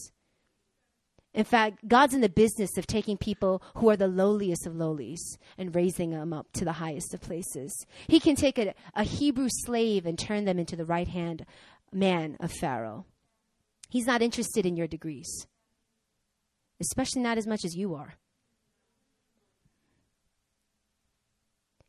In 1.36 1.44
fact, 1.44 1.86
God's 1.86 2.14
in 2.14 2.22
the 2.22 2.30
business 2.30 2.78
of 2.78 2.86
taking 2.86 3.18
people 3.18 3.62
who 3.74 3.90
are 3.90 3.96
the 3.96 4.08
lowliest 4.08 4.66
of 4.66 4.74
lowlies 4.74 5.36
and 5.58 5.74
raising 5.74 6.10
them 6.10 6.32
up 6.32 6.46
to 6.54 6.64
the 6.64 6.72
highest 6.72 7.12
of 7.12 7.20
places. 7.20 7.84
He 8.08 8.18
can 8.18 8.36
take 8.36 8.58
a, 8.58 8.74
a 8.94 9.04
Hebrew 9.04 9.48
slave 9.50 10.06
and 10.06 10.18
turn 10.18 10.46
them 10.46 10.58
into 10.58 10.76
the 10.76 10.86
right 10.86 11.06
hand 11.06 11.44
man 11.92 12.38
of 12.40 12.50
Pharaoh. 12.50 13.04
He's 13.90 14.06
not 14.06 14.22
interested 14.22 14.64
in 14.64 14.76
your 14.76 14.86
degrees, 14.86 15.46
especially 16.80 17.20
not 17.20 17.36
as 17.36 17.46
much 17.46 17.66
as 17.66 17.76
you 17.76 17.94
are. 17.94 18.14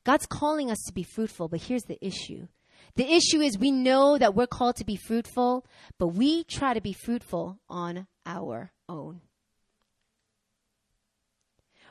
God's 0.03 0.25
calling 0.25 0.69
us 0.69 0.83
to 0.87 0.93
be 0.93 1.03
fruitful, 1.03 1.47
but 1.47 1.61
here's 1.61 1.83
the 1.83 2.05
issue. 2.05 2.47
The 2.95 3.09
issue 3.09 3.39
is 3.39 3.57
we 3.57 3.71
know 3.71 4.17
that 4.17 4.35
we're 4.35 4.45
called 4.45 4.75
to 4.75 4.85
be 4.85 4.97
fruitful, 4.97 5.65
but 5.97 6.07
we 6.07 6.43
try 6.43 6.73
to 6.73 6.81
be 6.81 6.93
fruitful 6.93 7.59
on 7.69 8.07
our 8.25 8.73
own. 8.89 9.21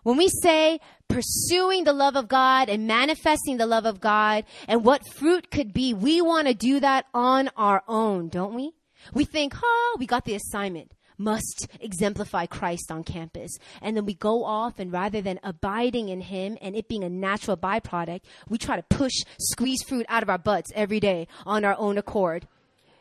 When 0.07 0.19
we 0.19 0.29
say 0.29 0.79
pursuing 1.09 1.83
the 1.83 1.93
love 1.93 2.15
of 2.15 2.29
God 2.29 2.69
and 2.69 2.87
manifesting 2.87 3.57
the 3.57 3.67
love 3.67 3.87
of 3.87 4.01
God 4.01 4.45
and 4.69 4.85
what 4.85 5.03
fruit 5.17 5.51
could 5.51 5.73
be, 5.73 5.95
we 5.95 6.21
want 6.21 6.47
to 6.47 6.55
do 6.55 6.79
that 6.79 7.07
on 7.13 7.51
our 7.57 7.83
own, 7.89 8.29
don't 8.29 8.55
we? 8.55 8.71
We 9.13 9.25
think, 9.25 9.55
oh, 9.61 9.97
we 9.99 10.07
got 10.07 10.25
the 10.25 10.37
assignment. 10.37 10.93
Must 11.19 11.67
exemplify 11.81 12.47
Christ 12.47 12.93
on 12.93 13.03
campus. 13.03 13.59
And 13.83 13.97
then 13.97 14.07
we 14.07 14.15
go 14.15 14.45
off 14.45 14.79
and 14.79 14.93
rather 14.93 15.21
than 15.21 15.41
abiding 15.43 16.09
in 16.09 16.21
Him 16.21 16.57
and 16.63 16.77
it 16.77 16.87
being 16.87 17.03
a 17.03 17.11
natural 17.11 17.57
byproduct, 17.57 18.21
we 18.49 18.59
try 18.59 18.77
to 18.77 18.85
push, 18.85 19.25
squeeze 19.41 19.83
fruit 19.89 20.07
out 20.09 20.23
of 20.23 20.31
our 20.31 20.39
butts 20.39 20.71
every 20.77 21.01
day 21.01 21.27
on 21.45 21.65
our 21.65 21.75
own 21.81 21.99
accord. 21.99 22.47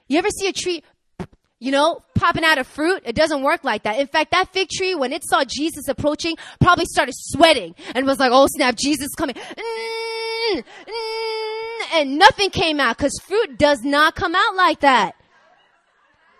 You 0.08 0.18
ever 0.18 0.30
see 0.30 0.48
a 0.48 0.54
tree 0.54 0.82
you 1.60 1.72
know, 1.72 2.02
popping 2.15 2.44
out 2.44 2.58
of 2.58 2.68
fruit. 2.68 3.02
It 3.06 3.15
doesn't 3.15 3.41
work 3.41 3.63
like 3.63 3.84
that. 3.84 4.00
In 4.00 4.08
fact, 4.08 4.32
that 4.32 4.52
fig 4.52 4.70
tree, 4.70 4.96
when 4.96 5.13
it 5.13 5.24
saw 5.24 5.44
Jesus 5.44 5.88
approaching, 5.88 6.36
probably 6.60 6.86
started 6.86 7.15
sweating 7.15 7.76
and 7.94 8.06
was 8.06 8.20
like, 8.20 8.32
oh 8.34 8.48
snap, 8.50 8.76
Jesus 8.76 9.10
coming. 9.15 9.36
Mm, 9.36 10.63
mm, 10.63 11.82
and 11.94 12.18
nothing 12.18 12.50
came 12.50 12.80
out 12.80 12.98
because 12.98 13.18
fruit 13.24 13.58
does 13.58 13.82
not 13.84 14.15
come 14.15 14.36
out 14.36 14.56
like 14.56 14.82
that. 14.82 15.15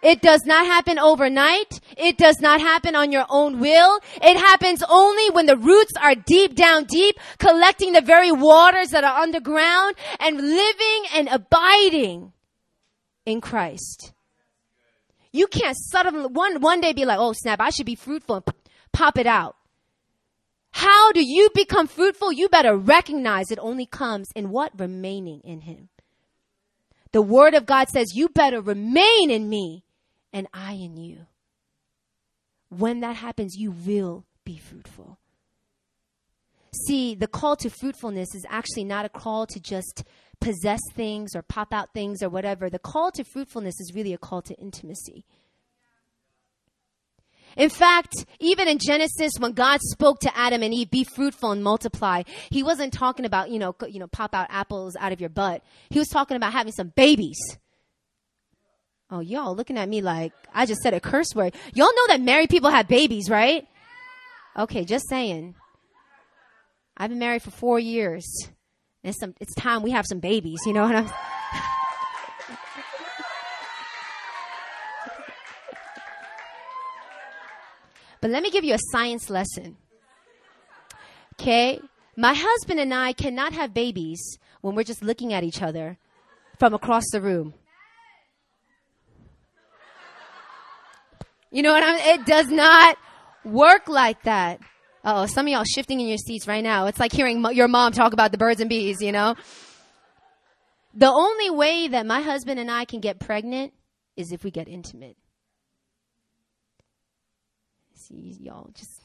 It 0.06 0.22
does 0.22 0.46
not 0.46 0.68
happen 0.68 1.00
overnight. 1.00 1.80
It 1.98 2.20
does 2.20 2.40
not 2.40 2.62
happen 2.62 2.96
on 2.96 3.12
your 3.12 3.26
own 3.28 3.60
will. 3.60 4.00
It 4.22 4.38
happens 4.38 4.84
only 4.88 5.32
when 5.32 5.48
the 5.48 5.58
roots 5.58 5.94
are 6.00 6.14
deep 6.14 6.54
down 6.54 6.84
deep, 6.84 7.18
collecting 7.40 7.94
the 7.94 8.02
very 8.02 8.32
waters 8.32 8.90
that 8.90 9.04
are 9.04 9.20
underground 9.20 9.96
and 10.20 10.38
living 10.40 11.06
and 11.16 11.28
abiding 11.30 12.34
in 13.26 13.42
Christ. 13.42 14.14
You 15.36 15.48
can't 15.48 15.76
suddenly 15.78 16.28
one 16.28 16.62
one 16.62 16.80
day 16.80 16.94
be 16.94 17.04
like, 17.04 17.20
"Oh 17.20 17.34
snap, 17.34 17.60
I 17.60 17.70
should 17.70 17.86
be 17.86 17.96
fruitful," 17.96 18.36
and 18.36 18.56
pop 18.94 19.18
it 19.18 19.28
out. 19.28 19.58
How 20.72 21.12
do 21.12 21.22
you 21.22 21.50
become 21.54 21.88
fruitful? 21.88 22.32
You 22.32 22.48
better 22.48 22.78
recognize 22.78 23.52
it 23.52 23.60
only 23.60 23.86
comes 23.86 24.30
in 24.34 24.50
what 24.50 24.80
remaining 24.80 25.42
in 25.44 25.62
Him. 25.62 25.90
The 27.12 27.22
Word 27.22 27.54
of 27.54 27.66
God 27.66 27.90
says, 27.90 28.16
"You 28.16 28.30
better 28.30 28.62
remain 28.62 29.30
in 29.30 29.50
Me, 29.50 29.84
and 30.32 30.48
I 30.54 30.74
in 30.74 30.96
you." 30.96 31.28
When 32.70 33.02
that 33.02 33.18
happens, 33.18 33.58
you 33.58 33.72
will 33.72 34.24
be 34.46 34.58
fruitful. 34.58 35.18
See, 36.88 37.14
the 37.14 37.28
call 37.28 37.58
to 37.58 37.70
fruitfulness 37.70 38.34
is 38.36 38.46
actually 38.50 38.86
not 38.86 39.06
a 39.06 39.10
call 39.10 39.48
to 39.48 39.60
just 39.60 40.04
possess 40.46 40.80
things 40.94 41.36
or 41.36 41.42
pop 41.42 41.74
out 41.74 41.92
things 41.92 42.22
or 42.22 42.30
whatever. 42.30 42.70
The 42.70 42.78
call 42.78 43.12
to 43.14 43.24
fruitfulness 43.24 43.80
is 43.80 43.94
really 43.96 44.14
a 44.14 44.18
call 44.20 44.44
to 44.44 44.54
intimacy. 44.56 45.26
In 47.58 47.70
fact, 47.70 48.14
even 48.40 48.68
in 48.68 48.78
Genesis, 48.78 49.32
when 49.40 49.54
God 49.54 49.80
spoke 49.82 50.20
to 50.20 50.38
Adam 50.38 50.62
and 50.62 50.72
Eve, 50.72 50.92
be 50.92 51.04
fruitful 51.04 51.52
and 51.52 51.64
multiply, 51.64 52.22
he 52.52 52.62
wasn't 52.62 52.94
talking 52.94 53.26
about, 53.26 53.50
you 53.50 53.58
know, 53.58 53.76
you 53.88 54.00
know, 54.00 54.08
pop 54.08 54.36
out 54.36 54.48
apples 54.52 54.96
out 55.00 55.12
of 55.12 55.20
your 55.20 55.30
butt. 55.30 55.64
He 55.90 55.98
was 55.98 56.10
talking 56.10 56.38
about 56.38 56.54
having 56.54 56.74
some 56.74 56.90
babies. 56.96 57.40
Oh, 59.10 59.22
y'all 59.22 59.56
looking 59.56 59.80
at 59.80 59.90
me 59.90 60.02
like 60.02 60.34
I 60.54 60.68
just 60.68 60.82
said 60.82 60.94
a 60.94 61.00
curse 61.00 61.34
word. 61.34 61.56
Y'all 61.74 61.88
know 61.96 62.08
that 62.10 62.22
married 62.22 62.50
people 62.50 62.70
have 62.70 62.88
babies, 62.88 63.30
right? 63.32 63.66
Okay, 64.58 64.86
just 64.86 65.10
saying. 65.10 65.56
I've 66.98 67.10
been 67.10 67.20
married 67.20 67.42
for 67.42 67.52
four 67.52 67.80
years. 67.80 68.26
It's 69.06 69.20
some, 69.20 69.36
it's 69.40 69.54
time 69.54 69.84
we 69.84 69.92
have 69.92 70.08
some 70.08 70.20
babies, 70.20 70.58
you 70.66 70.74
know 70.74 70.82
what 70.82 70.96
I'm 70.96 71.06
But 78.20 78.32
let 78.32 78.42
me 78.42 78.50
give 78.50 78.64
you 78.64 78.74
a 78.74 78.80
science 78.92 79.30
lesson. 79.30 79.78
Okay? 81.34 81.80
My 82.18 82.34
husband 82.36 82.80
and 82.80 82.92
I 82.92 83.14
cannot 83.14 83.54
have 83.54 83.76
babies 83.76 84.40
when 84.62 84.74
we're 84.74 84.84
just 84.84 85.04
looking 85.04 85.34
at 85.34 85.44
each 85.44 85.62
other 85.62 86.00
from 86.58 86.74
across 86.74 87.04
the 87.12 87.22
room. 87.22 87.54
You 91.52 91.62
know 91.62 91.74
what 91.74 91.84
I'm, 91.84 92.20
it 92.20 92.26
does 92.26 92.48
not 92.48 92.98
work 93.44 93.88
like 93.88 94.24
that. 94.24 94.62
Oh, 95.08 95.28
some 95.28 95.46
of 95.46 95.52
y'all 95.54 95.64
shifting 95.64 96.02
in 96.02 96.08
your 96.08 96.18
seats 96.18 96.48
right 96.48 96.64
now. 96.64 96.88
It's 96.88 97.00
like 97.00 97.12
hearing 97.12 97.40
mo- 97.40 97.52
your 97.52 97.68
mom 97.68 97.92
talk 97.92 98.14
about 98.14 98.32
the 98.32 98.40
birds 98.40 98.60
and 98.60 98.68
bees, 98.68 99.02
you 99.02 99.12
know? 99.12 99.36
The 100.96 101.08
only 101.08 101.52
way 101.52 101.90
that 101.90 102.08
my 102.08 102.22
husband 102.22 102.60
and 102.60 102.72
I 102.72 102.86
can 102.86 103.02
get 103.02 103.20
pregnant 103.20 103.74
is 104.18 104.32
if 104.32 104.44
we 104.44 104.50
get 104.50 104.68
intimate. 104.68 105.16
See, 107.94 108.36
y'all 108.40 108.72
just. 108.74 109.02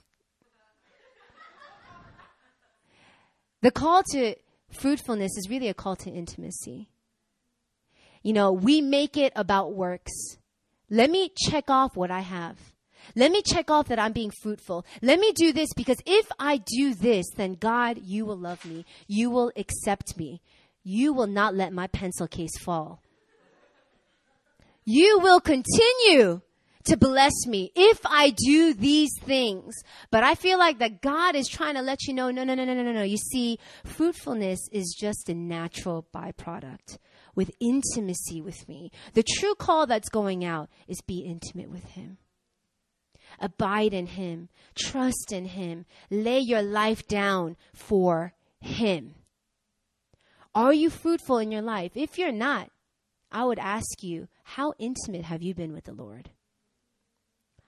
The 3.60 3.70
call 3.70 4.02
to 4.12 4.36
fruitfulness 4.70 5.36
is 5.36 5.50
really 5.50 5.68
a 5.68 5.74
call 5.74 5.96
to 5.96 6.10
intimacy. 6.10 6.88
You 8.22 8.32
know, 8.32 8.52
we 8.52 8.80
make 8.80 9.18
it 9.18 9.34
about 9.36 9.74
works. 9.74 10.12
Let 10.88 11.10
me 11.10 11.30
check 11.36 11.68
off 11.68 11.94
what 11.94 12.10
I 12.10 12.20
have. 12.20 12.56
Let 13.14 13.32
me 13.32 13.42
check 13.42 13.70
off 13.70 13.88
that 13.88 13.98
I'm 13.98 14.12
being 14.12 14.30
fruitful. 14.30 14.84
Let 15.02 15.18
me 15.18 15.32
do 15.32 15.52
this 15.52 15.72
because 15.74 15.98
if 16.06 16.30
I 16.38 16.58
do 16.58 16.94
this, 16.94 17.26
then 17.36 17.54
God, 17.54 17.98
you 18.02 18.24
will 18.24 18.38
love 18.38 18.64
me. 18.64 18.84
You 19.06 19.30
will 19.30 19.52
accept 19.56 20.16
me. 20.16 20.40
You 20.82 21.12
will 21.12 21.26
not 21.26 21.54
let 21.54 21.72
my 21.72 21.86
pencil 21.86 22.26
case 22.26 22.58
fall. 22.58 23.02
You 24.84 25.18
will 25.20 25.40
continue 25.40 26.40
to 26.84 26.96
bless 26.96 27.46
me 27.46 27.70
if 27.74 28.00
I 28.04 28.30
do 28.30 28.74
these 28.74 29.10
things. 29.22 29.74
But 30.10 30.24
I 30.24 30.34
feel 30.34 30.58
like 30.58 30.78
that 30.78 31.02
God 31.02 31.34
is 31.34 31.48
trying 31.48 31.74
to 31.74 31.82
let 31.82 32.06
you 32.06 32.14
know, 32.14 32.30
no, 32.30 32.44
no, 32.44 32.54
no, 32.54 32.64
no, 32.64 32.74
no, 32.74 32.92
no. 32.92 33.02
You 33.02 33.18
see, 33.18 33.58
fruitfulness 33.84 34.60
is 34.72 34.96
just 34.98 35.28
a 35.28 35.34
natural 35.34 36.06
byproduct 36.14 36.98
with 37.34 37.50
intimacy 37.60 38.40
with 38.40 38.68
me. 38.68 38.90
The 39.14 39.22
true 39.22 39.54
call 39.54 39.86
that's 39.86 40.08
going 40.08 40.44
out 40.44 40.68
is 40.88 41.00
be 41.02 41.20
intimate 41.20 41.70
with 41.70 41.84
Him. 41.84 42.18
Abide 43.40 43.94
in 43.94 44.06
Him. 44.06 44.48
Trust 44.74 45.32
in 45.32 45.46
Him. 45.46 45.86
Lay 46.10 46.38
your 46.38 46.62
life 46.62 47.06
down 47.06 47.56
for 47.72 48.34
Him. 48.60 49.14
Are 50.54 50.74
you 50.74 50.90
fruitful 50.90 51.38
in 51.38 51.52
your 51.52 51.62
life? 51.62 51.92
If 51.94 52.18
you're 52.18 52.32
not, 52.32 52.70
I 53.30 53.44
would 53.44 53.58
ask 53.58 54.02
you, 54.02 54.28
how 54.42 54.74
intimate 54.78 55.24
have 55.24 55.42
you 55.42 55.54
been 55.54 55.72
with 55.72 55.84
the 55.84 55.92
Lord? 55.92 56.30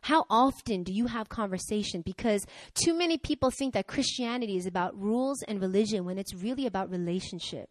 How 0.03 0.25
often 0.29 0.83
do 0.83 0.93
you 0.93 1.07
have 1.07 1.29
conversation? 1.29 2.03
Because 2.03 2.45
too 2.75 2.93
many 2.93 3.19
people 3.19 3.53
think 3.53 3.75
that 3.75 3.87
Christianity 3.87 4.57
is 4.57 4.67
about 4.67 5.01
rules 5.01 5.43
and 5.47 5.61
religion 5.61 6.05
when 6.05 6.19
it's 6.19 6.35
really 6.35 6.67
about 6.67 6.91
relationship. 6.91 7.71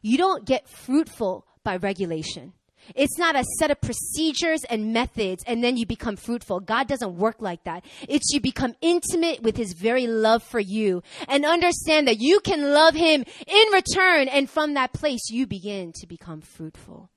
You 0.00 0.16
don't 0.16 0.46
get 0.46 0.66
fruitful 0.66 1.46
by 1.62 1.76
regulation. 1.76 2.54
It's 2.94 3.18
not 3.18 3.36
a 3.36 3.44
set 3.58 3.70
of 3.70 3.80
procedures 3.80 4.64
and 4.64 4.92
methods 4.92 5.42
and 5.46 5.62
then 5.62 5.76
you 5.76 5.86
become 5.86 6.16
fruitful. 6.16 6.60
God 6.60 6.88
doesn't 6.88 7.16
work 7.16 7.36
like 7.40 7.64
that. 7.64 7.84
It's 8.08 8.32
you 8.32 8.40
become 8.40 8.74
intimate 8.80 9.42
with 9.42 9.56
his 9.56 9.72
very 9.72 10.06
love 10.06 10.42
for 10.42 10.60
you 10.60 11.02
and 11.28 11.44
understand 11.44 12.08
that 12.08 12.20
you 12.20 12.40
can 12.40 12.72
love 12.72 12.94
him 12.94 13.24
in 13.46 13.72
return 13.72 14.28
and 14.28 14.48
from 14.48 14.74
that 14.74 14.92
place 14.92 15.30
you 15.30 15.46
begin 15.46 15.92
to 16.00 16.06
become 16.06 16.40
fruitful. 16.40 17.10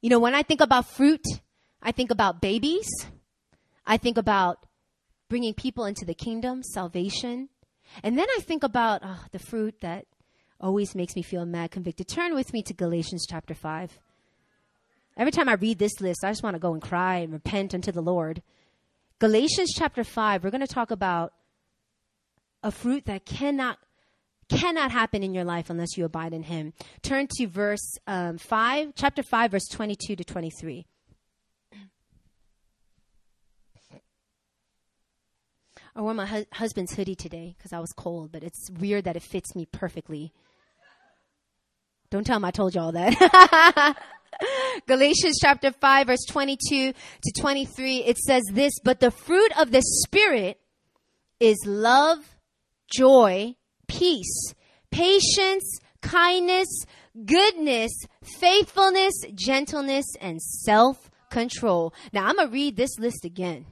You 0.00 0.10
know, 0.10 0.18
when 0.18 0.34
I 0.34 0.42
think 0.42 0.60
about 0.60 0.86
fruit, 0.86 1.24
I 1.80 1.92
think 1.92 2.10
about 2.10 2.40
babies. 2.40 2.88
I 3.86 3.96
think 3.96 4.18
about 4.18 4.66
bringing 5.28 5.54
people 5.54 5.84
into 5.84 6.04
the 6.04 6.14
kingdom, 6.14 6.62
salvation. 6.62 7.48
And 8.02 8.18
then 8.18 8.26
I 8.36 8.40
think 8.40 8.62
about 8.64 9.02
oh, 9.04 9.24
the 9.30 9.38
fruit 9.38 9.80
that 9.80 10.06
always 10.62 10.94
makes 10.94 11.16
me 11.16 11.22
feel 11.22 11.44
mad 11.44 11.70
convicted. 11.70 12.08
Turn 12.08 12.34
with 12.34 12.52
me 12.52 12.62
to 12.62 12.72
Galatians 12.72 13.26
chapter 13.28 13.54
5. 13.54 13.98
Every 15.16 15.32
time 15.32 15.48
I 15.48 15.54
read 15.54 15.78
this 15.78 16.00
list, 16.00 16.24
I 16.24 16.30
just 16.30 16.42
want 16.42 16.54
to 16.54 16.60
go 16.60 16.72
and 16.72 16.80
cry 16.80 17.16
and 17.16 17.32
repent 17.32 17.74
unto 17.74 17.92
the 17.92 18.00
Lord. 18.00 18.42
Galatians 19.18 19.72
chapter 19.76 20.04
5, 20.04 20.42
we're 20.42 20.50
going 20.50 20.62
to 20.62 20.66
talk 20.66 20.90
about 20.90 21.32
a 22.62 22.70
fruit 22.70 23.04
that 23.06 23.26
cannot 23.26 23.78
cannot 24.48 24.90
happen 24.90 25.22
in 25.22 25.32
your 25.32 25.44
life 25.44 25.70
unless 25.70 25.96
you 25.96 26.04
abide 26.04 26.34
in 26.34 26.42
him. 26.42 26.74
Turn 27.00 27.26
to 27.38 27.46
verse 27.46 27.96
um, 28.06 28.36
5, 28.36 28.92
chapter 28.94 29.22
5 29.22 29.50
verse 29.50 29.66
22 29.68 30.16
to 30.16 30.24
23. 30.24 30.86
I 35.94 36.00
wore 36.00 36.14
my 36.14 36.26
hu- 36.26 36.46
husband's 36.52 36.94
hoodie 36.94 37.14
today 37.14 37.54
because 37.56 37.72
I 37.72 37.78
was 37.78 37.92
cold, 37.92 38.32
but 38.32 38.42
it's 38.42 38.70
weird 38.70 39.04
that 39.04 39.16
it 39.16 39.22
fits 39.22 39.54
me 39.54 39.66
perfectly. 39.66 40.32
Don't 42.12 42.24
tell 42.24 42.36
him 42.36 42.44
I 42.44 42.50
told 42.50 42.74
you 42.74 42.80
all 42.82 42.92
that. 42.92 43.96
Galatians 44.86 45.38
chapter 45.40 45.72
5 45.72 46.06
verse 46.08 46.26
22 46.28 46.92
to 46.92 47.40
23, 47.40 48.04
it 48.04 48.18
says 48.18 48.42
this, 48.52 48.74
but 48.84 49.00
the 49.00 49.10
fruit 49.10 49.50
of 49.58 49.70
the 49.70 49.80
Spirit 50.04 50.60
is 51.40 51.56
love, 51.64 52.18
joy, 52.94 53.54
peace, 53.88 54.52
patience, 54.90 55.80
kindness, 56.02 56.68
goodness, 57.24 57.92
faithfulness, 58.22 59.14
gentleness, 59.34 60.04
and 60.20 60.42
self-control. 60.42 61.94
Now 62.12 62.26
I'm 62.26 62.36
going 62.36 62.48
to 62.48 62.52
read 62.52 62.76
this 62.76 62.98
list 62.98 63.24
again. 63.24 63.64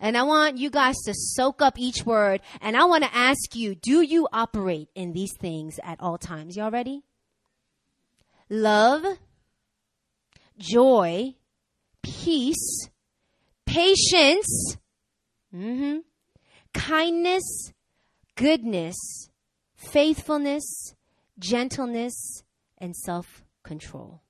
And 0.00 0.16
I 0.16 0.22
want 0.22 0.56
you 0.56 0.70
guys 0.70 0.96
to 1.04 1.12
soak 1.14 1.60
up 1.60 1.78
each 1.78 2.06
word. 2.06 2.40
And 2.62 2.78
I 2.78 2.86
want 2.86 3.04
to 3.04 3.14
ask 3.14 3.54
you, 3.54 3.74
do 3.74 4.00
you 4.00 4.26
operate 4.32 4.88
in 4.94 5.12
these 5.12 5.36
things 5.38 5.78
at 5.84 6.00
all 6.00 6.16
times? 6.16 6.56
Y'all 6.56 6.70
ready? 6.70 7.02
Love, 8.48 9.04
joy, 10.58 11.34
peace, 12.02 12.88
patience, 13.66 14.76
mm-hmm, 15.54 15.98
kindness, 16.74 17.72
goodness, 18.36 19.28
faithfulness, 19.76 20.94
gentleness, 21.38 22.42
and 22.78 22.96
self 22.96 23.44
control. 23.62 24.22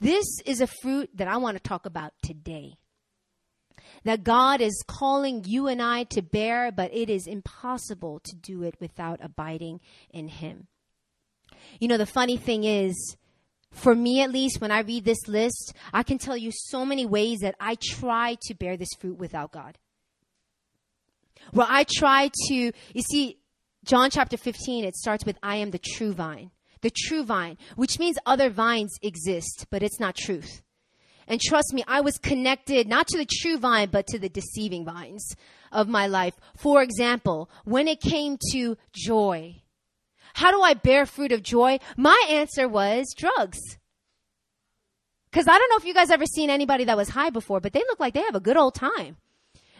This 0.00 0.26
is 0.46 0.60
a 0.60 0.68
fruit 0.82 1.10
that 1.14 1.28
I 1.28 1.38
want 1.38 1.56
to 1.56 1.62
talk 1.62 1.86
about 1.86 2.12
today. 2.22 2.78
That 4.04 4.22
God 4.22 4.60
is 4.60 4.84
calling 4.86 5.44
you 5.44 5.66
and 5.66 5.82
I 5.82 6.04
to 6.04 6.22
bear, 6.22 6.70
but 6.70 6.94
it 6.94 7.10
is 7.10 7.26
impossible 7.26 8.20
to 8.24 8.36
do 8.36 8.62
it 8.62 8.76
without 8.80 9.18
abiding 9.22 9.80
in 10.10 10.28
Him. 10.28 10.68
You 11.80 11.88
know, 11.88 11.96
the 11.96 12.06
funny 12.06 12.36
thing 12.36 12.64
is, 12.64 13.16
for 13.70 13.94
me 13.94 14.22
at 14.22 14.32
least, 14.32 14.60
when 14.60 14.70
I 14.70 14.80
read 14.80 15.04
this 15.04 15.28
list, 15.28 15.74
I 15.92 16.02
can 16.02 16.18
tell 16.18 16.36
you 16.36 16.50
so 16.52 16.84
many 16.84 17.06
ways 17.06 17.40
that 17.40 17.54
I 17.60 17.76
try 17.80 18.36
to 18.42 18.54
bear 18.54 18.76
this 18.76 18.92
fruit 18.98 19.18
without 19.18 19.52
God. 19.52 19.78
Where 21.52 21.66
I 21.68 21.84
try 21.84 22.30
to, 22.48 22.54
you 22.54 23.02
see, 23.02 23.38
John 23.84 24.10
chapter 24.10 24.36
15, 24.36 24.84
it 24.84 24.96
starts 24.96 25.24
with, 25.24 25.38
I 25.42 25.56
am 25.56 25.70
the 25.70 25.78
true 25.78 26.12
vine. 26.12 26.50
The 26.80 26.90
true 26.90 27.24
vine, 27.24 27.58
which 27.76 27.98
means 27.98 28.18
other 28.24 28.50
vines 28.50 28.96
exist, 29.02 29.66
but 29.70 29.82
it's 29.82 29.98
not 29.98 30.14
truth. 30.14 30.62
And 31.26 31.40
trust 31.40 31.74
me, 31.74 31.84
I 31.86 32.00
was 32.00 32.18
connected 32.18 32.88
not 32.88 33.06
to 33.08 33.18
the 33.18 33.26
true 33.26 33.58
vine, 33.58 33.90
but 33.90 34.06
to 34.08 34.18
the 34.18 34.28
deceiving 34.28 34.84
vines 34.84 35.36
of 35.72 35.88
my 35.88 36.06
life. 36.06 36.34
For 36.56 36.82
example, 36.82 37.50
when 37.64 37.86
it 37.86 38.00
came 38.00 38.38
to 38.52 38.76
joy, 38.92 39.62
how 40.34 40.50
do 40.50 40.60
I 40.62 40.74
bear 40.74 41.06
fruit 41.06 41.32
of 41.32 41.42
joy? 41.42 41.78
My 41.96 42.20
answer 42.28 42.68
was 42.68 43.14
drugs. 43.16 43.58
Because 45.30 45.46
I 45.46 45.58
don't 45.58 45.70
know 45.70 45.76
if 45.76 45.84
you 45.84 45.94
guys 45.94 46.10
ever 46.10 46.24
seen 46.26 46.50
anybody 46.50 46.84
that 46.84 46.96
was 46.96 47.10
high 47.10 47.30
before, 47.30 47.60
but 47.60 47.72
they 47.72 47.80
look 47.80 48.00
like 48.00 48.14
they 48.14 48.22
have 48.22 48.34
a 48.34 48.40
good 48.40 48.56
old 48.56 48.74
time. 48.74 49.16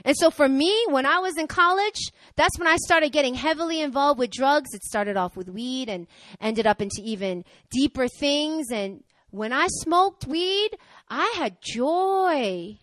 And 0.05 0.17
so 0.17 0.31
for 0.31 0.49
me, 0.49 0.73
when 0.89 1.07
I 1.07 1.19
was 1.19 1.37
in 1.37 1.47
college, 1.47 2.13
that's 2.37 2.59
when 2.59 2.69
I 2.69 2.77
started 2.77 3.13
getting 3.13 3.35
heavily 3.35 3.81
involved 3.81 4.19
with 4.19 4.31
drugs. 4.31 4.73
It 4.73 4.85
started 4.85 5.17
off 5.17 5.37
with 5.37 5.49
weed 5.49 5.89
and 5.89 6.07
ended 6.41 6.67
up 6.67 6.81
into 6.81 7.01
even 7.03 7.45
deeper 7.71 8.07
things. 8.09 8.71
And 8.71 9.03
when 9.31 9.53
I 9.53 9.67
smoked 9.69 10.27
weed, 10.27 10.71
I 11.09 11.33
had 11.37 11.59
joy. 11.61 12.79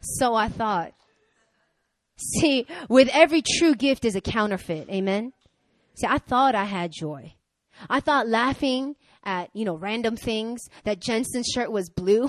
So 0.00 0.34
I 0.34 0.48
thought. 0.48 0.94
See, 2.16 2.66
with 2.88 3.08
every 3.12 3.42
true 3.42 3.74
gift 3.74 4.04
is 4.04 4.16
a 4.16 4.20
counterfeit. 4.20 4.88
Amen. 4.88 5.32
See, 5.94 6.06
I 6.06 6.18
thought 6.18 6.54
I 6.54 6.64
had 6.64 6.92
joy. 6.92 7.34
I 7.90 8.00
thought 8.00 8.28
laughing 8.28 8.96
at, 9.24 9.50
you 9.52 9.64
know, 9.64 9.76
random 9.76 10.16
things, 10.16 10.60
that 10.84 11.00
Jensen's 11.00 11.48
shirt 11.52 11.70
was 11.70 11.90
blue. 11.90 12.26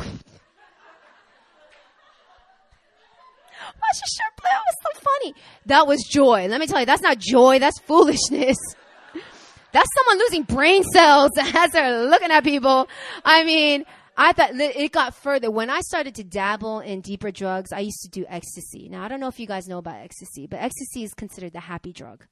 Why's 3.79 3.99
your 3.99 4.07
shirt 4.07 4.33
blue? 4.41 4.49
It 4.49 4.63
was 4.65 4.77
so 4.83 4.89
funny. 4.99 5.35
That 5.67 5.87
was 5.87 6.03
joy. 6.09 6.47
Let 6.47 6.59
me 6.59 6.67
tell 6.67 6.79
you, 6.79 6.85
that's 6.85 7.01
not 7.01 7.17
joy, 7.19 7.59
that's 7.59 7.79
foolishness. 7.79 8.57
That's 9.73 9.89
someone 9.93 10.19
losing 10.19 10.43
brain 10.43 10.83
cells 10.83 11.31
as 11.37 11.71
they're 11.71 12.07
looking 12.07 12.31
at 12.31 12.43
people. 12.43 12.87
I 13.25 13.43
mean, 13.43 13.85
I 14.19 14.33
thought 14.33 14.49
it 14.55 14.91
got 14.91 15.13
further. 15.13 15.51
When 15.51 15.69
I 15.69 15.79
started 15.81 16.15
to 16.15 16.23
dabble 16.23 16.79
in 16.79 17.01
deeper 17.01 17.29
drugs, 17.29 17.71
I 17.71 17.81
used 17.81 18.01
to 18.01 18.09
do 18.09 18.25
ecstasy. 18.27 18.89
Now, 18.89 19.03
I 19.03 19.07
don't 19.07 19.19
know 19.19 19.27
if 19.27 19.39
you 19.39 19.45
guys 19.45 19.67
know 19.67 19.77
about 19.77 20.01
ecstasy, 20.03 20.47
but 20.47 20.57
ecstasy 20.59 21.03
is 21.03 21.13
considered 21.13 21.53
the 21.53 21.59
happy 21.59 21.93
drug. 21.93 22.25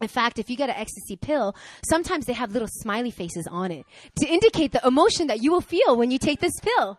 In 0.00 0.08
fact, 0.08 0.38
if 0.38 0.48
you 0.48 0.56
get 0.56 0.70
an 0.70 0.76
ecstasy 0.76 1.16
pill, 1.16 1.54
sometimes 1.84 2.24
they 2.24 2.32
have 2.32 2.52
little 2.52 2.68
smiley 2.70 3.10
faces 3.10 3.46
on 3.50 3.70
it 3.70 3.84
to 4.20 4.26
indicate 4.26 4.72
the 4.72 4.86
emotion 4.86 5.26
that 5.26 5.42
you 5.42 5.52
will 5.52 5.60
feel 5.60 5.96
when 5.96 6.10
you 6.10 6.18
take 6.18 6.40
this 6.40 6.58
pill. 6.60 6.98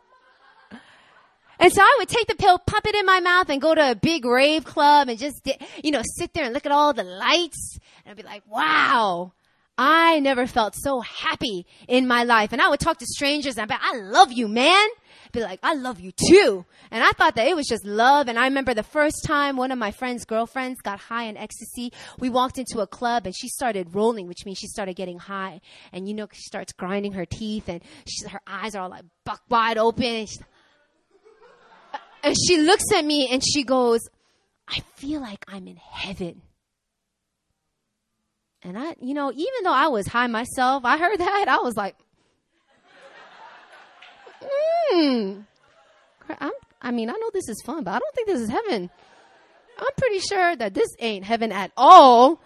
And 1.59 1.71
so 1.71 1.81
I 1.81 1.95
would 1.99 2.09
take 2.09 2.27
the 2.27 2.35
pill, 2.35 2.59
pop 2.59 2.85
it 2.85 2.93
in 2.93 3.05
my 3.05 3.19
mouth, 3.19 3.49
and 3.49 3.61
go 3.61 3.73
to 3.73 3.91
a 3.91 3.95
big 3.95 4.25
rave 4.25 4.65
club 4.65 5.07
and 5.07 5.17
just, 5.17 5.47
you 5.83 5.91
know, 5.91 6.01
sit 6.17 6.33
there 6.33 6.43
and 6.45 6.53
look 6.53 6.65
at 6.65 6.71
all 6.71 6.93
the 6.93 7.03
lights. 7.03 7.79
And 8.05 8.11
I'd 8.11 8.17
be 8.17 8.23
like, 8.23 8.43
wow, 8.47 9.31
I 9.77 10.19
never 10.19 10.45
felt 10.45 10.75
so 10.75 11.01
happy 11.01 11.65
in 11.87 12.07
my 12.07 12.23
life. 12.23 12.53
And 12.53 12.61
I 12.61 12.69
would 12.69 12.79
talk 12.79 12.99
to 12.99 13.05
strangers 13.05 13.57
and 13.57 13.71
I'd 13.71 13.75
be, 13.75 13.81
I 13.81 13.97
love 13.97 14.31
you, 14.31 14.47
man. 14.47 14.87
Be 15.31 15.41
like, 15.41 15.59
I 15.63 15.73
love 15.73 15.99
you 15.99 16.11
too. 16.11 16.63
And 16.91 17.03
I 17.03 17.09
thought 17.11 17.35
that 17.35 17.47
it 17.47 17.55
was 17.55 17.65
just 17.65 17.83
love. 17.83 18.27
And 18.27 18.37
I 18.37 18.43
remember 18.43 18.75
the 18.75 18.83
first 18.83 19.23
time 19.25 19.57
one 19.57 19.71
of 19.71 19.79
my 19.79 19.89
friend's 19.89 20.25
girlfriends 20.25 20.79
got 20.81 20.99
high 20.99 21.23
in 21.23 21.37
ecstasy. 21.37 21.91
We 22.19 22.29
walked 22.29 22.59
into 22.59 22.81
a 22.81 22.87
club 22.87 23.25
and 23.25 23.35
she 23.35 23.47
started 23.47 23.95
rolling, 23.95 24.27
which 24.27 24.45
means 24.45 24.59
she 24.59 24.67
started 24.67 24.95
getting 24.95 25.17
high. 25.17 25.59
And 25.91 26.07
you 26.07 26.13
know, 26.13 26.27
she 26.31 26.43
starts 26.43 26.71
grinding 26.71 27.13
her 27.13 27.25
teeth 27.25 27.67
and 27.67 27.81
she, 28.07 28.27
her 28.27 28.41
eyes 28.45 28.75
are 28.75 28.83
all 28.83 28.89
like 28.89 29.05
buck 29.25 29.41
wide 29.49 29.79
open. 29.79 30.05
And, 30.05 30.29
and 32.23 32.35
she 32.47 32.57
looks 32.57 32.91
at 32.95 33.03
me 33.03 33.29
and 33.31 33.43
she 33.43 33.63
goes, 33.63 34.01
I 34.67 34.81
feel 34.97 35.19
like 35.19 35.43
I'm 35.47 35.67
in 35.67 35.77
heaven. 35.77 36.43
And 38.63 38.77
I, 38.77 38.95
you 39.01 39.13
know, 39.13 39.31
even 39.31 39.63
though 39.63 39.73
I 39.73 39.87
was 39.87 40.07
high 40.07 40.27
myself, 40.27 40.85
I 40.85 40.97
heard 40.97 41.17
that. 41.19 41.45
I 41.47 41.57
was 41.57 41.75
like, 41.75 41.95
hmm. 44.41 45.41
i 46.81 46.91
mean, 46.91 47.09
I 47.09 47.13
know 47.13 47.29
this 47.33 47.49
is 47.49 47.61
fun, 47.65 47.83
but 47.83 47.91
I 47.91 47.99
don't 47.99 48.15
think 48.15 48.27
this 48.27 48.41
is 48.41 48.49
heaven. 48.49 48.89
I'm 49.77 49.93
pretty 49.97 50.19
sure 50.19 50.55
that 50.55 50.73
this 50.73 50.89
ain't 50.99 51.25
heaven 51.25 51.51
at 51.51 51.71
all. 51.75 52.41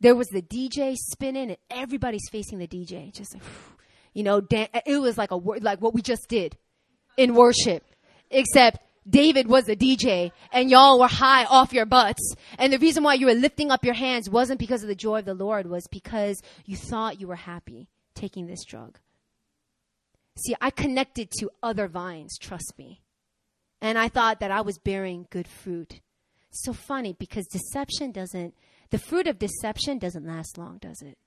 There 0.00 0.14
was 0.14 0.28
the 0.28 0.42
DJ 0.42 0.94
spinning, 0.96 1.50
and 1.50 1.58
everybody's 1.70 2.28
facing 2.30 2.58
the 2.58 2.68
DJ. 2.68 3.12
Just, 3.12 3.36
you 4.14 4.22
know, 4.22 4.40
it 4.50 5.00
was 5.00 5.18
like 5.18 5.32
a 5.32 5.36
word, 5.36 5.62
like 5.62 5.80
what 5.80 5.94
we 5.94 6.02
just 6.02 6.28
did 6.28 6.56
in 7.16 7.34
worship, 7.34 7.84
except 8.30 8.78
David 9.08 9.48
was 9.48 9.68
a 9.68 9.76
DJ 9.76 10.32
and 10.52 10.70
y'all 10.70 11.00
were 11.00 11.08
high 11.08 11.44
off 11.44 11.72
your 11.72 11.86
butts. 11.86 12.34
And 12.58 12.72
the 12.72 12.78
reason 12.78 13.02
why 13.02 13.14
you 13.14 13.26
were 13.26 13.34
lifting 13.34 13.70
up 13.70 13.84
your 13.84 13.94
hands 13.94 14.28
wasn't 14.28 14.58
because 14.58 14.82
of 14.82 14.88
the 14.88 14.94
joy 14.94 15.20
of 15.20 15.24
the 15.24 15.34
Lord, 15.34 15.68
was 15.68 15.86
because 15.86 16.42
you 16.66 16.76
thought 16.76 17.20
you 17.20 17.26
were 17.26 17.36
happy 17.36 17.88
taking 18.14 18.46
this 18.46 18.64
drug. 18.64 18.98
See, 20.36 20.54
I 20.60 20.70
connected 20.70 21.30
to 21.38 21.50
other 21.62 21.88
vines, 21.88 22.38
trust 22.38 22.74
me. 22.78 23.02
And 23.80 23.98
I 23.98 24.08
thought 24.08 24.40
that 24.40 24.50
I 24.50 24.60
was 24.60 24.78
bearing 24.78 25.26
good 25.30 25.48
fruit. 25.48 26.00
so 26.50 26.72
funny 26.72 27.12
because 27.12 27.46
deception 27.46 28.10
doesn't, 28.10 28.54
the 28.90 28.98
fruit 28.98 29.26
of 29.26 29.38
deception 29.38 29.98
doesn't 29.98 30.26
last 30.26 30.56
long, 30.56 30.78
does 30.78 31.02
it? 31.02 31.18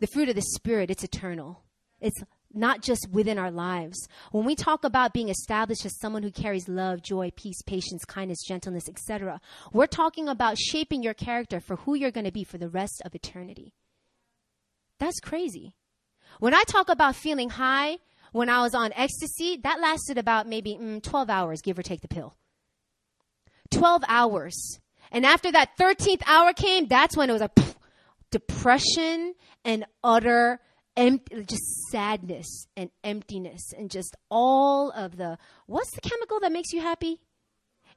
The 0.00 0.08
fruit 0.08 0.28
of 0.28 0.34
the 0.34 0.42
Spirit, 0.42 0.90
it's 0.90 1.04
eternal. 1.04 1.62
It's 2.00 2.20
not 2.54 2.82
just 2.82 3.08
within 3.10 3.38
our 3.38 3.50
lives. 3.50 4.08
When 4.30 4.44
we 4.44 4.54
talk 4.54 4.84
about 4.84 5.12
being 5.12 5.28
established 5.28 5.84
as 5.84 5.98
someone 5.98 6.22
who 6.22 6.30
carries 6.30 6.68
love, 6.68 7.02
joy, 7.02 7.32
peace, 7.34 7.62
patience, 7.62 8.04
kindness, 8.04 8.42
gentleness, 8.46 8.88
etc., 8.88 9.40
we're 9.72 9.86
talking 9.86 10.28
about 10.28 10.58
shaping 10.58 11.02
your 11.02 11.14
character 11.14 11.60
for 11.60 11.76
who 11.76 11.94
you're 11.94 12.10
going 12.10 12.26
to 12.26 12.32
be 12.32 12.44
for 12.44 12.58
the 12.58 12.68
rest 12.68 13.02
of 13.04 13.14
eternity. 13.14 13.74
That's 14.98 15.20
crazy. 15.20 15.74
When 16.38 16.54
I 16.54 16.62
talk 16.64 16.88
about 16.88 17.16
feeling 17.16 17.50
high 17.50 17.98
when 18.32 18.48
I 18.48 18.62
was 18.62 18.74
on 18.74 18.92
ecstasy, 18.94 19.58
that 19.62 19.80
lasted 19.80 20.18
about 20.18 20.48
maybe 20.48 20.76
mm, 20.80 21.02
12 21.02 21.30
hours, 21.30 21.60
give 21.62 21.78
or 21.78 21.82
take 21.82 22.00
the 22.00 22.08
pill. 22.08 22.34
12 23.70 24.02
hours. 24.08 24.80
And 25.10 25.24
after 25.24 25.52
that 25.52 25.76
13th 25.78 26.22
hour 26.26 26.52
came, 26.54 26.86
that's 26.86 27.16
when 27.16 27.28
it 27.28 27.34
was 27.34 27.42
a 27.42 27.50
pff, 27.50 27.74
depression 28.30 29.34
and 29.64 29.84
utter 30.02 30.60
empty, 30.96 31.44
just 31.44 31.88
sadness 31.90 32.66
and 32.76 32.90
emptiness 33.02 33.72
and 33.76 33.90
just 33.90 34.16
all 34.30 34.90
of 34.90 35.16
the 35.16 35.38
what's 35.66 35.90
the 35.94 36.00
chemical 36.00 36.40
that 36.40 36.52
makes 36.52 36.72
you 36.72 36.80
happy? 36.80 37.20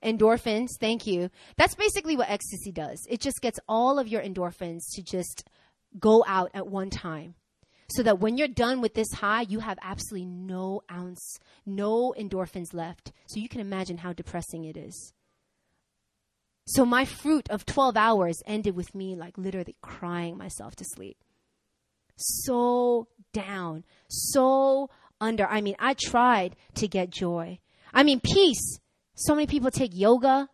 Endorphins, 0.04 0.70
thank 0.80 1.08
you. 1.08 1.30
That's 1.58 1.76
basically 1.76 2.18
what 2.18 2.30
ecstasy 2.30 2.72
does. 2.72 3.00
It 3.10 3.22
just 3.22 3.42
gets 3.42 3.60
all 3.68 3.98
of 3.98 4.08
your 4.08 4.22
endorphins 4.22 4.82
to 4.94 5.04
just 5.04 5.48
go 5.98 6.24
out 6.28 6.52
at 6.54 6.68
one 6.68 6.90
time. 6.90 7.36
So 7.92 8.02
that 8.02 8.20
when 8.20 8.36
you're 8.36 8.48
done 8.48 8.82
with 8.82 8.96
this 8.96 9.12
high, 9.14 9.42
you 9.42 9.60
have 9.60 9.78
absolutely 9.82 10.26
no 10.26 10.82
ounce, 10.92 11.38
no 11.68 12.16
endorphins 12.18 12.74
left. 12.74 13.12
So 13.28 13.40
you 13.40 13.48
can 13.48 13.62
imagine 13.62 13.98
how 13.98 14.12
depressing 14.12 14.66
it 14.66 14.76
is. 14.76 15.14
So 16.68 16.84
my 16.84 17.06
fruit 17.06 17.48
of 17.52 17.64
12 17.66 17.96
hours 17.96 18.42
ended 18.48 18.76
with 18.76 18.96
me 18.96 19.16
like 19.16 19.38
literally 19.38 19.76
crying 19.84 20.36
myself 20.36 20.76
to 20.78 20.84
sleep 20.84 21.18
so 22.16 23.08
down, 23.34 23.84
so 24.08 24.90
under. 25.20 25.46
I 25.46 25.62
mean, 25.62 25.76
I 25.80 25.94
tried 25.94 26.56
to 26.76 26.88
get 26.88 27.10
joy. 27.10 27.60
I 27.94 28.04
mean, 28.04 28.20
peace. 28.20 28.80
So 29.16 29.34
many 29.34 29.48
people 29.48 29.72
take 29.72 29.92
yoga. 29.94 30.50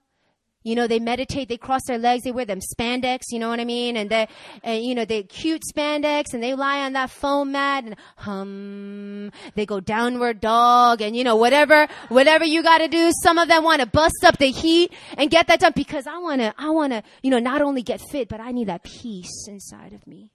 You 0.64 0.76
know, 0.76 0.86
they 0.86 1.00
meditate, 1.00 1.50
they 1.50 1.58
cross 1.58 1.82
their 1.88 1.98
legs, 1.98 2.24
they 2.24 2.32
wear 2.32 2.46
them 2.46 2.60
spandex, 2.60 3.22
you 3.32 3.40
know 3.40 3.50
what 3.50 3.60
I 3.60 3.66
mean? 3.66 3.98
And 3.98 4.12
they, 4.12 4.28
and, 4.64 4.84
you 4.84 4.94
know, 4.94 5.06
they 5.06 5.24
cute 5.24 5.64
spandex 5.76 6.36
and 6.36 6.44
they 6.44 6.54
lie 6.54 6.82
on 6.82 6.94
that 6.94 7.10
foam 7.10 7.54
mat 7.54 7.84
and 7.84 7.96
hum, 8.16 9.32
they 9.56 9.66
go 9.66 9.80
downward 9.80 10.40
dog 10.40 11.02
and, 11.02 11.16
you 11.16 11.24
know, 11.24 11.36
whatever, 11.36 11.88
whatever 12.10 12.46
you 12.46 12.62
gotta 12.62 12.88
do. 12.88 13.12
Some 13.24 13.40
of 13.40 13.48
them 13.48 13.64
wanna 13.64 13.88
bust 13.88 14.24
up 14.24 14.38
the 14.38 14.52
heat 14.52 14.94
and 15.18 15.32
get 15.32 15.48
that 15.48 15.62
done 15.62 15.74
because 15.76 16.06
I 16.06 16.20
wanna, 16.20 16.54
I 16.60 16.70
wanna, 16.70 17.02
you 17.24 17.32
know, 17.32 17.40
not 17.40 17.64
only 17.64 17.82
get 17.82 18.00
fit, 18.00 18.30
but 18.30 18.40
I 18.40 18.52
need 18.52 18.68
that 18.68 18.84
peace 18.84 19.48
inside 19.48 19.94
of 19.94 20.06
me. 20.06 20.30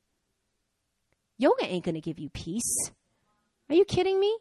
Yoga 1.38 1.64
ain't 1.64 1.84
going 1.84 1.94
to 1.94 2.00
give 2.00 2.18
you 2.18 2.30
peace. 2.30 2.90
Are 3.68 3.74
you 3.74 3.84
kidding 3.84 4.18
me? 4.18 4.36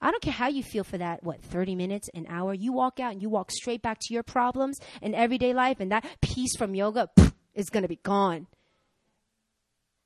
I 0.00 0.10
don't 0.10 0.22
care 0.22 0.32
how 0.32 0.48
you 0.48 0.62
feel 0.62 0.84
for 0.84 0.96
that, 0.98 1.22
what, 1.22 1.42
30 1.42 1.74
minutes, 1.74 2.08
an 2.14 2.26
hour. 2.28 2.54
You 2.54 2.72
walk 2.72 3.00
out 3.00 3.12
and 3.12 3.20
you 3.20 3.28
walk 3.28 3.50
straight 3.50 3.82
back 3.82 3.98
to 4.00 4.14
your 4.14 4.22
problems 4.22 4.78
in 5.02 5.14
everyday 5.14 5.52
life, 5.52 5.78
and 5.80 5.92
that 5.92 6.06
peace 6.22 6.56
from 6.56 6.74
yoga 6.74 7.10
pff, 7.18 7.32
is 7.54 7.68
going 7.68 7.82
to 7.82 7.88
be 7.88 8.00
gone. 8.02 8.46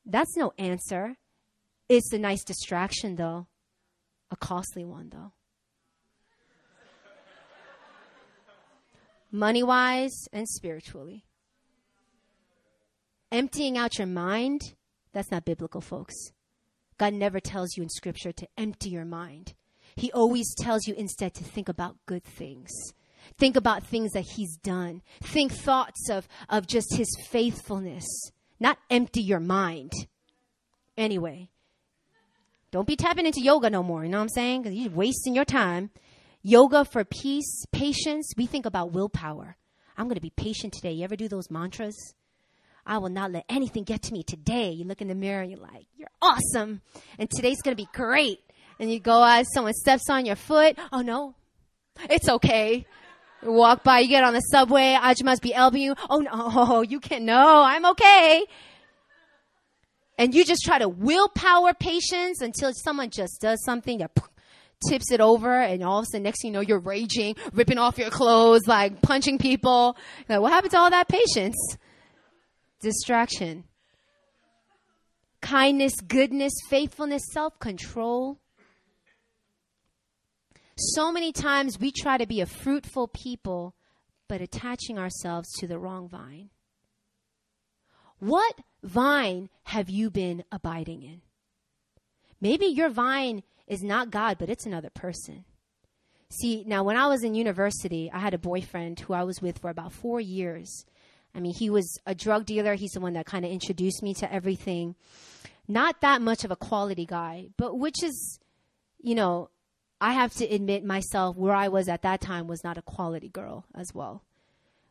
That's 0.04 0.36
no 0.36 0.52
answer. 0.58 1.16
It's 1.88 2.12
a 2.12 2.18
nice 2.18 2.42
distraction, 2.42 3.16
though, 3.16 3.46
a 4.30 4.36
costly 4.36 4.84
one, 4.84 5.10
though. 5.10 5.32
Money 9.30 9.62
wise 9.62 10.28
and 10.32 10.48
spiritually. 10.48 11.24
Emptying 13.30 13.76
out 13.76 13.98
your 13.98 14.06
mind 14.06 14.74
that's 15.14 15.30
not 15.30 15.44
biblical, 15.44 15.80
folks. 15.80 16.14
God 16.98 17.14
never 17.14 17.40
tells 17.40 17.76
you 17.76 17.82
in 17.82 17.88
Scripture 17.88 18.32
to 18.32 18.48
empty 18.56 18.90
your 18.90 19.04
mind. 19.04 19.54
He 19.96 20.12
always 20.12 20.54
tells 20.54 20.86
you 20.86 20.94
instead 20.94 21.34
to 21.34 21.44
think 21.44 21.68
about 21.68 21.96
good 22.06 22.24
things. 22.24 22.70
Think 23.38 23.56
about 23.56 23.86
things 23.86 24.12
that 24.12 24.24
He's 24.36 24.56
done. 24.56 25.02
Think 25.22 25.52
thoughts 25.52 26.10
of, 26.10 26.28
of 26.48 26.66
just 26.66 26.94
His 26.94 27.08
faithfulness, 27.28 28.04
not 28.60 28.78
empty 28.90 29.22
your 29.22 29.40
mind. 29.40 29.92
Anyway, 30.96 31.48
don't 32.70 32.86
be 32.86 32.96
tapping 32.96 33.26
into 33.26 33.40
yoga 33.40 33.70
no 33.70 33.82
more. 33.82 34.04
You 34.04 34.10
know 34.10 34.18
what 34.18 34.24
I'm 34.24 34.28
saying? 34.30 34.62
Because 34.62 34.76
you're 34.76 34.90
wasting 34.90 35.34
your 35.34 35.44
time. 35.44 35.90
Yoga 36.42 36.84
for 36.84 37.04
peace, 37.04 37.64
patience. 37.72 38.32
We 38.36 38.46
think 38.46 38.66
about 38.66 38.92
willpower. 38.92 39.56
I'm 39.96 40.06
going 40.06 40.16
to 40.16 40.20
be 40.20 40.30
patient 40.30 40.72
today. 40.72 40.92
You 40.92 41.04
ever 41.04 41.16
do 41.16 41.28
those 41.28 41.50
mantras? 41.50 42.14
I 42.86 42.98
will 42.98 43.08
not 43.08 43.32
let 43.32 43.44
anything 43.48 43.84
get 43.84 44.02
to 44.02 44.12
me 44.12 44.22
today. 44.22 44.70
You 44.70 44.84
look 44.84 45.00
in 45.00 45.08
the 45.08 45.14
mirror 45.14 45.42
and 45.42 45.50
you're 45.50 45.60
like, 45.60 45.86
you're 45.96 46.08
awesome. 46.20 46.82
And 47.18 47.30
today's 47.30 47.62
going 47.62 47.76
to 47.76 47.82
be 47.82 47.88
great. 47.92 48.40
And 48.78 48.90
you 48.92 49.00
go 49.00 49.22
out, 49.22 49.46
someone 49.54 49.72
steps 49.74 50.10
on 50.10 50.26
your 50.26 50.36
foot. 50.36 50.76
Oh 50.92 51.00
no, 51.00 51.34
it's 52.10 52.28
okay. 52.28 52.86
You 53.42 53.52
walk 53.52 53.84
by, 53.84 54.00
you 54.00 54.08
get 54.08 54.24
on 54.24 54.34
the 54.34 54.40
subway. 54.40 54.96
I 55.00 55.12
just 55.12 55.24
must 55.24 55.42
be 55.42 55.54
elbowing 55.54 55.82
you. 55.82 55.94
Oh 56.10 56.18
no, 56.18 56.82
you 56.88 57.00
can't. 57.00 57.24
No, 57.24 57.62
I'm 57.62 57.86
okay. 57.86 58.44
And 60.18 60.34
you 60.34 60.44
just 60.44 60.62
try 60.64 60.78
to 60.78 60.88
willpower 60.88 61.74
patience 61.74 62.40
until 62.40 62.72
someone 62.72 63.10
just 63.10 63.40
does 63.40 63.62
something 63.64 63.98
that 63.98 64.12
tips 64.88 65.10
it 65.10 65.20
over, 65.20 65.60
and 65.60 65.82
all 65.82 65.98
of 65.98 66.04
a 66.04 66.06
sudden, 66.06 66.22
next 66.22 66.42
thing 66.42 66.50
you 66.50 66.52
know, 66.52 66.60
you're 66.60 66.78
raging, 66.78 67.36
ripping 67.52 67.78
off 67.78 67.98
your 67.98 68.10
clothes, 68.10 68.62
like 68.66 69.02
punching 69.02 69.38
people. 69.38 69.96
Like, 70.28 70.40
what 70.40 70.52
happened 70.52 70.72
to 70.72 70.78
all 70.78 70.90
that 70.90 71.08
patience? 71.08 71.56
Distraction. 72.84 73.64
Kindness, 75.40 75.94
goodness, 76.00 76.52
faithfulness, 76.70 77.22
self 77.32 77.58
control. 77.58 78.38
So 80.76 81.12
many 81.12 81.32
times 81.32 81.78
we 81.78 81.92
try 81.92 82.18
to 82.18 82.26
be 82.26 82.40
a 82.40 82.46
fruitful 82.46 83.08
people, 83.08 83.74
but 84.28 84.40
attaching 84.40 84.98
ourselves 84.98 85.48
to 85.58 85.66
the 85.66 85.78
wrong 85.78 86.08
vine. 86.08 86.50
What 88.18 88.60
vine 88.82 89.50
have 89.64 89.90
you 89.90 90.10
been 90.10 90.44
abiding 90.50 91.02
in? 91.02 91.22
Maybe 92.40 92.66
your 92.66 92.88
vine 92.88 93.42
is 93.66 93.82
not 93.82 94.10
God, 94.10 94.38
but 94.38 94.48
it's 94.48 94.66
another 94.66 94.90
person. 94.90 95.44
See, 96.30 96.64
now 96.66 96.82
when 96.82 96.96
I 96.96 97.06
was 97.06 97.22
in 97.22 97.34
university, 97.34 98.10
I 98.12 98.18
had 98.18 98.34
a 98.34 98.38
boyfriend 98.38 99.00
who 99.00 99.12
I 99.12 99.22
was 99.22 99.40
with 99.40 99.58
for 99.58 99.70
about 99.70 99.92
four 99.92 100.20
years. 100.20 100.84
I 101.34 101.40
mean, 101.40 101.54
he 101.54 101.70
was 101.70 101.98
a 102.06 102.14
drug 102.14 102.46
dealer. 102.46 102.74
He's 102.74 102.92
the 102.92 103.00
one 103.00 103.14
that 103.14 103.26
kind 103.26 103.44
of 103.44 103.50
introduced 103.50 104.02
me 104.02 104.14
to 104.14 104.32
everything. 104.32 104.94
Not 105.66 106.00
that 106.02 106.22
much 106.22 106.44
of 106.44 106.50
a 106.50 106.56
quality 106.56 107.06
guy, 107.06 107.48
but 107.56 107.78
which 107.78 108.02
is, 108.02 108.38
you 109.00 109.14
know, 109.14 109.50
I 110.00 110.12
have 110.12 110.34
to 110.34 110.46
admit 110.46 110.84
myself 110.84 111.36
where 111.36 111.54
I 111.54 111.68
was 111.68 111.88
at 111.88 112.02
that 112.02 112.20
time 112.20 112.46
was 112.46 112.62
not 112.62 112.78
a 112.78 112.82
quality 112.82 113.28
girl 113.28 113.64
as 113.74 113.92
well. 113.94 114.22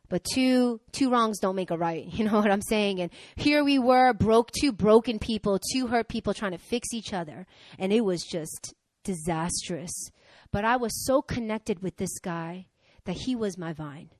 But 0.08 0.24
two 0.24 0.80
two 0.92 1.10
wrongs 1.10 1.38
don't 1.38 1.56
make 1.56 1.70
a 1.70 1.78
right. 1.78 2.06
You 2.12 2.24
know 2.24 2.38
what 2.38 2.50
I'm 2.50 2.62
saying? 2.62 3.00
And 3.00 3.10
here 3.36 3.64
we 3.64 3.78
were, 3.78 4.12
broke 4.12 4.50
two 4.52 4.72
broken 4.72 5.18
people, 5.18 5.58
two 5.72 5.86
hurt 5.86 6.08
people 6.08 6.34
trying 6.34 6.52
to 6.52 6.58
fix 6.58 6.92
each 6.92 7.12
other, 7.12 7.46
and 7.78 7.92
it 7.92 8.04
was 8.04 8.22
just 8.22 8.74
disastrous. 9.02 10.10
But 10.50 10.64
I 10.64 10.76
was 10.76 11.04
so 11.06 11.22
connected 11.22 11.82
with 11.82 11.96
this 11.96 12.18
guy 12.18 12.66
that 13.04 13.16
he 13.16 13.34
was 13.34 13.56
my 13.56 13.72
vine 13.72 14.10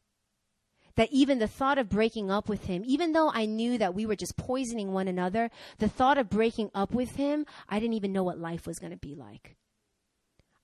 that 0.97 1.09
even 1.11 1.39
the 1.39 1.49
thought 1.49 1.79
of 1.79 1.89
breaking 1.89 2.31
up 2.31 2.49
with 2.49 2.65
him, 2.67 2.83
even 2.87 3.13
though 3.13 3.31
I 3.33 3.47
knew 3.47 3.79
that 3.79 3.95
we 3.95 4.07
were 4.07 4.17
just 4.17 4.37
poisoning 4.37 4.93
one 4.93 5.09
another, 5.09 5.51
the 5.79 5.89
thought 5.89 6.19
of 6.19 6.31
breaking 6.31 6.71
up 6.75 6.93
with 6.93 7.17
him, 7.17 7.47
I 7.69 7.81
didn't 7.81 7.95
even 7.95 8.13
know 8.13 8.23
what 8.23 8.39
life 8.39 8.67
was 8.67 8.79
going 8.79 8.93
to 8.93 8.99
be 8.99 9.15
like. 9.15 9.57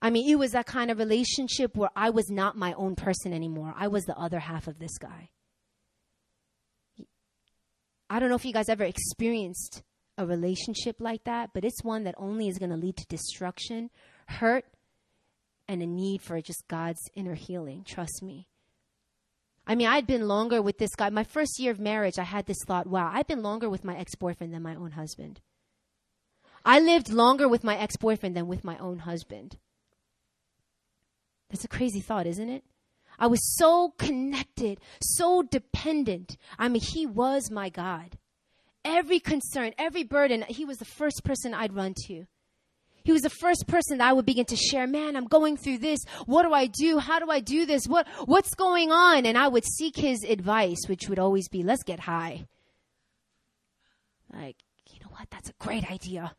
I 0.02 0.10
mean, 0.10 0.30
it 0.30 0.36
was 0.36 0.52
that 0.52 0.66
kind 0.66 0.90
of 0.90 0.98
relationship 0.98 1.76
where 1.76 1.90
I 1.94 2.10
was 2.10 2.30
not 2.30 2.56
my 2.56 2.72
own 2.74 2.96
person 2.96 3.32
anymore. 3.34 3.74
I 3.76 3.88
was 3.88 4.04
the 4.04 4.16
other 4.16 4.38
half 4.38 4.66
of 4.66 4.78
this 4.78 4.96
guy. 4.98 5.30
I 8.08 8.18
don't 8.18 8.28
know 8.28 8.36
if 8.36 8.44
you 8.44 8.52
guys 8.52 8.68
ever 8.68 8.84
experienced 8.84 9.82
a 10.16 10.26
relationship 10.26 10.96
like 11.00 11.24
that, 11.24 11.50
but 11.52 11.64
it's 11.64 11.84
one 11.84 12.04
that 12.04 12.14
only 12.18 12.48
is 12.48 12.58
going 12.58 12.70
to 12.70 12.76
lead 12.76 12.96
to 12.96 13.06
destruction, 13.08 13.90
hurt, 14.26 14.64
and 15.68 15.82
a 15.82 15.86
need 15.86 16.22
for 16.22 16.40
just 16.40 16.66
God's 16.66 17.00
inner 17.14 17.34
healing. 17.34 17.84
Trust 17.86 18.22
me. 18.22 18.48
I 19.66 19.74
mean, 19.74 19.86
I'd 19.86 20.06
been 20.06 20.26
longer 20.26 20.60
with 20.60 20.78
this 20.78 20.94
guy. 20.94 21.10
My 21.10 21.24
first 21.24 21.58
year 21.58 21.70
of 21.70 21.78
marriage, 21.78 22.18
I 22.18 22.24
had 22.24 22.46
this 22.46 22.64
thought 22.66 22.86
wow, 22.86 23.10
I've 23.12 23.26
been 23.26 23.42
longer 23.42 23.68
with 23.68 23.84
my 23.84 23.96
ex 23.96 24.14
boyfriend 24.14 24.52
than 24.52 24.62
my 24.62 24.74
own 24.74 24.92
husband. 24.92 25.40
I 26.64 26.80
lived 26.80 27.10
longer 27.10 27.48
with 27.48 27.64
my 27.64 27.76
ex 27.76 27.96
boyfriend 27.96 28.36
than 28.36 28.48
with 28.48 28.64
my 28.64 28.76
own 28.78 29.00
husband. 29.00 29.56
That's 31.50 31.64
a 31.64 31.68
crazy 31.68 32.00
thought, 32.00 32.26
isn't 32.26 32.48
it? 32.48 32.64
I 33.18 33.26
was 33.26 33.56
so 33.56 33.92
connected, 33.98 34.80
so 35.02 35.42
dependent. 35.42 36.36
I 36.58 36.68
mean, 36.68 36.82
he 36.82 37.06
was 37.06 37.50
my 37.50 37.68
God. 37.68 38.16
Every 38.84 39.20
concern, 39.20 39.72
every 39.76 40.04
burden, 40.04 40.44
he 40.48 40.64
was 40.64 40.78
the 40.78 40.86
first 40.86 41.22
person 41.22 41.52
I'd 41.52 41.74
run 41.74 41.94
to. 42.06 42.24
He 43.02 43.12
was 43.12 43.22
the 43.22 43.30
first 43.30 43.66
person 43.66 43.98
that 43.98 44.08
I 44.08 44.12
would 44.12 44.26
begin 44.26 44.44
to 44.46 44.56
share, 44.56 44.86
man, 44.86 45.16
I'm 45.16 45.26
going 45.26 45.56
through 45.56 45.78
this. 45.78 46.00
What 46.26 46.42
do 46.42 46.52
I 46.52 46.66
do? 46.66 46.98
How 46.98 47.18
do 47.18 47.30
I 47.30 47.40
do 47.40 47.66
this? 47.66 47.86
What, 47.86 48.06
what's 48.24 48.54
going 48.54 48.92
on? 48.92 49.26
And 49.26 49.38
I 49.38 49.48
would 49.48 49.64
seek 49.64 49.96
his 49.96 50.22
advice, 50.24 50.78
which 50.86 51.08
would 51.08 51.18
always 51.18 51.48
be, 51.48 51.62
let's 51.62 51.82
get 51.82 52.00
high. 52.00 52.46
Like, 54.32 54.56
you 54.90 55.00
know 55.00 55.10
what? 55.10 55.28
That's 55.30 55.50
a 55.50 55.54
great 55.58 55.90
idea. 55.90 56.34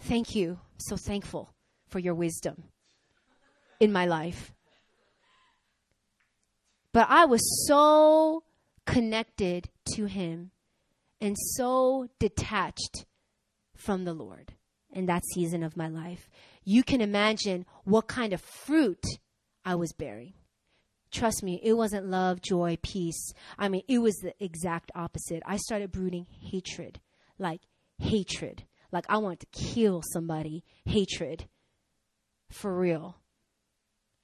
Thank 0.00 0.34
you. 0.34 0.58
So 0.78 0.96
thankful 0.96 1.54
for 1.88 1.98
your 1.98 2.14
wisdom 2.14 2.64
in 3.80 3.92
my 3.92 4.06
life. 4.06 4.52
But 6.92 7.08
I 7.08 7.24
was 7.24 7.66
so 7.66 8.44
connected 8.86 9.68
to 9.94 10.06
him 10.06 10.50
and 11.20 11.36
so 11.38 12.08
detached 12.18 13.06
from 13.74 14.04
the 14.04 14.12
Lord 14.12 14.52
in 14.94 15.06
that 15.06 15.24
season 15.26 15.62
of 15.62 15.76
my 15.76 15.88
life. 15.88 16.28
You 16.64 16.82
can 16.82 17.00
imagine 17.00 17.66
what 17.84 18.08
kind 18.08 18.32
of 18.32 18.40
fruit 18.40 19.04
I 19.64 19.74
was 19.74 19.92
bearing. 19.92 20.34
Trust 21.10 21.42
me, 21.42 21.60
it 21.62 21.74
wasn't 21.74 22.08
love, 22.08 22.40
joy, 22.42 22.78
peace. 22.82 23.32
I 23.58 23.68
mean, 23.68 23.82
it 23.86 23.98
was 23.98 24.16
the 24.16 24.34
exact 24.42 24.90
opposite. 24.94 25.42
I 25.46 25.58
started 25.58 25.92
brooding 25.92 26.26
hatred, 26.28 27.00
like 27.38 27.60
hatred. 27.98 28.64
Like 28.90 29.04
I 29.08 29.18
wanted 29.18 29.40
to 29.40 29.46
kill 29.46 30.02
somebody, 30.12 30.64
hatred. 30.84 31.48
For 32.50 32.74
real. 32.76 33.16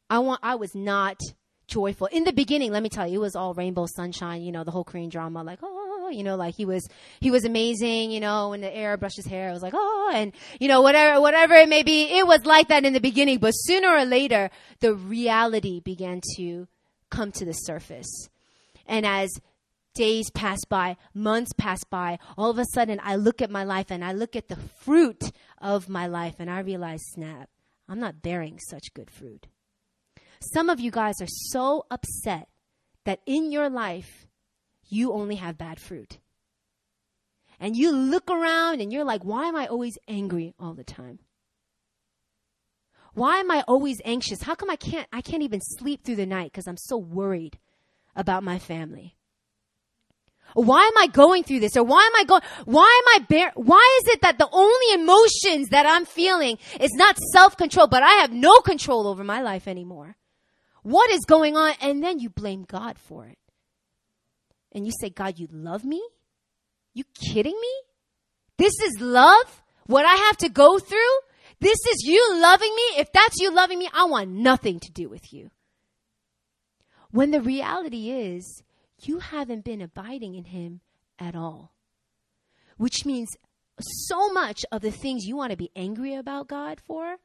I 0.08 0.18
want 0.18 0.40
I 0.42 0.56
was 0.56 0.74
not 0.74 1.20
joyful. 1.68 2.08
In 2.08 2.24
the 2.24 2.32
beginning, 2.32 2.72
let 2.72 2.82
me 2.82 2.88
tell 2.88 3.06
you, 3.06 3.20
it 3.20 3.22
was 3.22 3.36
all 3.36 3.54
rainbow 3.54 3.86
sunshine, 3.86 4.42
you 4.42 4.52
know, 4.52 4.64
the 4.64 4.72
whole 4.72 4.84
Korean 4.84 5.08
drama, 5.08 5.42
like, 5.42 5.60
oh, 5.62 5.79
you 6.10 6.22
know, 6.22 6.36
like 6.36 6.54
he 6.54 6.64
was, 6.64 6.86
he 7.20 7.30
was 7.30 7.44
amazing, 7.44 8.10
you 8.10 8.20
know, 8.20 8.50
when 8.50 8.60
the 8.60 8.74
air 8.74 8.96
brushed 8.96 9.16
his 9.16 9.26
hair, 9.26 9.48
I 9.48 9.52
was 9.52 9.62
like, 9.62 9.74
oh, 9.74 10.10
and, 10.14 10.32
you 10.58 10.68
know, 10.68 10.82
whatever, 10.82 11.20
whatever 11.20 11.54
it 11.54 11.68
may 11.68 11.82
be, 11.82 12.04
it 12.18 12.26
was 12.26 12.44
like 12.44 12.68
that 12.68 12.84
in 12.84 12.92
the 12.92 13.00
beginning, 13.00 13.38
but 13.38 13.52
sooner 13.52 13.88
or 13.88 14.04
later, 14.04 14.50
the 14.80 14.94
reality 14.94 15.80
began 15.80 16.20
to 16.36 16.66
come 17.10 17.32
to 17.32 17.44
the 17.44 17.52
surface. 17.52 18.28
And 18.86 19.06
as 19.06 19.30
days 19.94 20.30
pass 20.30 20.58
by, 20.68 20.96
months 21.14 21.52
pass 21.56 21.82
by, 21.84 22.18
all 22.36 22.50
of 22.50 22.58
a 22.58 22.64
sudden 22.72 23.00
I 23.02 23.16
look 23.16 23.42
at 23.42 23.50
my 23.50 23.64
life 23.64 23.90
and 23.90 24.04
I 24.04 24.12
look 24.12 24.36
at 24.36 24.48
the 24.48 24.56
fruit 24.56 25.32
of 25.58 25.88
my 25.88 26.06
life 26.06 26.36
and 26.38 26.50
I 26.50 26.60
realize, 26.60 27.00
snap, 27.12 27.48
I'm 27.88 28.00
not 28.00 28.22
bearing 28.22 28.58
such 28.58 28.94
good 28.94 29.10
fruit. 29.10 29.48
Some 30.54 30.70
of 30.70 30.80
you 30.80 30.90
guys 30.90 31.20
are 31.20 31.28
so 31.28 31.86
upset 31.90 32.48
that 33.04 33.20
in 33.26 33.52
your 33.52 33.68
life 33.68 34.26
you 34.90 35.12
only 35.12 35.36
have 35.36 35.56
bad 35.56 35.80
fruit. 35.80 36.18
And 37.58 37.76
you 37.76 37.92
look 37.92 38.30
around 38.30 38.80
and 38.80 38.92
you're 38.92 39.04
like, 39.04 39.22
why 39.22 39.46
am 39.46 39.56
I 39.56 39.66
always 39.66 39.98
angry 40.08 40.54
all 40.58 40.74
the 40.74 40.84
time? 40.84 41.18
Why 43.12 43.38
am 43.38 43.50
I 43.50 43.62
always 43.66 44.00
anxious? 44.04 44.42
How 44.42 44.54
come 44.54 44.70
I 44.70 44.76
can't 44.76 45.08
I 45.12 45.20
can't 45.20 45.42
even 45.42 45.60
sleep 45.60 46.04
through 46.04 46.16
the 46.16 46.26
night 46.26 46.52
because 46.52 46.66
I'm 46.66 46.76
so 46.76 46.96
worried 46.96 47.58
about 48.14 48.44
my 48.44 48.58
family? 48.58 49.16
Why 50.54 50.82
am 50.82 50.98
I 50.98 51.06
going 51.06 51.44
through 51.44 51.60
this? 51.60 51.76
Or 51.76 51.84
why 51.84 52.04
am 52.04 52.20
I 52.20 52.24
going, 52.24 52.42
why 52.64 53.02
am 53.02 53.22
I 53.22 53.24
bear, 53.26 53.52
why 53.54 54.00
is 54.02 54.14
it 54.14 54.22
that 54.22 54.38
the 54.38 54.48
only 54.50 54.94
emotions 54.94 55.68
that 55.68 55.86
I'm 55.86 56.04
feeling 56.04 56.58
is 56.80 56.90
not 56.94 57.18
self-control, 57.32 57.86
but 57.86 58.02
I 58.02 58.14
have 58.14 58.32
no 58.32 58.58
control 58.60 59.06
over 59.06 59.22
my 59.22 59.42
life 59.42 59.68
anymore? 59.68 60.16
What 60.82 61.10
is 61.10 61.24
going 61.24 61.56
on? 61.56 61.74
And 61.80 62.02
then 62.02 62.18
you 62.18 62.30
blame 62.30 62.64
God 62.66 62.98
for 62.98 63.26
it 63.26 63.38
and 64.72 64.86
you 64.86 64.92
say, 65.00 65.10
God, 65.10 65.38
you 65.38 65.48
love 65.50 65.84
me? 65.84 66.02
You 66.94 67.04
kidding 67.14 67.58
me? 67.60 67.74
This 68.56 68.74
is 68.80 69.00
love? 69.00 69.62
What 69.86 70.04
I 70.04 70.14
have 70.14 70.36
to 70.38 70.48
go 70.48 70.78
through? 70.78 70.98
This 71.60 71.78
is 71.92 72.04
you 72.04 72.40
loving 72.40 72.74
me? 72.74 73.00
If 73.00 73.12
that's 73.12 73.40
you 73.40 73.52
loving 73.54 73.78
me, 73.78 73.88
I 73.92 74.04
want 74.04 74.30
nothing 74.30 74.80
to 74.80 74.92
do 74.92 75.08
with 75.08 75.32
you. 75.32 75.50
When 77.10 77.30
the 77.32 77.40
reality 77.40 78.10
is, 78.10 78.62
you 79.02 79.18
haven't 79.18 79.64
been 79.64 79.80
abiding 79.80 80.34
in 80.34 80.44
Him 80.44 80.80
at 81.18 81.34
all. 81.34 81.72
Which 82.76 83.04
means 83.04 83.28
so 83.80 84.30
much 84.32 84.64
of 84.72 84.82
the 84.82 84.90
things 84.90 85.24
you 85.24 85.36
want 85.36 85.50
to 85.50 85.56
be 85.56 85.70
angry 85.74 86.14
about 86.14 86.48
God 86.48 86.80
for 86.80 87.16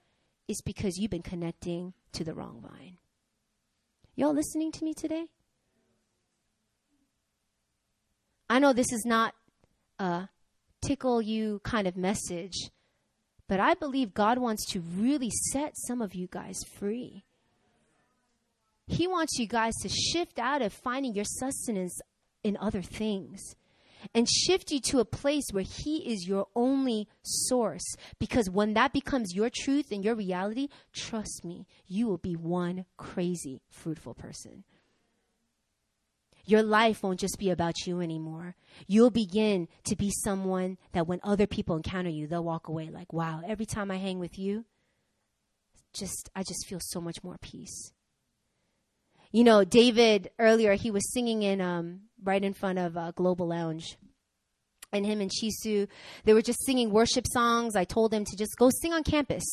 is 0.47 0.61
because 0.61 0.97
you've 0.97 1.11
been 1.11 1.21
connecting 1.21 1.93
to 2.13 2.23
the 2.23 2.33
wrong 2.33 2.61
vine. 2.61 2.97
Y'all 4.15 4.33
listening 4.33 4.71
to 4.73 4.85
me 4.85 4.93
today? 4.93 5.27
I 8.49 8.59
know 8.59 8.73
this 8.73 8.91
is 8.91 9.05
not 9.05 9.33
a 9.99 10.29
tickle 10.85 11.21
you 11.21 11.61
kind 11.63 11.87
of 11.87 11.97
message, 11.97 12.69
but 13.47 13.59
I 13.59 13.73
believe 13.73 14.13
God 14.13 14.37
wants 14.37 14.65
to 14.71 14.81
really 14.81 15.31
set 15.51 15.73
some 15.75 16.01
of 16.01 16.13
you 16.13 16.27
guys 16.27 16.57
free. 16.77 17.23
He 18.87 19.07
wants 19.07 19.39
you 19.39 19.47
guys 19.47 19.73
to 19.81 19.89
shift 19.89 20.37
out 20.37 20.61
of 20.61 20.71
finding 20.73 21.15
your 21.15 21.25
sustenance 21.25 21.99
in 22.43 22.57
other 22.57 22.83
things 22.83 23.55
and 24.13 24.29
shift 24.29 24.71
you 24.71 24.79
to 24.79 24.99
a 24.99 25.05
place 25.05 25.45
where 25.51 25.63
He 25.63 26.11
is 26.11 26.27
your 26.27 26.47
only 26.55 27.07
source. 27.23 27.95
Because 28.19 28.49
when 28.49 28.73
that 28.73 28.93
becomes 28.93 29.33
your 29.33 29.49
truth 29.53 29.91
and 29.91 30.03
your 30.03 30.15
reality, 30.15 30.67
trust 30.93 31.43
me, 31.43 31.65
you 31.87 32.07
will 32.07 32.19
be 32.19 32.35
one 32.35 32.85
crazy, 32.97 33.61
fruitful 33.69 34.13
person. 34.13 34.63
Your 36.45 36.63
life 36.63 37.01
won't 37.01 37.19
just 37.19 37.39
be 37.39 37.49
about 37.49 37.85
you 37.85 38.01
anymore. 38.01 38.55
You'll 38.87 39.09
begin 39.09 39.67
to 39.85 39.95
be 39.95 40.11
someone 40.23 40.77
that 40.91 41.07
when 41.07 41.19
other 41.23 41.47
people 41.47 41.75
encounter 41.75 42.09
you, 42.09 42.27
they'll 42.27 42.43
walk 42.43 42.67
away 42.67 42.89
like, 42.89 43.11
wow, 43.11 43.41
every 43.45 43.65
time 43.65 43.89
I 43.89 43.97
hang 43.97 44.19
with 44.19 44.37
you, 44.37 44.65
just 45.93 46.29
I 46.35 46.43
just 46.43 46.67
feel 46.67 46.79
so 46.81 47.01
much 47.01 47.23
more 47.23 47.37
peace. 47.41 47.91
You 49.31 49.43
know, 49.43 49.63
David 49.63 50.29
earlier 50.39 50.75
he 50.75 50.91
was 50.91 51.11
singing 51.13 51.41
in 51.43 51.61
um, 51.61 52.01
right 52.23 52.43
in 52.43 52.53
front 52.53 52.79
of 52.79 52.95
uh, 52.95 53.11
Global 53.11 53.47
Lounge, 53.47 53.97
and 54.95 55.05
him 55.05 55.21
and 55.21 55.29
Chisu, 55.29 55.87
they 56.23 56.33
were 56.33 56.41
just 56.41 56.65
singing 56.65 56.89
worship 56.89 57.25
songs. 57.27 57.75
I 57.75 57.83
told 57.83 58.13
him 58.13 58.25
to 58.25 58.35
just 58.35 58.57
go 58.57 58.69
sing 58.69 58.93
on 58.93 59.03
campus. 59.03 59.43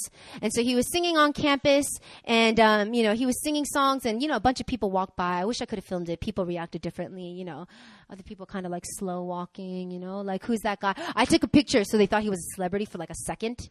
And 0.41 0.53
so 0.53 0.63
he 0.63 0.75
was 0.75 0.91
singing 0.91 1.17
on 1.17 1.33
campus 1.33 1.87
and, 2.25 2.59
um, 2.61 2.95
you 2.95 3.03
know, 3.03 3.15
he 3.15 3.27
was 3.27 3.43
singing 3.43 3.65
songs 3.65 4.05
and, 4.05 4.23
you 4.23 4.29
know, 4.29 4.37
a 4.37 4.41
bunch 4.41 4.61
of 4.61 4.67
people 4.67 4.91
walked 4.91 5.17
by. 5.17 5.41
I 5.41 5.45
wish 5.45 5.61
I 5.61 5.67
could 5.67 5.79
have 5.79 5.85
filmed 5.85 6.09
it. 6.09 6.21
People 6.21 6.47
reacted 6.47 6.83
differently, 6.83 7.25
you 7.25 7.45
know, 7.45 7.67
other 8.11 8.23
people 8.23 8.47
kind 8.47 8.67
of 8.67 8.73
like 8.73 8.85
slow 8.87 9.23
walking, 9.25 9.91
you 9.91 9.99
know, 9.99 10.21
like 10.21 10.45
who's 10.45 10.61
that 10.61 10.81
guy? 10.81 10.95
I 11.15 11.25
took 11.25 11.43
a 11.43 11.49
picture 11.49 11.85
so 11.85 11.97
they 11.97 12.07
thought 12.07 12.23
he 12.23 12.31
was 12.31 12.41
a 12.41 12.55
celebrity 12.55 12.85
for 12.85 12.99
like 12.99 13.11
a 13.11 13.15
second. 13.15 13.71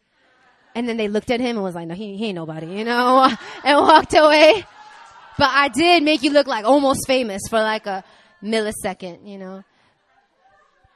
And 0.74 0.88
then 0.88 0.98
they 0.98 1.08
looked 1.08 1.32
at 1.32 1.42
him 1.42 1.58
and 1.58 1.64
was 1.64 1.76
like, 1.76 1.88
no, 1.88 1.96
he, 1.96 2.16
he 2.16 2.28
ain't 2.28 2.36
nobody, 2.36 2.68
you 2.68 2.86
know, 2.86 3.30
and 3.64 3.80
walked 3.80 4.14
away. 4.14 4.64
But 5.38 5.50
I 5.50 5.70
did 5.70 6.04
make 6.04 6.24
you 6.24 6.32
look 6.32 6.48
like 6.48 6.66
almost 6.66 7.08
famous 7.08 7.42
for 7.50 7.60
like 7.60 7.86
a 7.88 8.04
millisecond, 8.44 9.28
you 9.28 9.38
know. 9.38 9.64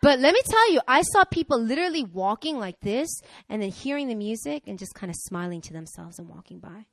But 0.06 0.20
let 0.20 0.36
me 0.36 0.42
tell 0.46 0.72
you, 0.72 0.82
I 0.88 1.02
saw 1.02 1.24
people 1.24 1.60
literally 1.60 2.04
walking 2.04 2.60
like 2.60 2.80
this 2.80 3.10
and 3.50 3.60
then 3.60 3.72
hearing 3.72 4.08
the 4.08 4.14
music 4.14 4.62
and 4.68 4.78
just 4.78 4.94
kind 4.94 5.10
of 5.10 5.16
smiling 5.16 5.62
to 5.62 5.74
themselves 5.74 6.20
and 6.20 6.30
walking 6.30 6.60
by. 6.60 6.86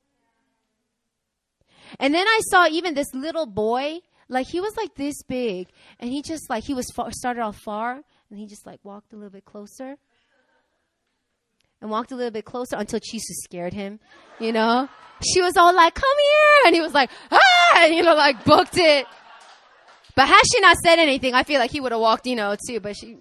And 1.99 2.11
then 2.11 2.27
I 2.27 2.39
saw 2.49 2.65
even 2.67 2.95
this 2.95 3.13
little 3.13 3.45
boy, 3.45 3.99
like 4.29 4.47
he 4.47 4.59
was 4.59 4.75
like 4.75 4.95
this 4.95 5.21
big, 5.27 5.67
and 5.99 6.09
he 6.09 6.23
just 6.23 6.49
like 6.49 6.63
he 6.63 6.73
was 6.73 6.89
far, 6.89 7.11
started 7.11 7.41
off 7.41 7.57
far, 7.57 8.01
and 8.31 8.39
he 8.39 8.47
just 8.47 8.65
like 8.65 8.79
walked 8.83 9.13
a 9.13 9.15
little 9.15 9.29
bit 9.29 9.45
closer, 9.45 9.95
and 11.81 11.91
walked 11.91 12.11
a 12.11 12.15
little 12.15 12.31
bit 12.31 12.45
closer 12.45 12.77
until 12.77 12.99
Chisu 12.99 13.33
scared 13.43 13.73
him, 13.73 13.99
you 14.39 14.51
know. 14.51 14.89
She 15.23 15.43
was 15.43 15.55
all 15.55 15.75
like, 15.75 15.93
"Come 15.93 16.17
here," 16.19 16.65
and 16.65 16.73
he 16.73 16.81
was 16.81 16.95
like, 16.95 17.11
"Ah," 17.31 17.83
and, 17.83 17.93
you 17.93 18.01
know, 18.01 18.15
like 18.15 18.43
booked 18.43 18.77
it. 18.77 19.05
But 20.15 20.27
had 20.27 20.41
she 20.51 20.59
not 20.59 20.77
said 20.77 20.99
anything, 20.99 21.33
I 21.33 21.43
feel 21.43 21.59
like 21.59 21.71
he 21.71 21.79
would 21.79 21.91
have 21.91 22.01
walked, 22.01 22.27
you 22.27 22.35
know, 22.35 22.55
too. 22.67 22.79
But 22.79 22.95
she, 22.95 23.17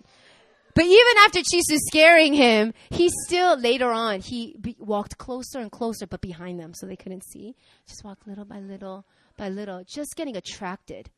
but 0.74 0.84
even 0.84 1.16
after 1.24 1.40
Chisu 1.40 1.78
scaring 1.78 2.34
him, 2.34 2.74
he 2.90 3.11
still 3.26 3.59
later 3.59 3.90
on 3.90 4.20
he 4.20 4.57
be, 4.61 4.76
walked 4.78 5.18
closer 5.18 5.59
and 5.59 5.70
closer, 5.70 6.07
but 6.07 6.20
behind 6.20 6.61
them, 6.61 6.74
so 6.74 6.86
they 6.86 6.97
couldn't 6.97 7.24
see. 7.24 7.57
Just 7.86 8.05
walked 8.05 8.26
little 8.26 8.45
by 8.45 8.61
little 8.61 9.07
by 9.36 9.49
little, 9.49 9.84
just 9.84 10.16
getting 10.16 10.36
attracted. 10.36 11.11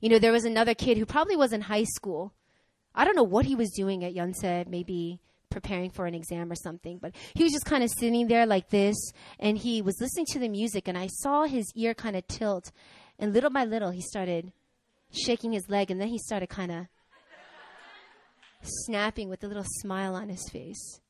You 0.00 0.10
know, 0.10 0.18
there 0.18 0.32
was 0.32 0.44
another 0.44 0.74
kid 0.74 0.98
who 0.98 1.06
probably 1.06 1.36
was 1.36 1.52
in 1.52 1.62
high 1.62 1.84
school. 1.84 2.34
I 2.94 3.04
don't 3.04 3.16
know 3.16 3.22
what 3.22 3.46
he 3.46 3.54
was 3.54 3.70
doing 3.70 4.04
at 4.04 4.14
Yonsei, 4.14 4.66
maybe 4.66 5.20
preparing 5.50 5.90
for 5.90 6.06
an 6.06 6.14
exam 6.14 6.50
or 6.50 6.56
something, 6.56 6.98
but 6.98 7.14
he 7.34 7.42
was 7.42 7.52
just 7.52 7.64
kind 7.64 7.82
of 7.84 7.90
sitting 7.90 8.26
there 8.26 8.44
like 8.44 8.70
this, 8.70 8.96
and 9.38 9.56
he 9.56 9.80
was 9.82 10.00
listening 10.00 10.26
to 10.26 10.38
the 10.38 10.48
music, 10.48 10.88
and 10.88 10.98
I 10.98 11.06
saw 11.06 11.44
his 11.44 11.72
ear 11.74 11.94
kind 11.94 12.16
of 12.16 12.26
tilt, 12.26 12.70
and 13.18 13.32
little 13.32 13.50
by 13.50 13.64
little 13.64 13.90
he 13.90 14.00
started 14.00 14.52
shaking 15.12 15.52
his 15.52 15.68
leg, 15.68 15.90
and 15.90 16.00
then 16.00 16.08
he 16.08 16.18
started 16.18 16.48
kind 16.48 16.72
of 16.72 16.86
snapping 18.62 19.28
with 19.28 19.44
a 19.44 19.46
little 19.46 19.64
smile 19.66 20.14
on 20.14 20.28
his 20.28 20.48
face. 20.48 21.00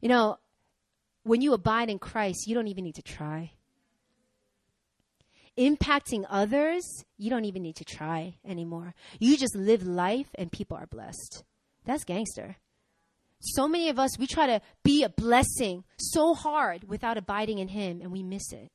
You 0.00 0.08
know, 0.08 0.38
when 1.22 1.40
you 1.40 1.52
abide 1.54 1.90
in 1.90 1.98
Christ, 1.98 2.46
you 2.46 2.54
don't 2.54 2.68
even 2.68 2.84
need 2.84 2.96
to 2.96 3.02
try. 3.02 3.52
Impacting 5.58 6.24
others, 6.28 7.04
you 7.16 7.30
don't 7.30 7.46
even 7.46 7.62
need 7.62 7.76
to 7.76 7.84
try 7.84 8.34
anymore. 8.44 8.94
You 9.18 9.36
just 9.38 9.56
live 9.56 9.86
life 9.86 10.28
and 10.34 10.52
people 10.52 10.76
are 10.76 10.86
blessed. 10.86 11.44
That's 11.86 12.04
gangster. 12.04 12.56
So 13.40 13.66
many 13.66 13.88
of 13.88 13.98
us, 13.98 14.18
we 14.18 14.26
try 14.26 14.46
to 14.46 14.60
be 14.82 15.02
a 15.02 15.08
blessing 15.08 15.84
so 15.98 16.34
hard 16.34 16.88
without 16.88 17.16
abiding 17.16 17.58
in 17.58 17.68
Him 17.68 18.00
and 18.02 18.12
we 18.12 18.22
miss 18.22 18.52
it. 18.52 18.70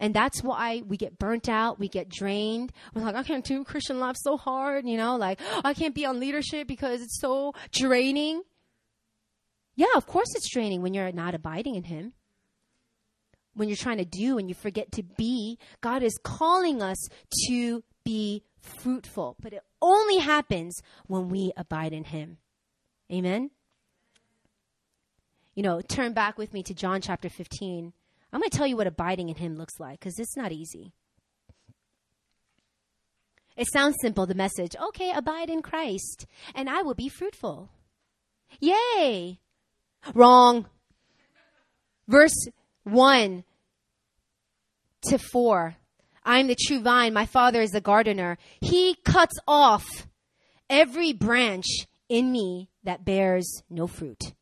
And 0.00 0.12
that's 0.12 0.42
why 0.42 0.82
we 0.86 0.96
get 0.96 1.18
burnt 1.18 1.48
out, 1.48 1.78
we 1.78 1.88
get 1.88 2.08
drained. 2.08 2.72
We're 2.94 3.02
like, 3.02 3.14
I 3.14 3.22
can't 3.22 3.44
do 3.44 3.64
Christian 3.64 4.00
life 4.00 4.16
so 4.18 4.36
hard, 4.36 4.86
you 4.86 4.96
know, 4.96 5.16
like, 5.16 5.40
I 5.64 5.72
can't 5.72 5.94
be 5.94 6.04
on 6.04 6.18
leadership 6.18 6.66
because 6.66 7.00
it's 7.00 7.20
so 7.20 7.54
draining. 7.72 8.42
Yeah, 9.76 9.86
of 9.96 10.06
course 10.06 10.34
it's 10.34 10.52
draining 10.52 10.82
when 10.82 10.94
you're 10.94 11.12
not 11.12 11.34
abiding 11.34 11.74
in 11.76 11.84
Him. 11.84 12.12
When 13.54 13.68
you're 13.68 13.76
trying 13.76 13.98
to 13.98 14.04
do 14.04 14.36
and 14.36 14.48
you 14.48 14.54
forget 14.54 14.90
to 14.92 15.02
be, 15.02 15.58
God 15.80 16.02
is 16.02 16.18
calling 16.22 16.82
us 16.82 16.98
to 17.46 17.84
be 18.04 18.42
fruitful. 18.60 19.36
But 19.40 19.52
it 19.52 19.62
only 19.80 20.18
happens 20.18 20.80
when 21.06 21.28
we 21.28 21.52
abide 21.56 21.92
in 21.92 22.04
Him. 22.04 22.38
Amen? 23.12 23.50
You 25.54 25.62
know, 25.62 25.80
turn 25.80 26.14
back 26.14 26.36
with 26.36 26.52
me 26.52 26.64
to 26.64 26.74
John 26.74 27.00
chapter 27.00 27.28
15. 27.28 27.92
I'm 28.34 28.40
going 28.40 28.50
to 28.50 28.58
tell 28.58 28.66
you 28.66 28.76
what 28.76 28.88
abiding 28.88 29.28
in 29.28 29.36
Him 29.36 29.54
looks 29.54 29.78
like 29.78 30.00
because 30.00 30.18
it's 30.18 30.36
not 30.36 30.50
easy. 30.50 30.92
It 33.56 33.68
sounds 33.72 33.94
simple, 34.02 34.26
the 34.26 34.34
message. 34.34 34.74
Okay, 34.88 35.12
abide 35.14 35.48
in 35.48 35.62
Christ, 35.62 36.26
and 36.52 36.68
I 36.68 36.82
will 36.82 36.94
be 36.94 37.08
fruitful. 37.08 37.70
Yay! 38.58 39.38
Wrong. 40.14 40.66
Verse 42.08 42.48
1 42.82 43.44
to 45.02 45.18
4. 45.18 45.76
I'm 46.24 46.48
the 46.48 46.56
true 46.56 46.80
vine, 46.80 47.14
my 47.14 47.26
Father 47.26 47.60
is 47.60 47.70
the 47.70 47.80
gardener. 47.80 48.36
He 48.60 48.96
cuts 49.04 49.38
off 49.46 50.08
every 50.68 51.12
branch 51.12 51.86
in 52.08 52.32
me 52.32 52.68
that 52.82 53.04
bears 53.04 53.62
no 53.70 53.86
fruit 53.86 54.32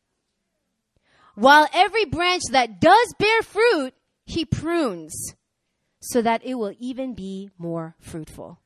while 1.35 1.67
every 1.73 2.05
branch 2.05 2.43
that 2.51 2.79
does 2.79 3.13
bear 3.17 3.41
fruit, 3.41 3.93
he 4.25 4.45
prunes 4.45 5.35
so 6.01 6.21
that 6.21 6.45
it 6.45 6.55
will 6.55 6.73
even 6.79 7.13
be 7.13 7.49
more 7.57 7.95
fruitful. 7.99 8.59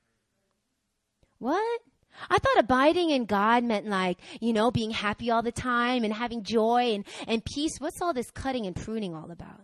What? 1.39 1.82
I 2.30 2.39
thought 2.39 2.59
abiding 2.59 3.11
in 3.11 3.26
God 3.26 3.63
meant 3.63 3.86
like, 3.86 4.18
you 4.41 4.53
know, 4.53 4.72
being 4.72 4.89
happy 4.89 5.30
all 5.30 5.43
the 5.43 5.51
time 5.51 6.03
and 6.03 6.11
having 6.11 6.43
joy 6.43 6.95
and, 6.95 7.05
and 7.28 7.45
peace. 7.45 7.78
What's 7.80 8.01
all 8.01 8.13
this 8.13 8.32
cutting 8.32 8.65
and 8.65 8.76
pruning 8.76 9.13
all 9.13 9.30
about? 9.30 9.61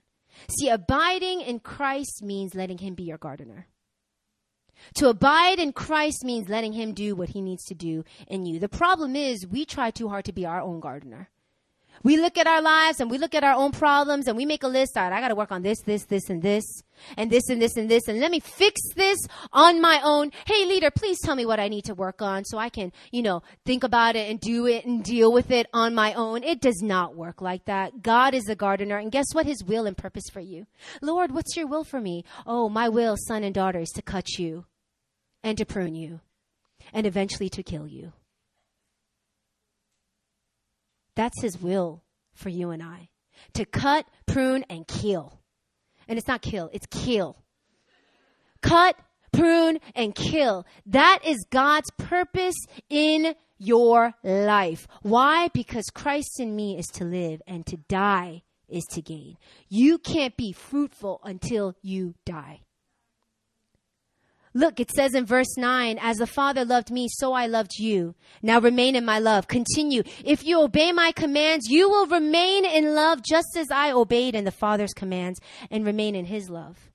See, 0.50 0.70
abiding 0.70 1.42
in 1.42 1.60
Christ 1.60 2.22
means 2.24 2.54
letting 2.54 2.78
Him 2.78 2.94
be 2.94 3.04
your 3.04 3.18
gardener. 3.18 3.68
To 4.96 5.10
abide 5.10 5.60
in 5.60 5.72
Christ 5.72 6.24
means 6.24 6.50
letting 6.50 6.74
Him 6.74 6.94
do 6.94 7.16
what 7.16 7.30
He 7.30 7.42
needs 7.42 7.64
to 7.66 7.76
do 7.76 8.04
in 8.28 8.46
you. 8.46 8.60
The 8.60 8.70
problem 8.70 9.16
is 9.16 9.48
we 9.48 9.66
try 9.66 9.92
too 9.92 10.10
hard 10.10 10.26
to 10.26 10.34
be 10.34 10.46
our 10.46 10.62
own 10.62 10.80
gardener. 10.80 11.30
We 12.04 12.18
look 12.18 12.38
at 12.38 12.48
our 12.48 12.62
lives 12.62 13.00
and 13.00 13.10
we 13.10 13.18
look 13.18 13.34
at 13.34 13.46
our 13.46 13.54
own 13.54 13.72
problems 13.72 14.28
and 14.28 14.36
we 14.36 14.46
make 14.46 14.64
a 14.64 14.68
list. 14.68 14.98
All 14.98 15.04
right, 15.04 15.14
I 15.14 15.22
got 15.22 15.30
to 15.30 15.36
work 15.36 15.54
on 15.54 15.62
this, 15.62 15.82
this, 15.82 16.04
this, 16.06 16.30
and 16.30 16.42
this, 16.42 16.84
and 17.16 17.32
this, 17.32 17.48
and 17.50 17.62
this, 17.62 17.78
and 17.78 17.90
this, 17.90 18.08
and 18.10 18.20
let 18.20 18.30
me 18.30 18.42
fix 18.42 18.82
this 18.96 19.20
on 19.54 19.80
my 19.80 20.02
own. 20.04 20.32
Hey, 20.46 20.66
leader, 20.66 20.92
please 20.92 21.20
tell 21.22 21.36
me 21.36 21.46
what 21.46 21.62
I 21.62 21.70
need 21.70 21.86
to 21.86 21.96
work 21.96 22.22
on 22.22 22.44
so 22.44 22.58
I 22.58 22.68
can, 22.68 22.92
you 23.12 23.22
know, 23.22 23.42
think 23.66 23.86
about 23.86 24.18
it 24.18 24.30
and 24.30 24.40
do 24.40 24.68
it 24.68 24.86
and 24.86 25.02
deal 25.04 25.32
with 25.32 25.50
it 25.50 25.68
on 25.74 25.96
my 25.96 26.14
own. 26.14 26.44
It 26.44 26.60
does 26.60 26.82
not 26.82 27.16
work 27.16 27.42
like 27.42 27.66
that. 27.66 28.02
God 28.04 28.34
is 28.34 28.44
the 28.44 28.56
gardener, 28.56 28.98
and 28.98 29.12
guess 29.12 29.28
what? 29.32 29.46
His 29.46 29.64
will 29.64 29.86
and 29.86 29.96
purpose 29.96 30.30
for 30.32 30.42
you. 30.42 30.68
Lord, 31.02 31.32
what's 31.32 31.56
your 31.56 31.68
will 31.68 31.86
for 31.86 32.02
me? 32.02 32.26
Oh, 32.46 32.68
my 32.68 32.90
will, 32.90 33.16
son 33.18 33.44
and 33.44 33.56
daughter, 33.56 33.80
is 33.80 33.92
to 33.92 34.02
cut 34.02 34.38
you 34.38 34.66
and 35.42 35.58
to 35.58 35.66
prune 35.66 35.96
you 35.96 36.20
and 36.94 37.06
eventually 37.08 37.50
to 37.50 37.64
kill 37.64 37.88
you. 37.88 38.12
That's 41.16 41.42
His 41.42 41.62
will 41.62 42.04
for 42.34 42.50
you 42.50 42.72
and 42.72 42.82
I 42.82 43.10
to 43.54 43.66
cut, 43.66 44.06
prune, 44.26 44.64
and 44.70 44.88
kill. 44.88 45.40
And 46.08 46.18
it's 46.18 46.28
not 46.28 46.42
kill, 46.42 46.70
it's 46.74 46.86
kill. 46.88 47.38
Cut, 48.62 48.96
prune, 49.32 49.80
and 49.96 50.16
kill. 50.16 50.66
That 50.86 51.20
is 51.26 51.46
God's 51.50 51.92
purpose 51.98 52.56
in 52.90 53.36
your 53.58 54.14
life. 54.24 54.88
Why? 55.02 55.50
Because 55.54 55.86
Christ 55.94 56.40
in 56.40 56.56
me 56.56 56.78
is 56.78 56.88
to 56.88 57.06
live 57.06 57.42
and 57.48 57.66
to 57.68 57.78
die 57.78 58.44
is 58.70 58.86
to 58.92 59.02
gain. 59.02 59.38
You 59.70 59.98
can't 59.98 60.36
be 60.36 60.52
fruitful 60.52 61.22
until 61.24 61.76
you 61.82 62.16
die. 62.26 62.62
Look, 64.56 64.80
it 64.80 64.92
says 64.92 65.16
in 65.16 65.26
verse 65.26 65.58
9, 65.58 65.98
as 66.00 66.18
the 66.18 66.28
Father 66.28 66.64
loved 66.64 66.92
me, 66.92 67.08
so 67.10 67.34
I 67.34 67.48
loved 67.48 67.72
you. 67.80 68.14
Now 68.42 68.60
remain 68.60 68.96
in 68.96 69.04
my 69.04 69.18
love. 69.18 69.48
Continue. 69.48 70.04
If 70.24 70.46
you 70.46 70.62
obey 70.62 70.92
my 70.92 71.12
commands, 71.12 71.68
you 71.70 71.90
will 71.90 72.06
remain 72.06 72.64
in 72.64 72.94
love 72.94 73.24
just 73.24 73.58
as 73.58 73.72
I 73.72 73.92
obeyed 73.92 74.36
in 74.36 74.44
the 74.44 74.52
Father's 74.52 74.94
commands 74.94 75.40
and 75.72 75.86
remain 75.86 76.16
in 76.16 76.26
his 76.26 76.50
love. 76.50 76.92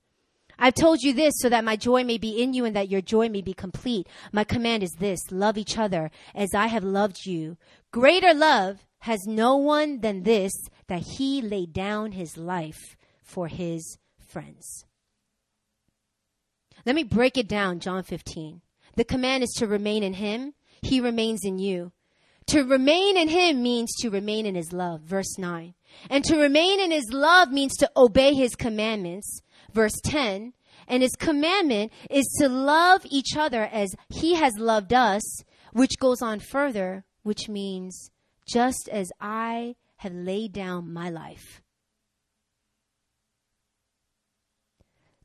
I've 0.57 0.73
told 0.73 1.01
you 1.01 1.13
this 1.13 1.33
so 1.37 1.49
that 1.49 1.63
my 1.63 1.75
joy 1.75 2.03
may 2.03 2.17
be 2.17 2.41
in 2.41 2.53
you 2.53 2.65
and 2.65 2.75
that 2.75 2.89
your 2.89 3.01
joy 3.01 3.29
may 3.29 3.41
be 3.41 3.53
complete. 3.53 4.07
My 4.31 4.43
command 4.43 4.83
is 4.83 4.91
this 4.99 5.19
love 5.31 5.57
each 5.57 5.77
other 5.77 6.11
as 6.35 6.53
I 6.53 6.67
have 6.67 6.83
loved 6.83 7.25
you. 7.25 7.57
Greater 7.91 8.33
love 8.33 8.85
has 8.99 9.25
no 9.25 9.55
one 9.55 10.01
than 10.01 10.23
this 10.23 10.53
that 10.87 11.03
he 11.17 11.41
laid 11.41 11.71
down 11.71 12.11
his 12.11 12.37
life 12.37 12.97
for 13.23 13.47
his 13.47 13.97
friends. 14.17 14.85
Let 16.85 16.95
me 16.95 17.03
break 17.03 17.37
it 17.37 17.47
down, 17.47 17.79
John 17.79 18.03
15. 18.03 18.61
The 18.95 19.03
command 19.03 19.43
is 19.43 19.53
to 19.57 19.67
remain 19.67 20.03
in 20.03 20.13
him. 20.13 20.53
He 20.81 20.99
remains 20.99 21.41
in 21.43 21.59
you. 21.59 21.91
To 22.47 22.63
remain 22.63 23.15
in 23.15 23.27
him 23.27 23.61
means 23.61 23.95
to 23.99 24.09
remain 24.09 24.45
in 24.45 24.55
his 24.55 24.73
love, 24.73 25.01
verse 25.01 25.37
9. 25.37 25.75
And 26.09 26.23
to 26.25 26.37
remain 26.37 26.79
in 26.79 26.91
his 26.91 27.11
love 27.11 27.51
means 27.51 27.75
to 27.77 27.91
obey 27.95 28.33
his 28.33 28.55
commandments, 28.55 29.41
verse 29.71 29.99
10. 30.03 30.53
And 30.87 31.03
his 31.03 31.15
commandment 31.15 31.91
is 32.09 32.25
to 32.39 32.49
love 32.49 33.01
each 33.05 33.37
other 33.37 33.63
as 33.63 33.93
he 34.09 34.33
has 34.35 34.57
loved 34.57 34.93
us, 34.93 35.21
which 35.73 35.99
goes 35.99 36.21
on 36.21 36.39
further, 36.39 37.05
which 37.21 37.47
means 37.47 38.09
just 38.47 38.89
as 38.91 39.11
I 39.21 39.75
have 39.97 40.13
laid 40.13 40.53
down 40.53 40.91
my 40.91 41.09
life 41.09 41.61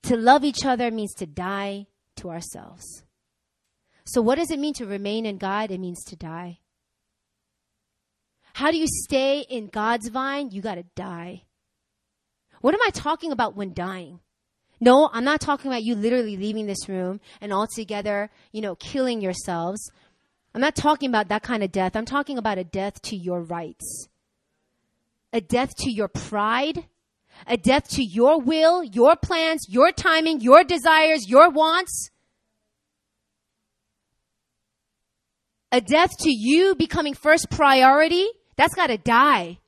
To 0.05 0.17
love 0.17 0.45
each 0.45 0.65
other 0.65 0.91
means 0.91 1.15
to 1.15 1.27
die 1.27 1.87
to 2.17 2.31
ourselves. 2.31 3.05
So, 4.05 4.21
what 4.21 4.37
does 4.37 4.51
it 4.51 4.59
mean 4.59 4.75
to 4.75 4.87
remain 4.87 5.25
in 5.25 5.39
God? 5.39 5.71
It 5.71 5.81
means 5.81 6.05
to 6.05 6.17
die. 6.17 6.59
How 8.53 8.71
do 8.71 8.77
you 8.77 8.87
stay 8.87 9.41
in 9.49 9.69
God's 9.69 10.09
vine? 10.09 10.51
You 10.51 10.61
got 10.61 10.77
to 10.77 10.85
die. 10.95 11.45
What 12.61 12.75
am 12.75 12.81
I 12.87 12.91
talking 12.91 13.33
about 13.33 13.57
when 13.57 13.73
dying? 13.73 14.21
No, 14.81 15.09
I'm 15.13 15.25
not 15.25 15.41
talking 15.41 15.71
about 15.71 15.83
you 15.83 15.95
literally 15.95 16.37
leaving 16.37 16.67
this 16.67 16.89
room 16.89 17.21
and 17.41 17.53
altogether, 17.53 18.31
you 18.53 18.61
know, 18.61 18.75
killing 18.77 19.21
yourselves. 19.21 19.91
I'm 20.55 20.61
not 20.61 20.77
talking 20.77 21.09
about 21.09 21.29
that 21.29 21.43
kind 21.43 21.63
of 21.63 21.73
death. 21.73 21.97
I'm 21.97 22.05
talking 22.05 22.39
about 22.39 22.59
a 22.59 22.65
death 22.65 23.01
to 23.03 23.17
your 23.17 23.41
rights, 23.43 24.09
a 25.33 25.41
death 25.41 25.75
to 25.79 25.91
your 25.91 26.09
pride, 26.09 26.87
a 27.47 27.57
death 27.57 27.89
to 27.91 28.03
your 28.03 28.41
will, 28.41 28.83
your 28.83 29.17
plans, 29.17 29.67
your 29.69 29.93
timing, 29.93 30.41
your 30.41 30.65
desires, 30.65 31.29
your 31.29 31.51
wants. 31.51 32.11
A 35.73 35.81
death 35.81 36.11
to 36.21 36.31
you 36.31 36.75
becoming 36.75 37.15
first 37.15 37.51
priority. 37.51 38.27
That's 38.57 38.75
got 38.75 38.87
to 38.89 38.99
die. 38.99 39.59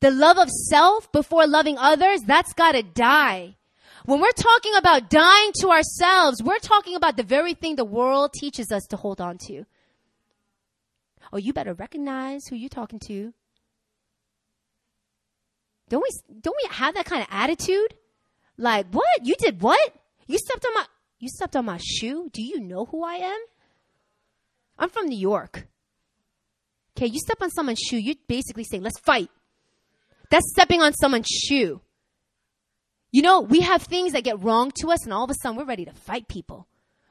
The 0.00 0.10
love 0.10 0.38
of 0.38 0.48
self 0.48 1.12
before 1.12 1.46
loving 1.46 1.78
others, 1.78 2.20
that's 2.26 2.52
got 2.54 2.72
to 2.72 2.82
die. 2.82 3.56
When 4.06 4.20
we're 4.20 4.30
talking 4.32 4.74
about 4.76 5.10
dying 5.10 5.52
to 5.60 5.68
ourselves, 5.68 6.42
we're 6.42 6.58
talking 6.58 6.96
about 6.96 7.16
the 7.16 7.22
very 7.22 7.54
thing 7.54 7.76
the 7.76 7.84
world 7.84 8.32
teaches 8.32 8.72
us 8.72 8.84
to 8.88 8.96
hold 8.96 9.20
on 9.20 9.38
to. 9.46 9.64
Oh, 11.32 11.36
you 11.36 11.52
better 11.52 11.74
recognize 11.74 12.46
who 12.46 12.56
you're 12.56 12.70
talking 12.70 12.98
to. 13.06 13.32
Don't 15.90 16.02
we 16.02 16.40
don't 16.40 16.56
we 16.64 16.74
have 16.74 16.94
that 16.94 17.04
kind 17.04 17.22
of 17.22 17.28
attitude? 17.30 17.94
Like, 18.56 18.86
what? 18.92 19.26
You 19.26 19.34
did 19.38 19.60
what? 19.60 19.94
You 20.26 20.38
stepped 20.38 20.64
on 20.64 20.72
my 20.72 20.84
you 21.18 21.28
stepped 21.28 21.56
on 21.56 21.66
my 21.66 21.78
shoe? 21.82 22.30
Do 22.32 22.42
you 22.42 22.60
know 22.60 22.86
who 22.86 23.04
I 23.04 23.16
am? 23.16 23.40
I'm 24.78 24.88
from 24.88 25.06
New 25.06 25.18
York. 25.18 25.66
Okay, 26.96 27.06
you 27.06 27.18
step 27.18 27.42
on 27.42 27.50
someone's 27.50 27.78
shoe, 27.78 27.98
you're 27.98 28.14
basically 28.26 28.64
saying, 28.64 28.82
let's 28.82 28.98
fight. 29.00 29.30
That's 30.30 30.50
stepping 30.50 30.80
on 30.80 30.92
someone's 30.94 31.28
shoe. 31.28 31.80
You 33.12 33.22
know, 33.22 33.40
we 33.40 33.60
have 33.60 33.82
things 33.82 34.12
that 34.12 34.24
get 34.24 34.42
wrong 34.42 34.70
to 34.80 34.90
us, 34.90 35.04
and 35.04 35.12
all 35.12 35.24
of 35.24 35.30
a 35.30 35.34
sudden 35.34 35.56
we're 35.56 35.64
ready 35.64 35.84
to 35.84 35.92
fight 35.92 36.28
people. 36.28 36.66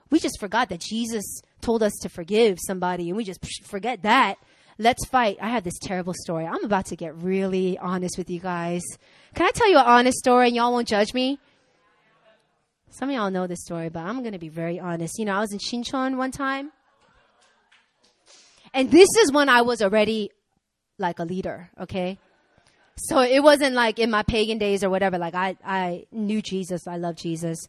We 0.10 0.20
just 0.20 0.40
forgot 0.40 0.70
that 0.70 0.80
Jesus 0.80 1.42
told 1.62 1.84
us 1.84 1.94
to 2.02 2.10
forgive 2.10 2.58
somebody, 2.60 3.10
and 3.10 3.18
we 3.18 3.24
just 3.24 3.46
forget 3.66 4.04
that. 4.04 4.36
Let's 4.82 5.06
fight. 5.08 5.38
I 5.42 5.50
have 5.50 5.66
this 5.66 5.78
terrible 5.78 6.14
story. 6.16 6.46
I'm 6.46 6.64
about 6.64 6.86
to 6.88 6.96
get 6.96 7.14
really 7.18 7.78
honest 7.78 8.18
with 8.18 8.30
you 8.30 8.40
guys. 8.40 8.82
Can 9.36 9.46
I 9.46 9.52
tell 9.52 9.70
you 9.70 9.78
an 9.78 9.86
honest 9.86 10.18
story 10.18 10.48
and 10.48 10.56
y'all 10.56 10.72
won't 10.72 10.88
judge 10.88 11.14
me? 11.14 11.38
Some 12.90 13.10
of 13.10 13.16
y'all 13.16 13.30
know 13.30 13.46
this 13.46 13.62
story, 13.62 13.90
but 13.90 14.00
I'm 14.00 14.22
going 14.22 14.32
to 14.32 14.40
be 14.40 14.48
very 14.48 14.80
honest. 14.80 15.20
You 15.20 15.26
know, 15.26 15.36
I 15.36 15.42
was 15.42 15.52
in 15.52 15.60
Shincheon 15.60 16.16
one 16.16 16.32
time. 16.32 16.72
And 18.74 18.90
this 18.90 19.10
is 19.22 19.34
when 19.34 19.50
I 19.50 19.64
was 19.64 19.82
already 19.82 20.32
like 20.98 21.20
a 21.20 21.26
leader, 21.26 21.70
okay? 21.78 22.18
So 22.96 23.20
it 23.20 23.44
wasn't 23.44 23.76
like 23.76 24.00
in 24.00 24.10
my 24.10 24.24
pagan 24.24 24.60
days 24.60 24.82
or 24.82 24.90
whatever. 24.90 25.18
Like 25.18 25.36
I, 25.36 25.58
I 25.64 26.06
knew 26.14 26.42
Jesus. 26.42 26.88
I 26.88 26.96
love 26.96 27.18
Jesus. 27.18 27.60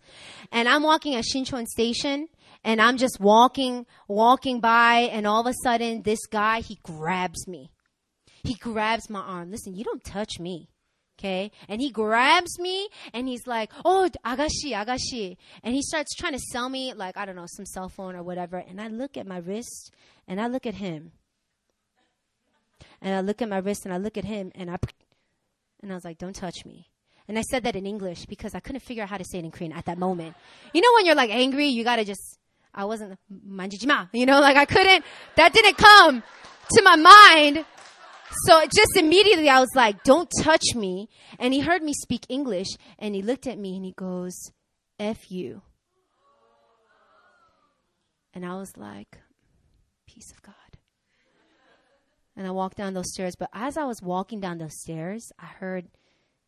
And 0.53 0.69
I'm 0.69 0.85
walking 0.85 1.17
at 1.17 1.25
Shincheon 1.25 1.67
Station 1.67 2.29
and 2.65 2.81
I'm 2.81 2.97
just 2.97 3.21
walking, 3.21 3.87
walking 4.09 4.61
by 4.61 5.09
and 5.13 5.27
all 5.27 5.41
of 5.41 5.47
a 5.47 5.55
sudden 5.63 6.03
this 6.03 6.27
guy, 6.27 6.61
he 6.61 6.79
grabs 6.83 7.49
me. 7.49 7.71
He 8.43 8.55
grabs 8.55 9.11
my 9.11 9.21
arm. 9.21 9.51
Listen, 9.51 9.75
you 9.75 9.85
don't 9.85 10.05
touch 10.05 10.39
me. 10.39 10.69
Okay. 11.19 11.51
And 11.69 11.83
he 11.83 11.91
grabs 11.91 12.59
me 12.59 12.89
and 13.13 13.29
he's 13.29 13.47
like, 13.47 13.71
Oh, 13.85 14.09
agashi, 14.25 14.73
agashi. 14.73 15.37
And 15.63 15.75
he 15.75 15.83
starts 15.83 16.15
trying 16.15 16.33
to 16.33 16.39
sell 16.39 16.69
me 16.69 16.95
like, 16.95 17.17
I 17.19 17.27
don't 17.27 17.37
know, 17.37 17.47
some 17.47 17.67
cell 17.67 17.91
phone 17.91 18.17
or 18.17 18.23
whatever. 18.23 18.57
And 18.57 18.81
I 18.81 18.89
look 18.89 19.19
at 19.19 19.27
my 19.27 19.39
wrist 19.39 19.93
and 20.27 20.41
I 20.41 20.47
look 20.47 20.65
at 20.65 20.75
him. 20.75 21.13
And 23.03 23.15
I 23.15 23.21
look 23.21 23.43
at 23.43 23.49
my 23.49 23.59
wrist 23.59 23.85
and 23.85 23.93
I 23.93 23.99
look 23.99 24.17
at 24.17 24.25
him 24.25 24.51
and 24.55 24.71
I 24.71 24.79
and 25.83 25.93
I 25.93 25.95
was 25.95 26.05
like, 26.05 26.19
don't 26.19 26.35
touch 26.35 26.65
me. 26.65 26.89
And 27.29 27.39
I 27.39 27.43
said 27.43 27.63
that 27.65 27.77
in 27.77 27.87
English 27.87 28.27
because 28.27 28.55
I 28.55 28.61
couldn't 28.61 28.81
figure 28.81 29.03
out 29.03 29.09
how 29.09 29.17
to 29.17 29.25
say 29.25 29.39
it 29.39 29.45
in 29.45 29.51
Korean 29.51 29.73
at 29.73 29.85
that 29.85 29.99
moment. 29.99 30.35
You 30.75 30.81
know, 30.81 30.89
when 30.95 31.07
you're 31.07 31.15
like 31.15 31.31
angry, 31.31 31.67
you 31.67 31.85
gotta 31.85 32.05
just, 32.05 32.40
I 32.75 32.85
wasn't, 32.85 33.19
manjijima, 33.49 34.09
you 34.13 34.27
know, 34.27 34.41
like 34.41 34.57
I 34.57 34.65
couldn't, 34.65 35.05
that 35.37 35.53
didn't 35.53 35.77
come 35.77 36.23
to 36.73 36.83
my 36.83 36.97
mind. 36.97 37.65
So 38.47 38.65
just 38.65 38.97
immediately 38.97 39.49
I 39.49 39.61
was 39.61 39.71
like, 39.75 40.05
don't 40.05 40.31
touch 40.41 40.75
me. 40.75 41.09
And 41.39 41.53
he 41.53 41.61
heard 41.61 41.83
me 41.83 41.93
speak 41.93 42.27
English 42.29 42.69
and 42.99 43.15
he 43.15 43.23
looked 43.23 43.47
at 43.47 43.59
me 43.59 43.77
and 43.77 43.85
he 43.85 43.93
goes, 43.93 44.53
F 44.99 45.31
you. 45.31 45.63
And 48.33 48.47
I 48.47 48.55
was 48.55 48.77
like, 48.77 49.19
peace 50.07 50.31
of 50.31 50.43
God 50.43 50.55
and 52.41 52.49
I 52.49 52.53
walked 52.53 52.79
down 52.79 52.95
those 52.95 53.13
stairs. 53.13 53.37
But 53.37 53.51
as 53.53 53.77
I 53.77 53.85
was 53.85 54.01
walking 54.01 54.41
down 54.41 54.57
those 54.57 54.81
stairs, 54.81 55.31
I 55.39 55.45
heard, 55.45 55.89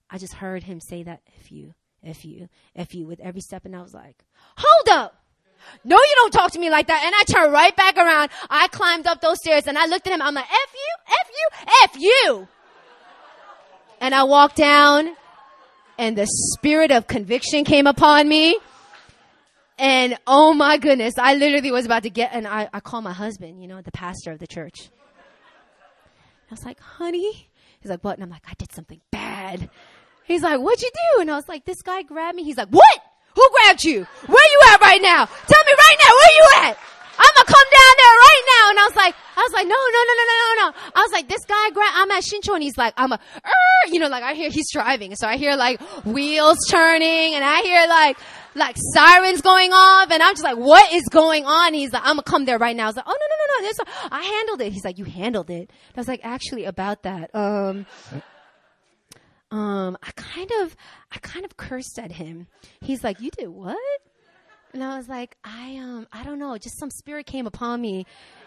I 0.09 0.16
just 0.16 0.33
heard 0.33 0.62
him 0.62 0.81
say 0.81 1.03
that, 1.03 1.20
if 1.39 1.53
you, 1.53 1.75
if 2.03 2.25
you, 2.25 2.49
if 2.75 2.95
you, 2.95 3.07
with 3.07 3.20
every 3.20 3.43
step. 3.43 3.66
And 3.66 3.77
I 3.77 3.83
was 3.83 3.93
like, 3.93 4.25
hold 4.57 4.89
up. 4.89 5.22
No, 5.85 5.97
you 5.97 6.15
don't 6.17 6.33
talk 6.33 6.53
to 6.53 6.59
me 6.59 6.71
like 6.71 6.87
that. 6.87 7.03
And 7.05 7.15
I 7.15 7.25
turned 7.25 7.53
right 7.53 7.75
back 7.75 7.97
around. 7.97 8.31
I 8.49 8.69
climbed 8.69 9.07
up 9.07 9.21
those 9.21 9.39
stairs 9.39 9.67
and 9.67 9.77
I 9.77 9.87
looked 9.87 10.07
at 10.07 10.13
him. 10.13 10.23
I'm 10.23 10.35
like, 10.35 10.45
F 10.45 10.75
you, 10.75 11.15
F 11.21 11.31
you, 11.31 11.49
F 11.83 11.91
you. 11.99 12.49
And 14.01 14.15
I 14.15 14.25
walked 14.25 14.57
down 14.57 15.17
and 15.99 16.17
the 16.17 16.27
spirit 16.27 16.91
of 16.91 17.07
conviction 17.07 17.65
came 17.65 17.87
upon 17.87 18.29
me. 18.29 18.59
And 19.79 20.17
oh 20.27 20.55
my 20.55 20.77
goodness, 20.77 21.15
I 21.19 21.35
literally 21.35 21.73
was 21.73 21.87
about 21.87 22.05
to 22.05 22.11
get, 22.11 22.31
and 22.33 22.47
I, 22.47 22.69
I 22.73 22.81
called 22.81 23.05
my 23.05 23.13
husband, 23.13 23.61
you 23.61 23.67
know, 23.67 23.81
the 23.81 23.91
pastor 23.91 24.31
of 24.31 24.39
the 24.39 24.47
church. 24.47 24.91
I 26.51 26.55
was 26.55 26.65
like, 26.65 26.79
honey. 26.81 27.49
He's 27.81 27.91
like, 27.91 28.05
what? 28.05 28.15
And 28.15 28.23
I'm 28.23 28.31
like, 28.31 28.45
I 28.47 28.53
did 28.59 28.73
something 28.73 29.01
bad. 29.11 29.69
He's 30.25 30.43
like, 30.43 30.61
what'd 30.61 30.83
you 30.83 30.91
do? 31.15 31.21
And 31.23 31.31
I 31.31 31.35
was 31.35 31.49
like, 31.49 31.65
this 31.65 31.83
guy 31.83 32.03
grabbed 32.03 32.37
me. 32.37 32.45
He's 32.45 32.57
like, 32.57 32.69
what? 32.69 33.01
Who 33.35 33.49
grabbed 33.57 33.85
you? 33.85 34.07
Where 34.26 34.49
you 34.53 34.61
at 34.72 34.80
right 34.80 35.01
now? 35.03 35.26
Tell 35.26 35.64
me 35.64 35.72
right 35.72 35.99
now, 36.05 36.11
where 36.11 36.33
you 36.37 36.47
at? 36.68 36.78
I'm 37.18 37.30
gonna 37.37 37.47
come 37.47 37.68
down 37.70 37.95
there 37.99 38.16
right 38.26 38.45
now. 38.47 38.70
And 38.70 38.78
I 38.78 38.85
was 38.89 38.97
like, 38.97 39.14
I 39.37 39.41
was 39.43 39.53
like, 39.53 39.66
no, 39.66 39.74
no, 39.76 40.01
no, 40.09 40.14
no, 40.18 40.24
no, 40.26 40.37
no, 40.43 40.66
no. 40.66 40.91
I 40.97 41.03
was 41.03 41.12
like, 41.12 41.28
this 41.28 41.45
guy, 41.47 41.70
gra- 41.70 41.95
I'm 41.95 42.11
at 42.11 42.24
Shincheon. 42.24 42.62
He's 42.62 42.76
like, 42.76 42.95
I'm 42.97 43.12
a, 43.12 43.20
you 43.89 44.01
know, 44.01 44.09
like 44.09 44.22
I 44.24 44.35
hear 44.35 44.51
he's 44.51 44.70
driving. 44.72 45.14
So 45.14 45.28
I 45.28 45.37
hear 45.37 45.55
like 45.57 45.80
wheels 46.05 46.59
turning 46.70 47.35
and 47.35 47.45
I 47.45 47.61
hear 47.62 47.87
like, 47.87 48.18
like 48.55 48.76
sirens 48.95 49.41
going 49.41 49.72
off. 49.72 50.11
And 50.11 50.22
I'm 50.22 50.33
just 50.35 50.43
like, 50.45 50.57
what 50.57 50.93
is 50.93 51.05
going 51.11 51.45
on? 51.45 51.74
He's 51.74 51.93
like, 51.93 52.03
I'm 52.03 52.16
gonna 52.16 52.22
come 52.22 52.45
there 52.45 52.59
right 52.59 52.74
now. 52.74 52.85
I 52.85 52.87
was 52.87 52.97
like, 52.97 53.07
oh, 53.07 53.16
no, 53.18 53.26
no, 53.26 53.37
no, 53.39 53.61
no. 53.61 53.68
This, 53.68 54.09
I 54.11 54.22
handled 54.22 54.61
it. 54.62 54.72
He's 54.72 54.85
like, 54.85 54.99
you 54.99 55.05
handled 55.05 55.51
it. 55.51 55.70
I 55.97 56.01
was 56.01 56.09
like, 56.09 56.20
actually 56.24 56.64
about 56.64 57.03
that. 57.05 57.35
Um, 57.35 57.87
um, 59.53 59.99
I 60.03 60.11
kind 60.17 60.51
of, 60.63 60.75
I 61.13 61.19
kind 61.19 61.45
of 61.45 61.59
cursed 61.59 61.99
at 61.99 62.11
him. 62.11 62.47
He's 62.81 63.05
like, 63.05 63.21
you 63.21 63.31
did 63.31 63.49
what? 63.49 63.77
And 64.73 64.83
I 64.83 64.97
was 64.97 65.09
like, 65.09 65.37
I 65.45 65.77
um, 65.77 66.07
I 66.11 66.25
don't 66.25 66.39
know, 66.39 66.57
just 66.57 66.81
some 66.81 66.91
spirit 66.91 67.27
came 67.27 67.47
upon 67.47 67.83
me. 67.83 68.07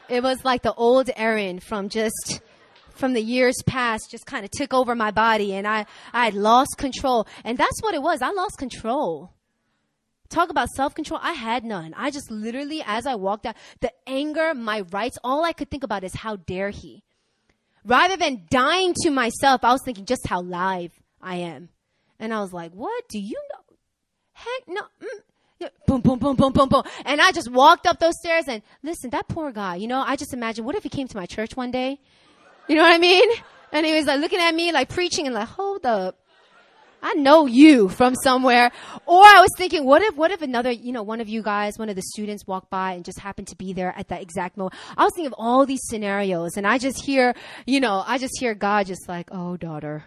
It 0.09 0.23
was 0.23 0.43
like 0.43 0.63
the 0.63 0.73
old 0.73 1.11
Aaron 1.15 1.59
from 1.59 1.89
just 1.89 2.41
from 2.89 3.13
the 3.13 3.21
years 3.21 3.55
past 3.67 4.09
just 4.09 4.25
kind 4.25 4.43
of 4.43 4.51
took 4.51 4.73
over 4.73 4.95
my 4.95 5.11
body 5.11 5.53
and 5.53 5.67
I 5.67 5.85
I 6.11 6.29
lost 6.29 6.77
control. 6.79 7.27
And 7.43 7.55
that's 7.55 7.83
what 7.83 7.93
it 7.93 8.01
was. 8.01 8.23
I 8.23 8.31
lost 8.31 8.57
control. 8.57 9.31
Talk 10.29 10.49
about 10.49 10.69
self-control. 10.69 11.19
I 11.21 11.33
had 11.33 11.63
none. 11.63 11.93
I 11.95 12.09
just 12.09 12.31
literally 12.31 12.81
as 12.83 13.05
I 13.05 13.13
walked 13.13 13.45
out, 13.45 13.55
the 13.81 13.91
anger, 14.07 14.55
my 14.55 14.81
rights, 14.91 15.19
all 15.23 15.45
I 15.45 15.53
could 15.53 15.69
think 15.69 15.83
about 15.83 16.03
is 16.03 16.15
how 16.15 16.37
dare 16.37 16.71
he. 16.71 17.03
Rather 17.85 18.17
than 18.17 18.43
dying 18.49 18.93
to 19.03 19.11
myself, 19.11 19.63
I 19.63 19.71
was 19.71 19.81
thinking 19.85 20.05
just 20.05 20.27
how 20.27 20.41
live 20.41 20.91
I 21.21 21.35
am. 21.37 21.69
And 22.19 22.33
I 22.33 22.41
was 22.41 22.51
like, 22.51 22.71
"What? 22.71 23.07
Do 23.09 23.19
you 23.19 23.39
know? 23.53 23.77
Heck 24.33 24.67
no. 24.67 24.81
Mm 25.01 25.21
boom, 25.85 26.01
boom, 26.01 26.19
boom, 26.19 26.35
boom, 26.35 26.51
boom, 26.51 26.69
boom. 26.69 26.83
And 27.05 27.21
I 27.21 27.31
just 27.31 27.49
walked 27.49 27.87
up 27.87 27.99
those 27.99 28.17
stairs 28.19 28.45
and 28.47 28.61
listen, 28.83 29.09
that 29.11 29.27
poor 29.27 29.51
guy, 29.51 29.75
you 29.75 29.87
know, 29.87 30.03
I 30.05 30.15
just 30.15 30.33
imagine, 30.33 30.65
what 30.65 30.75
if 30.75 30.83
he 30.83 30.89
came 30.89 31.07
to 31.07 31.17
my 31.17 31.25
church 31.25 31.55
one 31.55 31.71
day? 31.71 31.99
You 32.67 32.75
know 32.75 32.81
what 32.81 32.93
I 32.93 32.97
mean? 32.97 33.29
And 33.71 33.85
he 33.85 33.93
was 33.93 34.05
like 34.05 34.19
looking 34.19 34.39
at 34.39 34.53
me 34.53 34.71
like 34.71 34.89
preaching 34.89 35.25
and 35.25 35.35
like, 35.35 35.47
hold 35.47 35.85
up. 35.85 36.19
I 37.05 37.13
know 37.13 37.45
you 37.45 37.87
from 37.87 38.15
somewhere. 38.15 38.71
Or 39.05 39.21
I 39.21 39.39
was 39.39 39.51
thinking, 39.59 39.85
what 39.85 40.01
if, 40.01 40.15
what 40.15 40.31
if 40.31 40.41
another, 40.41 40.71
you 40.71 40.91
know, 40.91 41.03
one 41.03 41.21
of 41.21 41.29
you 41.29 41.43
guys, 41.43 41.77
one 41.77 41.87
of 41.87 41.95
the 41.95 42.01
students 42.01 42.47
walked 42.47 42.71
by 42.71 42.93
and 42.93 43.05
just 43.05 43.19
happened 43.19 43.47
to 43.49 43.55
be 43.55 43.73
there 43.73 43.93
at 43.95 44.07
that 44.07 44.23
exact 44.23 44.57
moment. 44.57 44.73
I 44.97 45.03
was 45.03 45.13
thinking 45.13 45.27
of 45.27 45.35
all 45.37 45.67
these 45.67 45.81
scenarios 45.83 46.57
and 46.57 46.65
I 46.65 46.79
just 46.79 47.05
hear, 47.05 47.35
you 47.67 47.79
know, 47.79 48.03
I 48.07 48.17
just 48.17 48.33
hear 48.39 48.55
God 48.55 48.87
just 48.87 49.07
like, 49.07 49.29
oh 49.31 49.55
daughter. 49.55 50.03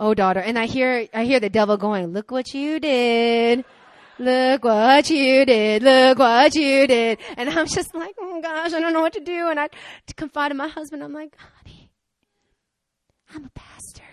Oh 0.00 0.14
daughter. 0.14 0.40
And 0.40 0.58
I 0.58 0.64
hear, 0.64 1.06
I 1.12 1.24
hear 1.24 1.38
the 1.38 1.50
devil 1.50 1.76
going, 1.76 2.06
look 2.06 2.30
what 2.30 2.54
you 2.54 2.80
did. 2.80 3.66
Look 4.18 4.64
what 4.64 5.10
you 5.10 5.44
did. 5.44 5.82
Look 5.82 6.18
what 6.18 6.54
you 6.54 6.86
did. 6.86 7.18
And 7.36 7.50
I'm 7.50 7.66
just 7.66 7.94
like, 7.94 8.14
oh 8.18 8.40
gosh, 8.40 8.72
I 8.72 8.80
don't 8.80 8.94
know 8.94 9.02
what 9.02 9.12
to 9.12 9.20
do. 9.20 9.48
And 9.48 9.60
I 9.60 9.68
confide 10.16 10.50
in 10.50 10.56
my 10.56 10.68
husband. 10.68 11.04
I'm 11.04 11.12
like, 11.12 11.36
honey, 11.36 11.90
I'm 13.34 13.44
a 13.44 13.50
pastor. 13.50 14.11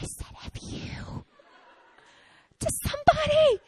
I 0.00 0.04
said 0.04 0.26
F 0.44 0.52
you 0.62 1.24
to 2.60 2.70
somebody 2.84 3.60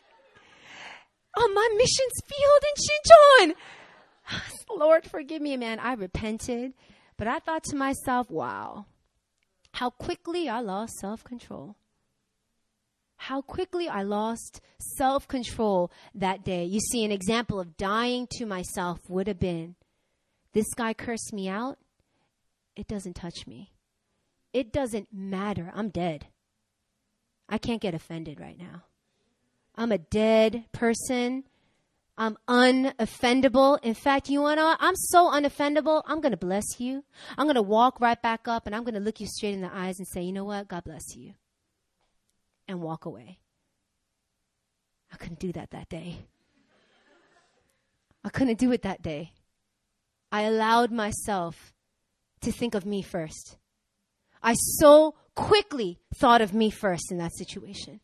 on 1.37 1.55
my 1.55 1.68
missions 1.77 2.12
field 2.24 2.62
in 2.64 3.55
Shincheon. 3.55 4.45
Lord, 4.77 5.05
forgive 5.05 5.43
me, 5.43 5.57
man. 5.57 5.79
I 5.79 5.95
repented. 5.95 6.72
But 7.16 7.29
I 7.29 7.39
thought 7.39 7.64
to 7.64 7.77
myself, 7.77 8.31
wow, 8.31 8.87
how 9.72 9.91
quickly 9.91 10.49
I 10.49 10.61
lost 10.61 10.95
self 10.99 11.24
control 11.24 11.77
how 13.16 13.41
quickly 13.41 13.89
I 13.89 14.03
lost 14.03 14.61
self 14.79 15.27
control 15.27 15.91
that 16.14 16.45
day. 16.45 16.64
You 16.64 16.81
see, 16.81 17.05
an 17.05 17.11
example 17.11 17.59
of 17.59 17.77
dying 17.77 18.29
to 18.33 18.47
myself 18.47 18.99
would 19.09 19.27
have 19.27 19.41
been 19.41 19.74
this 20.53 20.72
guy 20.74 20.95
cursed 20.95 21.33
me 21.33 21.49
out. 21.49 21.79
It 22.77 22.87
doesn't 22.87 23.14
touch 23.14 23.47
me. 23.47 23.72
It 24.57 24.73
doesn't 24.73 25.09
matter. 25.13 25.71
I'm 25.75 25.91
dead. 25.91 26.29
I 27.47 27.59
can't 27.59 27.83
get 27.83 27.93
offended 27.93 28.41
right 28.41 28.59
now. 28.59 28.85
I'm 29.75 29.93
a 29.93 29.99
dead 29.99 30.65
person. 30.73 31.45
I'm 32.17 32.39
unoffendable. 32.49 33.79
In 33.83 33.93
fact, 33.93 34.31
you 34.31 34.39
know 34.39 34.45
what? 34.45 34.79
I'm 34.81 34.97
so 34.97 35.31
unoffendable. 35.31 36.01
I'm 36.07 36.23
going 36.23 36.31
to 36.31 36.39
bless 36.39 36.81
you. 36.81 37.05
I'm 37.37 37.45
going 37.45 37.57
to 37.57 37.61
walk 37.61 38.01
right 38.01 38.21
back 38.23 38.49
up 38.49 38.67
and 38.67 38.75
I'm 38.75 38.83
going 38.83 38.95
to 38.95 39.01
look 39.01 39.21
you 39.21 39.27
straight 39.27 39.53
in 39.53 39.61
the 39.61 39.71
eyes 39.71 39.99
and 39.99 40.09
say, 40.09 40.23
you 40.23 40.33
know 40.33 40.45
what? 40.45 40.69
God 40.69 40.85
bless 40.85 41.15
you. 41.15 41.35
And 42.67 42.81
walk 42.81 43.05
away. 43.05 43.41
I 45.13 45.17
couldn't 45.19 45.39
do 45.39 45.53
that 45.53 45.73
that 45.73 45.91
day. 45.91 46.25
I 48.25 48.31
couldn't 48.31 48.59
do 48.59 48.73
it 48.73 48.81
that 48.85 49.03
day. 49.03 49.33
I 50.33 50.45
allowed 50.45 50.93
myself 50.93 51.75
to 52.41 52.51
think 52.51 52.75
of 52.75 52.87
me 52.87 53.03
first. 53.03 53.59
I 54.43 54.55
so 54.55 55.14
quickly 55.34 55.99
thought 56.14 56.41
of 56.41 56.55
me 56.55 56.70
first 56.70 57.11
in 57.11 57.18
that 57.18 57.34
situation. 57.34 58.01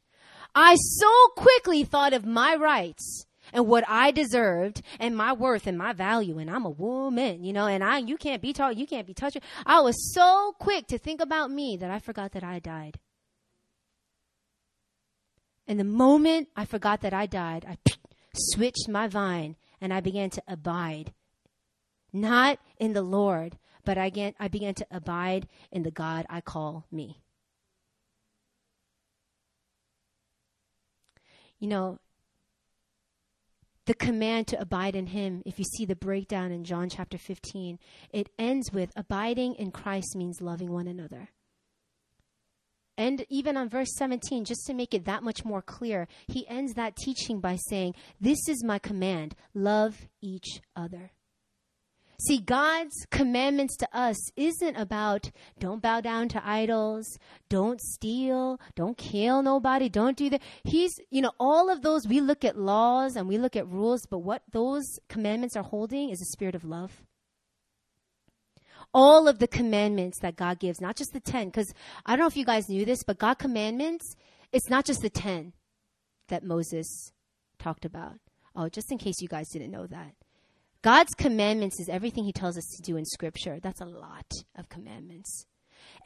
I 0.55 0.75
so 0.77 1.29
quickly 1.37 1.85
thought 1.85 2.13
of 2.13 2.27
my 2.27 2.55
rights 2.57 3.27
and 3.53 3.67
what 3.67 3.85
I 3.89 4.11
deserved 4.11 4.83
and 4.99 5.17
my 5.17 5.33
worth 5.33 5.67
and 5.67 5.77
my 5.77 5.93
value. 5.93 6.39
And 6.39 6.51
I'm 6.51 6.65
a 6.65 6.71
woman, 6.71 7.43
you 7.43 7.53
know, 7.53 7.67
and 7.67 7.83
I, 7.83 7.99
you 7.99 8.17
can't 8.17 8.43
be 8.43 8.53
taught, 8.53 8.77
you 8.77 8.87
can't 8.87 9.07
be 9.07 9.15
touched. 9.15 9.39
I 9.67 9.81
was 9.81 10.15
so 10.15 10.55
quick 10.59 10.87
to 10.89 10.99
think 10.99 11.21
about 11.21 11.51
me 11.51 11.77
that 11.81 11.91
I 11.91 11.99
forgot 11.99 12.33
that 12.33 12.45
I 12.45 12.59
died. 12.59 12.99
And 15.67 15.79
the 15.79 15.85
moment 15.85 16.49
I 16.57 16.65
forgot 16.65 17.01
that 17.03 17.15
I 17.15 17.27
died, 17.27 17.65
I 17.69 17.79
switched 18.37 18.89
my 18.89 19.09
vine 19.09 19.57
and 19.81 19.93
I 19.93 20.01
began 20.01 20.31
to 20.31 20.43
abide. 20.47 21.13
Not 22.13 22.59
in 22.79 22.93
the 22.93 23.03
Lord, 23.03 23.57
but 23.85 23.99
I 23.99 24.09
began, 24.11 24.35
I 24.39 24.49
began 24.49 24.75
to 24.75 24.87
abide 24.91 25.49
in 25.71 25.83
the 25.83 25.91
God 25.91 26.27
I 26.29 26.41
call 26.41 26.87
me. 26.91 27.21
You 31.59 31.69
know, 31.69 31.99
the 33.87 33.95
command 33.95 34.47
to 34.49 34.61
abide 34.61 34.95
in 34.95 35.09
him, 35.09 35.43
if 35.45 35.59
you 35.59 35.65
see 35.65 35.85
the 35.85 35.97
breakdown 35.97 36.53
in 36.53 36.65
John 36.65 36.89
chapter 36.89 37.19
15, 37.19 37.79
it 38.13 38.31
ends 38.39 38.73
with 38.73 38.93
abiding 38.95 39.55
in 39.55 39.73
Christ 39.73 40.15
means 40.17 40.41
loving 40.41 40.71
one 40.71 40.87
another. 40.87 41.31
And 42.97 43.25
even 43.29 43.57
on 43.57 43.69
verse 43.69 43.93
17, 43.97 44.45
just 44.45 44.67
to 44.67 44.75
make 44.75 44.95
it 44.95 45.07
that 45.07 45.23
much 45.23 45.45
more 45.45 45.63
clear, 45.63 46.07
he 46.29 46.47
ends 46.47 46.75
that 46.75 46.95
teaching 46.97 47.41
by 47.41 47.57
saying, 47.57 47.95
This 48.21 48.49
is 48.49 48.63
my 48.63 48.79
command 48.79 49.35
love 49.55 50.09
each 50.21 50.61
other. 50.77 51.11
See, 52.19 52.39
God's 52.39 53.07
commandments 53.11 53.77
to 53.79 53.89
us 53.93 54.17
isn't 54.37 54.77
about 54.77 55.31
don't 55.59 55.83
bow 55.83 56.01
down 56.01 56.29
to 56.29 56.49
idols, 56.49 57.19
don't 57.49 57.81
steal, 57.81 58.61
don't 58.77 58.97
kill 58.97 59.43
nobody, 59.43 59.89
don't 59.89 60.17
do 60.17 60.31
that. 60.31 60.43
He's, 60.63 60.93
you 61.11 61.21
know, 61.21 61.33
all 61.41 61.69
of 61.69 61.83
those, 61.83 62.07
we 62.07 62.21
look 62.21 62.45
at 62.45 62.57
laws 62.57 63.17
and 63.17 63.27
we 63.27 63.39
look 63.39 63.57
at 63.57 63.67
rules, 63.67 64.07
but 64.07 64.21
what 64.21 64.43
those 64.53 64.85
commandments 65.09 65.57
are 65.57 65.65
holding 65.65 66.11
is 66.11 66.21
a 66.21 66.27
spirit 66.27 66.55
of 66.55 66.65
love. 66.65 67.03
All 68.95 69.27
of 69.27 69.39
the 69.39 69.49
commandments 69.49 70.21
that 70.21 70.37
God 70.37 70.61
gives, 70.61 70.81
not 70.81 70.97
just 70.97 71.13
the 71.13 71.21
10, 71.21 71.49
because 71.49 71.73
I 72.07 72.13
don't 72.13 72.21
know 72.21 72.27
if 72.29 72.37
you 72.37 72.45
guys 72.45 72.69
knew 72.69 72.85
this, 72.85 73.03
but 73.03 73.19
God 73.19 73.39
commandments, 73.39 74.15
it's 74.53 74.71
not 74.71 74.85
just 74.85 75.01
the 75.01 75.11
10 75.11 75.55
that 76.29 76.45
Moses 76.45 77.11
talked 77.59 77.85
about. 77.85 78.17
Oh, 78.55 78.69
just 78.69 78.93
in 78.93 78.99
case 78.99 79.21
you 79.21 79.29
guys 79.29 79.49
didn't 79.49 79.71
know 79.71 79.87
that. 79.87 80.15
God's 80.83 81.15
commandments 81.15 81.79
is 81.81 81.89
everything 81.89 82.25
He 82.25 82.33
tells 82.33 82.59
us 82.59 82.67
to 82.77 82.83
do 82.83 82.97
in 82.97 83.05
Scripture. 83.05 83.59
That's 83.61 83.81
a 83.81 83.87
lot 83.87 84.31
of 84.57 84.69
commandments. 84.69 85.47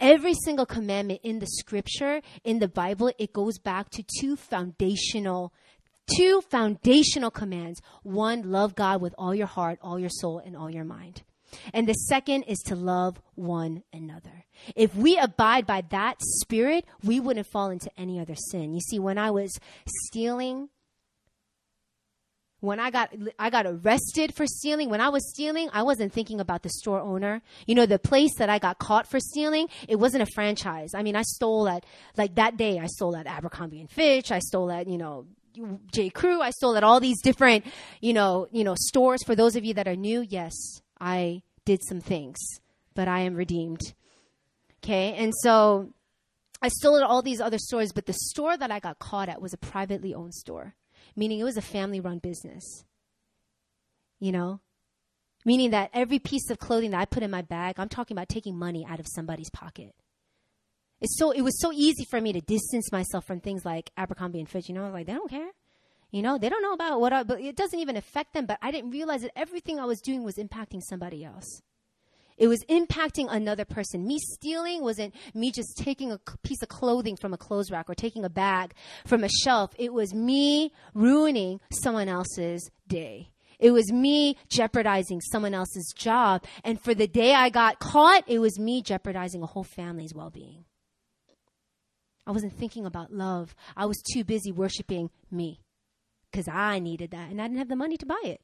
Every 0.01 0.35
single 0.45 0.67
commandment 0.67 1.21
in 1.23 1.39
the 1.39 1.47
Scripture, 1.47 2.21
in 2.45 2.59
the 2.59 2.69
Bible, 2.69 3.11
it 3.19 3.33
goes 3.33 3.59
back 3.59 3.91
to 3.91 4.05
two 4.21 4.37
foundational 4.37 5.53
two 6.17 6.41
foundational 6.51 7.31
commands. 7.31 7.81
One, 8.03 8.51
love 8.51 8.75
God 8.75 9.01
with 9.01 9.15
all 9.19 9.35
your 9.35 9.47
heart, 9.47 9.79
all 9.83 9.99
your 9.99 10.11
soul, 10.11 10.39
and 10.39 10.57
all 10.57 10.71
your 10.71 10.85
mind. 10.85 11.23
And 11.73 11.89
the 11.89 11.95
second 11.95 12.45
is 12.45 12.59
to 12.67 12.77
love 12.77 13.21
one 13.35 13.83
another. 13.93 14.45
If 14.75 14.95
we 14.95 15.19
abide 15.19 15.67
by 15.67 15.83
that 15.91 16.17
spirit, 16.21 16.85
we 17.03 17.21
wouldn't 17.21 17.47
fall 17.47 17.71
into 17.71 17.91
any 17.97 18.21
other 18.21 18.35
sin. 18.35 18.73
You 18.73 18.81
see, 18.81 18.99
when 18.99 19.19
I 19.19 19.31
was 19.31 19.59
stealing, 20.07 20.69
when 22.67 22.81
I 22.81 22.91
got 22.91 23.15
I 23.39 23.49
got 23.49 23.67
arrested 23.67 24.35
for 24.35 24.45
stealing, 24.47 24.91
when 24.91 25.01
I 25.01 25.09
was 25.09 25.31
stealing, 25.31 25.71
I 25.73 25.83
wasn't 25.83 26.13
thinking 26.13 26.41
about 26.41 26.63
the 26.63 26.69
store 26.69 27.01
owner. 27.01 27.41
You 27.67 27.75
know, 27.75 27.87
the 27.87 27.99
place 27.99 28.35
that 28.39 28.51
I 28.51 28.59
got 28.59 28.79
caught 28.79 29.07
for 29.07 29.21
stealing, 29.21 29.69
it 29.89 29.97
wasn't 29.97 30.25
a 30.25 30.27
franchise. 30.35 30.91
I 30.95 31.03
mean, 31.03 31.17
I 31.17 31.23
stole 31.23 31.69
at 31.69 31.87
like 32.17 32.35
that 32.35 32.57
day 32.57 32.79
I 32.79 32.87
stole 32.87 33.17
at 33.17 33.27
Abercrombie 33.27 33.81
and 33.81 33.91
Fitch, 33.91 34.31
I 34.33 34.41
stole 34.41 34.71
at, 34.71 34.89
you 34.89 34.99
know, 34.99 35.27
J. 35.93 36.11
Crew, 36.11 36.43
I 36.43 36.51
stole 36.51 36.77
at 36.77 36.85
all 36.85 37.01
these 37.01 37.23
different, 37.23 37.65
you 38.01 38.13
know, 38.13 38.49
you 38.51 38.65
know, 38.65 38.75
stores. 38.79 39.23
For 39.25 39.35
those 39.35 39.57
of 39.57 39.65
you 39.65 39.75
that 39.75 39.89
are 39.89 39.97
new, 39.97 40.21
yes, 40.21 40.53
I 41.01 41.43
did 41.65 41.81
some 41.89 42.01
things, 42.01 42.37
but 42.95 43.09
I 43.09 43.21
am 43.21 43.35
redeemed. 43.35 43.95
Okay? 44.83 45.15
And 45.15 45.33
so 45.43 45.93
I 46.61 46.69
stole 46.69 46.97
at 46.97 47.05
all 47.05 47.23
these 47.23 47.41
other 47.41 47.59
stores, 47.59 47.93
but 47.93 48.07
the 48.07 48.13
store 48.13 48.57
that 48.57 48.71
I 48.71 48.81
got 48.81 48.99
caught 48.99 49.29
at 49.29 49.41
was 49.41 49.55
a 49.55 49.59
privately 49.59 50.15
owned 50.15 50.35
store 50.35 50.75
meaning 51.17 51.41
it 51.41 51.45
was 51.45 51.57
a 51.57 51.63
family 51.63 52.01
run 52.01 52.19
business. 52.19 52.85
You 54.21 54.33
know? 54.33 54.61
Meaning 55.45 55.71
that 55.71 55.91
every 55.93 56.19
piece 56.19 56.51
of 56.51 56.59
clothing 56.59 56.91
that 56.91 57.01
I 57.01 57.05
put 57.05 57.23
in 57.23 57.31
my 57.31 57.43
bag, 57.43 57.77
I'm 57.79 57.89
talking 57.89 58.17
about 58.17 58.29
taking 58.29 58.59
money 58.59 58.85
out 58.89 59.01
of 59.01 59.07
somebody's 59.09 59.51
pocket. 59.51 59.95
It's 61.01 61.19
so 61.19 61.31
it 61.31 61.43
was 61.43 61.61
so 61.61 61.73
easy 61.73 62.05
for 62.05 62.21
me 62.21 62.33
to 62.33 62.41
distance 62.41 62.91
myself 62.91 63.27
from 63.27 63.41
things 63.41 63.65
like 63.65 63.91
Abercrombie 63.97 64.41
and 64.41 64.49
Fitch. 64.49 64.69
You 64.69 64.75
know, 64.75 64.89
like 64.91 65.07
they 65.07 65.13
don't 65.13 65.31
care. 65.31 65.51
You 66.11 66.23
know, 66.23 66.39
they 66.39 66.49
don't 66.49 66.63
know 66.63 66.73
about 66.73 67.01
what 67.01 67.13
I, 67.13 67.23
but 67.23 67.41
it 67.41 67.57
doesn't 67.57 67.79
even 67.79 67.97
affect 67.97 68.33
them. 68.33 68.47
But 68.47 68.59
I 68.63 68.71
didn't 68.71 68.91
realize 68.91 69.23
that 69.23 69.37
everything 69.37 69.79
I 69.79 69.85
was 69.85 70.01
doing 70.01 70.23
was 70.23 70.37
impacting 70.37 70.81
somebody 70.81 71.25
else. 71.25 71.63
It 72.37 72.49
was 72.49 72.65
impacting 72.69 73.27
another 73.31 73.65
person. 73.65 74.07
Me 74.07 74.19
stealing 74.19 74.83
wasn't 74.83 75.15
me 75.35 75.51
just 75.51 75.77
taking 75.79 76.13
a 76.13 76.21
piece 76.43 76.63
of 76.63 76.69
clothing 76.69 77.17
from 77.17 77.33
a 77.33 77.39
clothes 77.39 77.71
rack 77.71 77.89
or 77.89 77.95
taking 77.95 78.25
a 78.25 78.31
bag 78.31 78.75
from 79.07 79.25
a 79.25 79.29
shelf. 79.29 79.73
It 79.79 79.93
was 79.93 80.13
me 80.13 80.73
ruining 80.95 81.61
someone 81.71 82.09
else's 82.09 82.71
day. 82.87 83.31
It 83.59 83.71
was 83.71 83.91
me 83.91 84.37
jeopardizing 84.49 85.23
someone 85.23 85.55
else's 85.55 85.95
job. 85.97 86.45
And 86.63 86.81
for 86.81 86.95
the 86.95 87.09
day 87.09 87.33
I 87.33 87.49
got 87.49 87.79
caught, 87.79 88.25
it 88.27 88.39
was 88.39 88.59
me 88.59 88.83
jeopardizing 88.83 89.43
a 89.43 89.47
whole 89.47 89.65
family's 89.65 90.15
well 90.15 90.31
being. 90.31 90.65
I 92.27 92.33
wasn't 92.33 92.59
thinking 92.59 92.85
about 92.85 93.13
love. 93.13 93.55
I 93.77 93.87
was 93.87 94.03
too 94.13 94.25
busy 94.25 94.53
worshiping 94.53 95.11
me 95.31 95.61
because 96.31 96.49
I 96.49 96.81
needed 96.81 97.13
that 97.13 97.31
and 97.31 97.41
I 97.41 97.45
didn't 97.45 97.59
have 97.59 97.69
the 97.69 97.77
money 97.77 97.97
to 97.97 98.07
buy 98.07 98.21
it. 98.25 98.41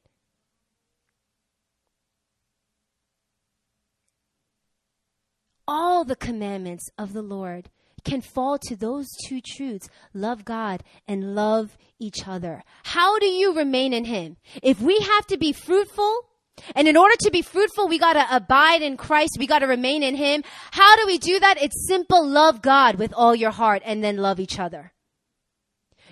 All 5.67 6.03
the 6.03 6.15
commandments 6.15 6.89
of 6.97 7.13
the 7.13 7.21
Lord 7.21 7.69
can 8.03 8.21
fall 8.21 8.57
to 8.59 8.75
those 8.75 9.07
two 9.27 9.41
truths 9.41 9.89
love 10.13 10.45
God 10.45 10.83
and 11.07 11.35
love 11.35 11.77
each 11.99 12.27
other. 12.27 12.63
How 12.83 13.19
do 13.19 13.25
you 13.25 13.55
remain 13.55 13.93
in 13.93 14.05
Him? 14.05 14.37
If 14.61 14.81
we 14.81 14.99
have 14.99 15.27
to 15.27 15.37
be 15.37 15.53
fruitful, 15.53 16.29
and 16.75 16.87
in 16.87 16.97
order 16.97 17.15
to 17.21 17.31
be 17.31 17.41
fruitful, 17.41 17.87
we 17.87 17.97
gotta 17.97 18.27
abide 18.29 18.81
in 18.81 18.97
Christ, 18.97 19.37
we 19.39 19.47
gotta 19.47 19.67
remain 19.67 20.03
in 20.03 20.15
Him. 20.15 20.43
How 20.71 20.95
do 20.97 21.05
we 21.07 21.17
do 21.17 21.39
that? 21.39 21.61
It's 21.61 21.87
simple 21.87 22.27
love 22.27 22.61
God 22.61 22.95
with 22.95 23.13
all 23.13 23.35
your 23.35 23.51
heart 23.51 23.81
and 23.85 24.03
then 24.03 24.17
love 24.17 24.39
each 24.39 24.59
other. 24.59 24.93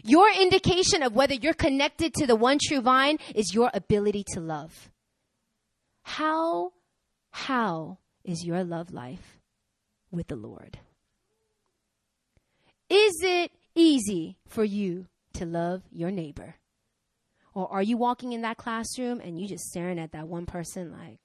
Your 0.04 0.32
indication 0.32 1.04
of 1.04 1.14
whether 1.14 1.36
you're 1.36 1.54
connected 1.54 2.14
to 2.16 2.26
the 2.26 2.36
one 2.36 2.58
true 2.60 2.82
vine 2.82 3.20
is 3.36 3.54
your 3.54 3.70
ability 3.74 4.24
to 4.34 4.40
love. 4.40 4.90
How, 6.04 6.72
how 7.30 8.00
is 8.24 8.44
your 8.44 8.64
love 8.64 8.92
life? 8.92 9.41
With 10.12 10.28
the 10.28 10.36
Lord? 10.36 10.80
Is 12.90 13.22
it 13.24 13.52
easy 13.74 14.38
for 14.48 14.64
you 14.64 15.08
to 15.34 15.46
love 15.46 15.82
your 15.92 16.12
neighbor? 16.12 16.56
Or 17.54 17.72
are 17.72 17.82
you 17.82 17.98
walking 17.98 18.34
in 18.34 18.42
that 18.42 18.58
classroom 18.58 19.20
and 19.20 19.40
you 19.40 19.48
just 19.48 19.66
staring 19.66 20.00
at 20.00 20.12
that 20.12 20.28
one 20.28 20.46
person 20.46 20.92
like, 20.92 21.20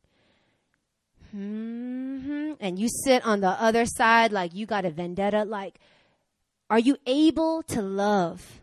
hmm, 1.31 2.53
and 2.61 2.79
you 2.79 2.89
sit 2.89 3.25
on 3.25 3.41
the 3.41 3.49
other 3.49 3.85
side 3.85 4.33
like 4.33 4.55
you 4.55 4.67
got 4.67 4.85
a 4.85 4.91
vendetta? 4.91 5.45
Like, 5.45 5.79
are 6.71 6.79
you 6.79 6.97
able 7.07 7.63
to 7.65 7.83
love? 7.83 8.61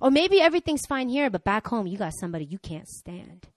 Or 0.00 0.10
maybe 0.10 0.40
everything's 0.40 0.86
fine 0.86 1.08
here, 1.08 1.30
but 1.30 1.44
back 1.44 1.66
home 1.66 1.86
you 1.86 1.98
got 1.98 2.14
somebody 2.14 2.44
you 2.44 2.58
can't 2.58 2.88
stand. 2.88 3.48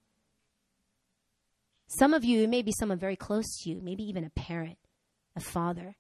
Some 1.88 2.14
of 2.14 2.24
you, 2.24 2.48
maybe 2.48 2.72
someone 2.72 3.00
very 3.00 3.16
close 3.16 3.60
to 3.60 3.70
you, 3.70 3.82
maybe 3.82 4.04
even 4.04 4.24
a 4.24 4.30
parent 4.30 4.78
a 5.40 5.52
father, 5.52 5.96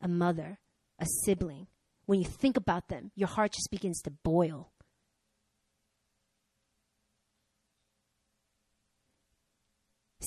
a 0.00 0.08
mother, 0.08 0.58
a 0.98 1.06
sibling, 1.24 1.66
when 2.06 2.20
you 2.20 2.26
think 2.26 2.56
about 2.56 2.88
them, 2.88 3.10
your 3.14 3.28
heart 3.28 3.52
just 3.52 3.70
begins 3.70 4.00
to 4.02 4.10
boil. 4.10 4.70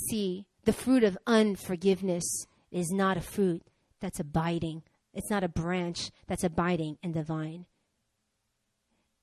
See, 0.09 0.45
the 0.65 0.73
fruit 0.73 1.03
of 1.03 1.17
unforgiveness 1.25 2.45
is 2.71 2.91
not 2.91 3.17
a 3.17 3.21
fruit 3.21 3.63
that's 4.01 4.19
abiding. 4.19 4.83
It's 5.13 5.29
not 5.29 5.43
a 5.43 5.49
branch 5.49 6.11
that's 6.27 6.43
abiding 6.43 6.97
in 7.01 7.13
the 7.13 7.23
vine. 7.23 7.65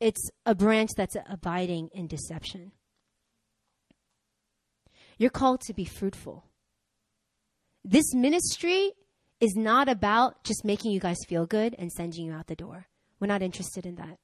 It's 0.01 0.31
a 0.45 0.55
branch 0.55 0.91
that's 0.97 1.17
abiding 1.29 1.91
in 1.93 2.07
deception. 2.07 2.73
You're 5.19 5.31
called 5.31 5.63
to 5.63 5.75
be 5.75 5.85
fruitful. 5.85 6.45
This 7.85 8.13
ministry 8.15 8.93
is 9.41 9.55
not 9.55 9.89
about 9.89 10.43
just 10.45 10.65
making 10.65 10.93
you 10.93 11.01
guys 11.01 11.17
feel 11.29 11.47
good 11.47 11.75
and 11.79 11.93
sending 11.93 12.25
you 12.25 12.33
out 12.33 12.47
the 12.47 12.57
door. 12.57 12.87
We're 13.21 13.27
not 13.27 13.43
interested 13.43 13.87
in 13.87 13.97
that. 13.97 14.19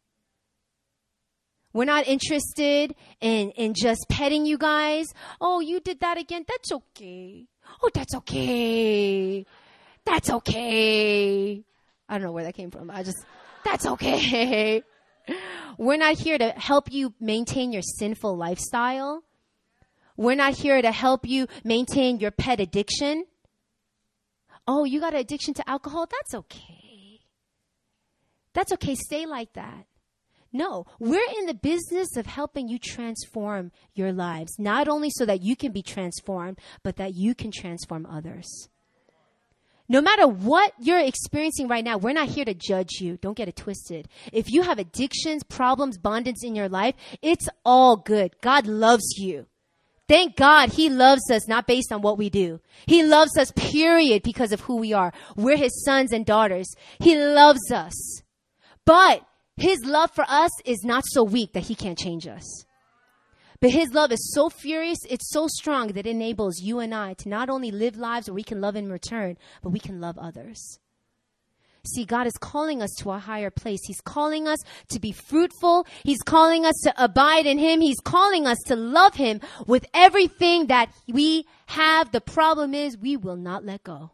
We're 1.73 1.85
not 1.85 2.07
interested 2.07 2.95
in, 3.21 3.51
in 3.53 3.73
just 3.75 4.07
petting 4.11 4.45
you 4.45 4.59
guys. 4.59 5.07
Oh, 5.41 5.61
you 5.61 5.81
did 5.81 6.01
that 6.01 6.19
again. 6.19 6.45
That's 6.47 6.71
okay. 6.71 7.47
Oh, 7.83 7.91
that's 7.95 8.15
okay. 8.17 9.47
That's 10.05 10.31
okay. 10.31 11.65
I 12.09 12.19
don't 12.19 12.27
know 12.27 12.33
where 12.33 12.45
that 12.45 12.55
came 12.55 12.71
from. 12.71 12.91
I 12.91 13.03
just, 13.03 13.25
that's 13.65 13.87
okay. 13.87 14.83
We're 15.79 15.97
not 15.97 16.19
here 16.19 16.37
to 16.37 16.51
help 16.51 16.93
you 16.93 17.15
maintain 17.21 17.73
your 17.73 17.83
sinful 17.83 18.37
lifestyle. 18.37 19.23
We're 20.17 20.37
not 20.37 20.55
here 20.55 20.83
to 20.83 20.93
help 20.93 21.27
you 21.27 21.47
maintain 21.65 22.19
your 22.19 22.31
pet 22.33 22.61
addiction. 22.61 23.25
Oh, 24.67 24.85
you 24.85 25.01
got 25.01 25.15
an 25.15 25.21
addiction 25.21 25.55
to 25.55 25.69
alcohol? 25.69 26.07
That's 26.11 26.35
okay. 26.35 27.21
That's 28.53 28.73
okay. 28.73 28.95
Stay 28.95 29.27
like 29.27 29.53
that. 29.55 29.87
No, 30.53 30.85
we're 30.99 31.31
in 31.39 31.47
the 31.47 31.55
business 31.55 32.17
of 32.17 32.27
helping 32.27 32.69
you 32.69 32.79
transform 32.79 33.73
your 33.95 34.13
lives, 34.13 34.59
not 34.59 34.87
only 34.87 35.09
so 35.11 35.25
that 35.25 35.43
you 35.43 35.57
can 35.57 35.73
be 35.73 35.83
transformed, 35.83 36.59
but 36.83 36.97
that 36.97 37.15
you 37.15 37.35
can 37.35 37.51
transform 37.51 38.05
others. 38.05 38.69
No 39.89 40.03
matter 40.03 40.27
what 40.27 40.73
you're 40.79 41.01
experiencing 41.01 41.69
right 41.69 41.85
now, 41.85 41.97
we're 41.97 42.13
not 42.13 42.29
here 42.29 42.45
to 42.45 42.55
judge 42.55 43.01
you. 43.01 43.17
Don't 43.17 43.37
get 43.37 43.49
it 43.49 43.57
twisted. 43.57 44.09
If 44.33 44.51
you 44.51 44.63
have 44.63 44.79
addictions, 44.79 45.43
problems, 45.43 45.99
bondage 45.99 46.37
in 46.43 46.55
your 46.55 46.69
life, 46.69 46.95
it's 47.23 47.49
all 47.65 47.97
good. 47.97 48.35
God 48.41 48.67
loves 48.67 49.17
you. 49.17 49.47
Thank 50.09 50.37
God 50.37 50.73
he 50.73 50.91
loves 50.91 51.31
us 51.31 51.49
not 51.49 51.67
based 51.67 51.93
on 51.93 52.03
what 52.03 52.19
we 52.19 52.29
do. 52.29 52.61
He 52.87 53.03
loves 53.03 53.37
us, 53.39 53.53
period, 53.53 54.23
because 54.23 54.53
of 54.53 54.61
who 54.61 54.77
we 54.77 54.93
are. 54.93 55.13
We're 55.37 55.57
his 55.57 55.85
sons 55.85 56.13
and 56.13 56.27
daughters. 56.27 56.69
He 56.99 57.17
loves 57.17 57.71
us. 57.73 58.23
But 58.85 59.25
his 59.57 59.79
love 59.85 60.11
for 60.11 60.25
us 60.29 60.51
is 60.65 60.83
not 60.85 61.05
so 61.07 61.23
weak 61.23 61.53
that 61.53 61.65
he 61.65 61.75
can't 61.75 61.99
change 61.99 62.27
us. 62.27 62.65
But 63.61 63.71
his 63.71 63.95
love 63.95 64.11
is 64.11 64.33
so 64.35 64.51
furious, 64.51 64.99
it's 65.09 65.31
so 65.31 65.47
strong 65.47 65.89
that 65.89 65.99
it 65.99 66.11
enables 66.11 66.61
you 66.61 66.81
and 66.81 66.93
I 66.93 67.15
to 67.15 67.29
not 67.29 67.49
only 67.49 67.71
live 67.71 67.97
lives 67.97 68.29
where 68.29 68.35
we 68.35 68.43
can 68.43 68.61
love 68.61 68.75
in 68.75 68.91
return, 68.91 69.39
but 69.63 69.71
we 69.71 69.79
can 69.79 70.01
love 70.01 70.19
others. 70.19 70.81
See, 71.85 72.05
God 72.05 72.29
is 72.29 72.37
calling 72.39 72.81
us 72.81 72.95
to 72.99 73.11
a 73.11 73.19
higher 73.19 73.51
place. 73.51 73.81
He's 73.85 74.01
calling 74.01 74.47
us 74.47 74.59
to 74.91 75.01
be 75.01 75.11
fruitful. 75.11 75.87
He's 76.05 76.23
calling 76.23 76.65
us 76.65 76.77
to 76.85 76.95
abide 76.97 77.45
in 77.45 77.59
Him. 77.59 77.81
He's 77.81 77.99
calling 77.99 78.47
us 78.47 78.59
to 78.67 78.77
love 78.77 79.15
Him 79.15 79.41
with 79.67 79.85
everything 79.93 80.69
that 80.69 80.93
we 81.09 81.45
have. 81.67 82.13
The 82.13 82.21
problem 82.21 82.73
is 82.73 82.97
we 82.97 83.17
will 83.17 83.37
not 83.37 83.65
let 83.65 83.83
go. 83.83 84.13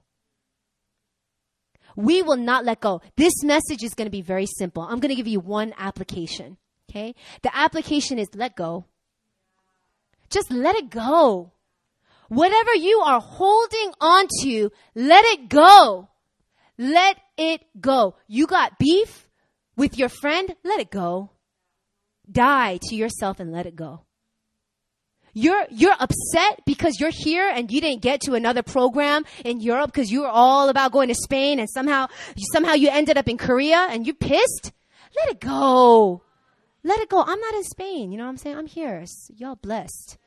We 1.94 2.22
will 2.22 2.36
not 2.36 2.64
let 2.64 2.80
go. 2.80 3.02
This 3.16 3.42
message 3.44 3.82
is 3.82 3.92
going 3.94 4.06
to 4.06 4.10
be 4.10 4.22
very 4.22 4.46
simple. 4.46 4.82
I'm 4.82 5.00
going 5.00 5.10
to 5.10 5.16
give 5.16 5.28
you 5.28 5.40
one 5.40 5.74
application. 5.76 6.56
Okay. 6.88 7.14
The 7.42 7.54
application 7.54 8.18
is 8.18 8.28
let 8.34 8.56
go. 8.56 8.86
Just 10.30 10.50
let 10.50 10.74
it 10.76 10.88
go. 10.88 11.52
Whatever 12.28 12.74
you 12.74 13.00
are 13.00 13.20
holding 13.20 13.92
on 14.00 14.26
to, 14.42 14.70
let 14.94 15.24
it 15.26 15.48
go. 15.48 16.07
Let 16.78 17.18
it 17.36 17.62
go. 17.80 18.14
You 18.28 18.46
got 18.46 18.78
beef 18.78 19.28
with 19.76 19.98
your 19.98 20.08
friend? 20.08 20.54
Let 20.64 20.80
it 20.80 20.90
go. 20.90 21.30
Die 22.30 22.78
to 22.82 22.94
yourself 22.94 23.40
and 23.40 23.52
let 23.52 23.66
it 23.66 23.74
go. 23.74 24.04
You're, 25.34 25.66
you're 25.70 25.94
upset 25.98 26.62
because 26.66 26.98
you're 26.98 27.12
here 27.12 27.48
and 27.48 27.70
you 27.70 27.80
didn't 27.80 28.02
get 28.02 28.22
to 28.22 28.34
another 28.34 28.62
program 28.62 29.24
in 29.44 29.60
Europe 29.60 29.92
because 29.92 30.10
you 30.10 30.22
were 30.22 30.28
all 30.28 30.68
about 30.68 30.92
going 30.92 31.08
to 31.08 31.14
Spain 31.14 31.58
and 31.58 31.68
somehow, 31.68 32.08
somehow 32.52 32.72
you 32.72 32.88
ended 32.90 33.18
up 33.18 33.28
in 33.28 33.38
Korea 33.38 33.86
and 33.90 34.06
you're 34.06 34.16
pissed? 34.16 34.72
Let 35.16 35.28
it 35.30 35.40
go. 35.40 36.22
Let 36.82 37.00
it 37.00 37.08
go. 37.08 37.22
I'm 37.22 37.40
not 37.40 37.54
in 37.54 37.64
Spain. 37.64 38.12
You 38.12 38.18
know 38.18 38.24
what 38.24 38.30
I'm 38.30 38.36
saying? 38.36 38.56
I'm 38.56 38.66
here. 38.66 39.04
Y'all 39.36 39.56
blessed. 39.56 40.18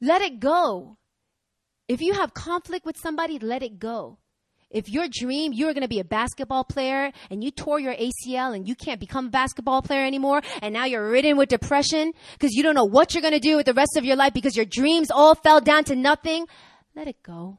Let 0.00 0.22
it 0.22 0.38
go. 0.38 0.97
If 1.88 2.02
you 2.02 2.12
have 2.12 2.34
conflict 2.34 2.84
with 2.84 2.96
somebody, 2.98 3.38
let 3.38 3.62
it 3.62 3.78
go. 3.78 4.18
If 4.70 4.90
your 4.90 5.08
dream, 5.10 5.54
you're 5.54 5.72
going 5.72 5.82
to 5.82 5.88
be 5.88 6.00
a 6.00 6.04
basketball 6.04 6.62
player 6.62 7.10
and 7.30 7.42
you 7.42 7.50
tore 7.50 7.80
your 7.80 7.94
ACL 7.94 8.54
and 8.54 8.68
you 8.68 8.74
can't 8.74 9.00
become 9.00 9.28
a 9.28 9.30
basketball 9.30 9.80
player 9.80 10.04
anymore 10.04 10.42
and 10.60 10.74
now 10.74 10.84
you're 10.84 11.10
ridden 11.10 11.38
with 11.38 11.48
depression 11.48 12.12
because 12.34 12.52
you 12.52 12.62
don't 12.62 12.74
know 12.74 12.84
what 12.84 13.14
you're 13.14 13.22
going 13.22 13.32
to 13.32 13.40
do 13.40 13.56
with 13.56 13.64
the 13.64 13.72
rest 13.72 13.96
of 13.96 14.04
your 14.04 14.16
life 14.16 14.34
because 14.34 14.56
your 14.56 14.66
dreams 14.66 15.10
all 15.10 15.34
fell 15.34 15.62
down 15.62 15.84
to 15.84 15.96
nothing, 15.96 16.46
let 16.94 17.08
it 17.08 17.22
go. 17.22 17.58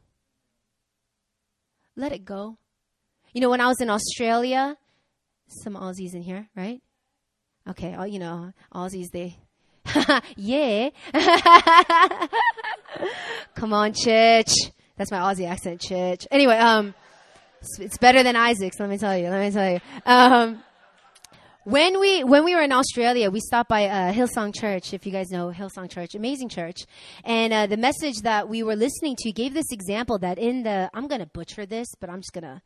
Let 1.96 2.12
it 2.12 2.26
go. 2.26 2.60
You 3.34 3.42
know, 3.42 3.50
when 3.50 3.62
I 3.62 3.68
was 3.68 3.82
in 3.82 3.90
Australia, 3.90 4.78
some 5.48 5.74
Aussies 5.74 6.14
in 6.14 6.22
here, 6.22 6.48
right? 6.56 6.82
Okay, 7.68 7.96
you 8.08 8.20
know, 8.20 8.54
Aussies, 8.74 9.08
they, 9.12 9.38
yeah. 10.36 10.90
Come 13.56 13.74
on, 13.74 13.94
church. 13.94 14.52
That's 14.98 15.12
my 15.12 15.20
Aussie 15.20 15.48
accent, 15.48 15.82
church. 15.82 16.28
Anyway, 16.32 16.58
um, 16.58 16.94
it's, 17.80 17.98
better 17.98 18.24
than 18.24 18.36
Isaac's. 18.36 18.80
Let 18.80 18.90
me 18.90 18.98
tell 18.98 19.18
you. 19.18 19.30
Let 19.30 19.42
me 19.42 19.52
tell 19.52 19.72
you. 19.72 19.80
Um, 20.06 20.64
when 21.66 22.00
we 22.00 22.24
when 22.24 22.46
we 22.46 22.56
were 22.56 22.62
in 22.62 22.72
Australia, 22.72 23.30
we 23.30 23.40
stopped 23.42 23.70
by 23.70 23.86
uh, 23.86 24.12
Hillsong 24.14 24.56
Church. 24.56 24.94
If 24.94 25.06
you 25.06 25.12
guys 25.12 25.30
know 25.30 25.52
Hillsong 25.52 25.90
Church, 25.90 26.16
amazing 26.16 26.50
church, 26.50 26.78
and 27.24 27.54
uh, 27.54 27.68
the 27.68 27.78
message 27.78 28.22
that 28.24 28.50
we 28.50 28.64
were 28.64 28.76
listening 28.76 29.16
to 29.20 29.32
gave 29.32 29.54
this 29.54 29.72
example 29.72 30.18
that 30.20 30.40
in 30.40 30.64
the 30.64 30.90
I'm 30.94 31.08
to 31.10 31.26
butcher 31.26 31.66
this, 31.66 31.88
but 32.00 32.10
I'm 32.10 32.22
just 32.22 32.34
to 32.34 32.62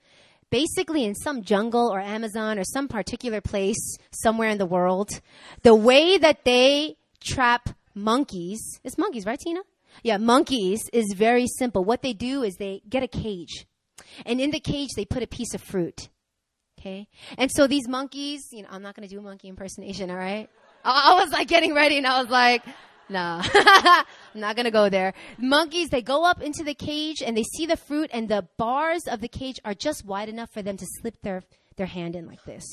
basically 0.53 1.03
in 1.03 1.15
some 1.15 1.41
jungle 1.41 1.91
or 1.91 1.99
Amazon 1.99 2.59
or 2.59 2.63
some 2.63 2.87
particular 2.87 3.41
place 3.41 3.97
somewhere 4.11 4.49
in 4.49 4.59
the 4.59 4.65
world, 4.67 5.09
the 5.63 5.73
way 5.73 6.19
that 6.19 6.45
they 6.45 6.95
trap 7.23 7.69
monkeys. 7.95 8.79
It's 8.83 8.97
monkeys, 8.97 9.25
right, 9.25 9.39
Tina? 9.39 9.61
Yeah, 10.01 10.17
monkeys 10.17 10.89
is 10.91 11.13
very 11.15 11.47
simple. 11.47 11.83
What 11.83 12.01
they 12.01 12.13
do 12.13 12.43
is 12.43 12.55
they 12.55 12.81
get 12.89 13.03
a 13.03 13.07
cage. 13.07 13.65
And 14.25 14.41
in 14.41 14.51
the 14.51 14.59
cage, 14.59 14.89
they 14.95 15.05
put 15.05 15.23
a 15.23 15.27
piece 15.27 15.53
of 15.53 15.61
fruit. 15.61 16.09
Okay? 16.79 17.07
And 17.37 17.51
so 17.51 17.67
these 17.67 17.87
monkeys, 17.87 18.47
you 18.51 18.63
know, 18.63 18.69
I'm 18.71 18.81
not 18.81 18.95
going 18.95 19.07
to 19.07 19.13
do 19.13 19.19
a 19.19 19.23
monkey 19.23 19.47
impersonation, 19.47 20.09
all 20.09 20.17
right? 20.17 20.49
I, 20.83 21.13
I 21.13 21.23
was 21.23 21.31
like 21.31 21.47
getting 21.47 21.73
ready 21.73 21.97
and 21.97 22.07
I 22.07 22.19
was 22.19 22.29
like, 22.29 22.63
nah, 23.09 23.41
I'm 23.53 24.05
not 24.35 24.57
to 24.57 24.71
go 24.71 24.89
there. 24.89 25.13
Monkeys, 25.37 25.89
they 25.89 26.01
go 26.01 26.25
up 26.25 26.41
into 26.41 26.63
the 26.63 26.73
cage 26.73 27.21
and 27.25 27.37
they 27.37 27.43
see 27.43 27.65
the 27.65 27.77
fruit 27.77 28.09
and 28.11 28.27
the 28.27 28.47
bars 28.57 29.03
of 29.09 29.21
the 29.21 29.27
cage 29.27 29.59
are 29.63 29.73
just 29.73 30.05
wide 30.05 30.29
enough 30.29 30.49
for 30.51 30.61
them 30.61 30.75
to 30.77 30.85
slip 30.99 31.21
their, 31.21 31.43
their 31.77 31.85
hand 31.85 32.15
in 32.15 32.25
like 32.25 32.43
this. 32.43 32.63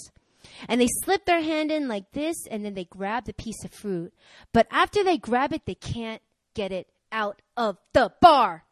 And 0.68 0.80
they 0.80 0.88
slip 1.04 1.24
their 1.24 1.42
hand 1.42 1.70
in 1.70 1.88
like 1.88 2.12
this, 2.12 2.36
and 2.50 2.64
then 2.64 2.74
they 2.74 2.84
grab 2.84 3.24
the 3.24 3.32
piece 3.32 3.64
of 3.64 3.72
fruit. 3.72 4.12
But 4.52 4.66
after 4.70 5.02
they 5.04 5.18
grab 5.18 5.52
it, 5.52 5.66
they 5.66 5.74
can't 5.74 6.22
get 6.54 6.72
it 6.72 6.88
out 7.12 7.42
of 7.56 7.78
the 7.92 8.12
bar. 8.20 8.64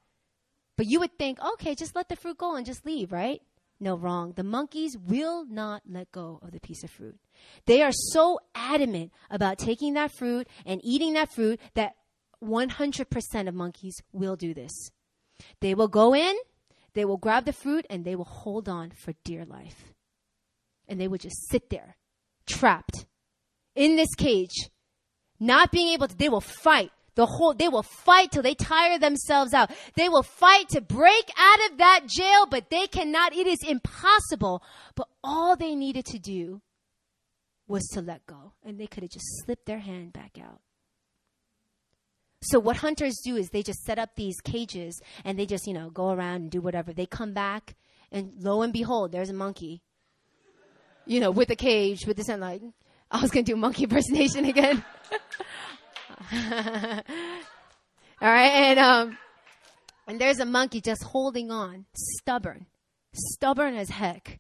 But 0.77 0.87
you 0.89 1.01
would 1.01 1.19
think, 1.19 1.39
okay, 1.45 1.75
just 1.75 1.97
let 1.97 2.09
the 2.09 2.17
fruit 2.17 2.39
go 2.39 2.55
and 2.55 2.65
just 2.65 2.87
leave, 2.87 3.13
right? 3.13 3.43
No, 3.81 3.97
wrong. 3.97 4.33
The 4.37 4.45
monkeys 4.45 4.97
will 4.97 5.45
not 5.45 5.83
let 5.89 6.11
go 6.11 6.41
of 6.43 6.53
the 6.53 6.61
piece 6.61 6.83
of 6.83 6.91
fruit. 6.91 7.19
They 7.67 7.83
are 7.83 7.93
so 7.93 8.41
adamant 8.55 9.13
about 9.31 9.59
taking 9.59 9.95
that 9.95 10.13
fruit 10.13 10.49
and 10.67 10.81
eating 10.85 11.15
that 11.15 11.33
fruit 11.33 11.61
that 11.75 11.95
100% 12.43 13.49
of 13.49 13.55
monkeys 13.55 13.97
will 14.13 14.37
do 14.37 14.55
this. 14.55 14.91
They 15.61 15.75
will 15.75 15.89
go 15.89 16.15
in, 16.15 16.37
they 16.95 17.05
will 17.05 17.17
grab 17.17 17.45
the 17.45 17.53
fruit, 17.53 17.87
and 17.89 18.05
they 18.05 18.17
will 18.17 18.25
hold 18.25 18.69
on 18.69 18.91
for 18.91 19.15
dear 19.25 19.45
life 19.45 19.93
and 20.89 21.01
they 21.01 21.09
would 21.09 21.21
just 21.21 21.49
sit 21.49 21.71
there, 21.71 21.97
trapped 22.47 23.07
in 23.75 23.97
this 23.97 24.15
cage, 24.15 24.71
not 25.39 25.71
being 25.71 25.89
able 25.89 26.09
to, 26.09 26.17
they 26.17 26.29
will 26.29 26.41
fight 26.41 26.91
the 27.15 27.27
whole, 27.27 27.53
they 27.53 27.69
will 27.69 27.83
fight 27.83 28.31
till 28.31 28.43
they 28.43 28.55
tire 28.55 28.97
themselves 28.97 29.53
out. 29.53 29.73
They 29.97 30.09
will 30.09 30.23
fight 30.23 30.69
to 30.69 30.81
break 30.81 31.31
out 31.37 31.71
of 31.71 31.79
that 31.79 32.03
jail, 32.07 32.47
but 32.49 32.71
they 32.71 32.87
cannot. 32.87 33.35
It 33.35 33.49
is 33.49 33.59
impossible. 33.67 34.63
But 34.95 35.09
all 35.25 35.57
they 35.57 35.75
needed 35.75 36.07
to 36.07 36.21
do 36.21 36.63
was 37.67 37.89
to 37.89 38.01
let 38.01 38.25
go, 38.27 38.53
and 38.65 38.79
they 38.79 38.87
could 38.87 39.03
have 39.03 39.11
just 39.11 39.27
slipped 39.45 39.67
their 39.67 39.81
hand 39.81 40.13
back 40.13 40.39
out. 40.41 40.61
So 42.41 42.61
what 42.61 42.77
hunters 42.77 43.19
do 43.25 43.35
is 43.35 43.51
they 43.51 43.65
just 43.65 43.83
set 43.83 43.99
up 43.99 44.11
these 44.15 44.41
cages 44.41 45.01
and 45.25 45.37
they 45.37 45.45
just, 45.45 45.67
you 45.67 45.75
know, 45.75 45.91
go 45.91 46.11
around 46.11 46.37
and 46.37 46.51
do 46.53 46.61
whatever. 46.61 46.93
They 46.93 47.07
come 47.07 47.33
back 47.33 47.75
And 48.11 48.33
lo 48.41 48.63
and 48.63 48.73
behold, 48.73 49.13
there's 49.13 49.31
a 49.31 49.35
monkey. 49.35 49.83
You 51.09 51.21
know, 51.21 51.31
with 51.31 51.51
a 51.51 51.57
cage, 51.57 52.07
with 52.07 52.19
this 52.19 52.29
and 52.29 52.43
like, 52.43 52.61
I 53.11 53.23
was 53.23 53.31
gonna 53.31 53.43
do 53.43 53.57
monkey 53.57 53.85
impersonation 53.89 54.45
again. 54.45 54.85
All 58.21 58.29
right, 58.29 58.51
and 58.51 58.79
um, 58.79 59.19
and 60.07 60.21
there's 60.21 60.39
a 60.39 60.45
monkey 60.45 60.83
just 60.83 61.03
holding 61.03 61.51
on, 61.51 61.87
stubborn, 61.95 62.67
stubborn 63.15 63.75
as 63.75 63.89
heck, 63.89 64.39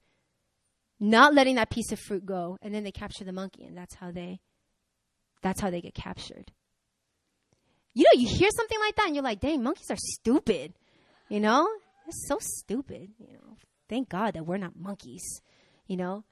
not 1.01 1.33
letting 1.33 1.55
that 1.55 1.71
piece 1.71 1.91
of 1.91 1.99
fruit 2.01 2.27
go. 2.27 2.59
And 2.61 2.75
then 2.75 2.85
they 2.85 2.93
capture 2.93 3.25
the 3.25 3.33
monkey, 3.33 3.64
and 3.64 3.77
that's 3.77 3.95
how 3.95 4.11
they, 4.11 4.41
that's 5.41 5.61
how 5.62 5.71
they 5.71 5.81
get 5.81 5.95
captured. 5.95 6.53
You 7.95 8.05
know, 8.05 8.21
you 8.21 8.29
hear 8.29 8.51
something 8.51 8.79
like 8.81 8.97
that, 8.97 9.07
and 9.07 9.14
you're 9.14 9.25
like, 9.25 9.41
"Dang, 9.41 9.62
monkeys 9.62 9.91
are 9.91 9.97
stupid." 9.97 10.75
You 11.31 11.41
know, 11.41 11.66
it's 12.07 12.29
so 12.29 12.39
stupid. 12.41 13.09
You 13.19 13.33
know, 13.33 13.57
thank 13.89 14.11
God 14.11 14.35
that 14.35 14.45
we're 14.45 14.59
not 14.59 14.77
monkeys. 14.77 15.41
You 15.87 15.97
know, 15.97 16.25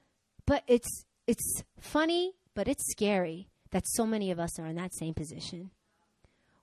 but 0.47 0.63
it's 0.65 1.05
it's 1.27 1.61
funny, 1.79 2.33
but 2.55 2.67
it's 2.67 2.89
scary 2.89 3.49
that 3.71 3.83
so 3.85 4.07
many 4.07 4.31
of 4.31 4.39
us 4.39 4.57
are 4.57 4.65
in 4.65 4.77
that 4.77 4.95
same 4.95 5.13
position. 5.13 5.69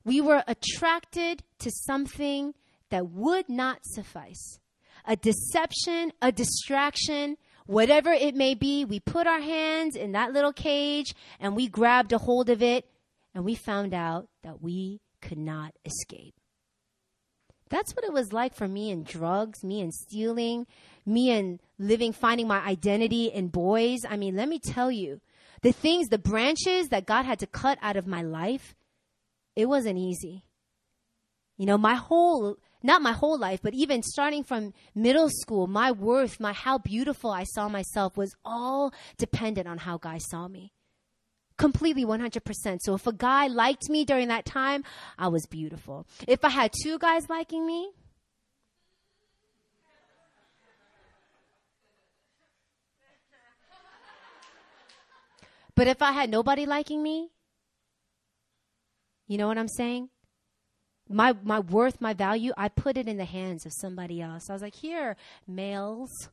We 0.04 0.20
were 0.20 0.42
attracted 0.48 1.44
to 1.60 1.70
something 1.70 2.54
that 2.90 3.10
would 3.10 3.48
not 3.48 3.84
suffice. 3.84 4.58
A 5.06 5.16
deception, 5.16 6.12
a 6.20 6.32
distraction, 6.32 7.36
whatever 7.66 8.10
it 8.10 8.34
may 8.34 8.54
be, 8.54 8.84
we 8.84 9.00
put 9.00 9.26
our 9.26 9.40
hands 9.40 9.96
in 9.96 10.12
that 10.12 10.32
little 10.32 10.52
cage 10.52 11.14
and 11.38 11.54
we 11.54 11.68
grabbed 11.68 12.12
a 12.12 12.18
hold 12.18 12.48
of 12.48 12.62
it 12.62 12.86
and 13.34 13.44
we 13.44 13.54
found 13.54 13.92
out 13.92 14.28
that 14.42 14.62
we 14.62 15.00
could 15.20 15.38
not 15.38 15.74
escape. 15.84 16.34
That's 17.74 17.96
what 17.96 18.04
it 18.04 18.12
was 18.12 18.32
like 18.32 18.54
for 18.54 18.68
me 18.68 18.92
and 18.92 19.04
drugs, 19.04 19.64
me 19.64 19.80
and 19.80 19.92
stealing, 19.92 20.68
me 21.04 21.32
and 21.32 21.58
living, 21.76 22.12
finding 22.12 22.46
my 22.46 22.60
identity 22.60 23.26
in 23.26 23.48
boys. 23.48 24.02
I 24.08 24.16
mean, 24.16 24.36
let 24.36 24.48
me 24.48 24.60
tell 24.60 24.92
you, 24.92 25.20
the 25.62 25.72
things, 25.72 26.06
the 26.06 26.16
branches 26.16 26.90
that 26.90 27.04
God 27.04 27.24
had 27.24 27.40
to 27.40 27.48
cut 27.48 27.78
out 27.82 27.96
of 27.96 28.06
my 28.06 28.22
life, 28.22 28.76
it 29.56 29.66
wasn't 29.66 29.98
easy. 29.98 30.44
You 31.56 31.66
know, 31.66 31.76
my 31.76 31.96
whole, 31.96 32.58
not 32.84 33.02
my 33.02 33.10
whole 33.10 33.36
life, 33.36 33.58
but 33.60 33.74
even 33.74 34.04
starting 34.04 34.44
from 34.44 34.72
middle 34.94 35.28
school, 35.28 35.66
my 35.66 35.90
worth, 35.90 36.38
my 36.38 36.52
how 36.52 36.78
beautiful 36.78 37.32
I 37.32 37.42
saw 37.42 37.68
myself 37.68 38.16
was 38.16 38.36
all 38.44 38.94
dependent 39.18 39.66
on 39.66 39.78
how 39.78 39.98
guys 39.98 40.28
saw 40.30 40.46
me. 40.46 40.70
Completely 41.56 42.04
100%. 42.04 42.78
So 42.80 42.94
if 42.94 43.06
a 43.06 43.12
guy 43.12 43.46
liked 43.46 43.88
me 43.88 44.04
during 44.04 44.28
that 44.28 44.44
time, 44.44 44.84
I 45.18 45.28
was 45.28 45.46
beautiful. 45.46 46.06
If 46.26 46.44
I 46.44 46.48
had 46.48 46.72
two 46.82 46.98
guys 46.98 47.28
liking 47.28 47.66
me, 47.66 47.92
But 55.74 55.88
if 55.88 56.02
I 56.02 56.12
had 56.12 56.30
nobody 56.30 56.66
liking 56.66 57.02
me, 57.02 57.30
you 59.26 59.38
know 59.38 59.48
what 59.48 59.58
I'm 59.58 59.68
saying? 59.68 60.10
My 61.08 61.34
my 61.42 61.60
worth, 61.60 62.00
my 62.00 62.14
value, 62.14 62.52
I 62.56 62.68
put 62.68 62.96
it 62.96 63.08
in 63.08 63.16
the 63.16 63.24
hands 63.24 63.66
of 63.66 63.72
somebody 63.72 64.22
else. 64.22 64.48
I 64.48 64.52
was 64.52 64.62
like, 64.62 64.74
"Here, 64.74 65.16
males, 65.46 66.30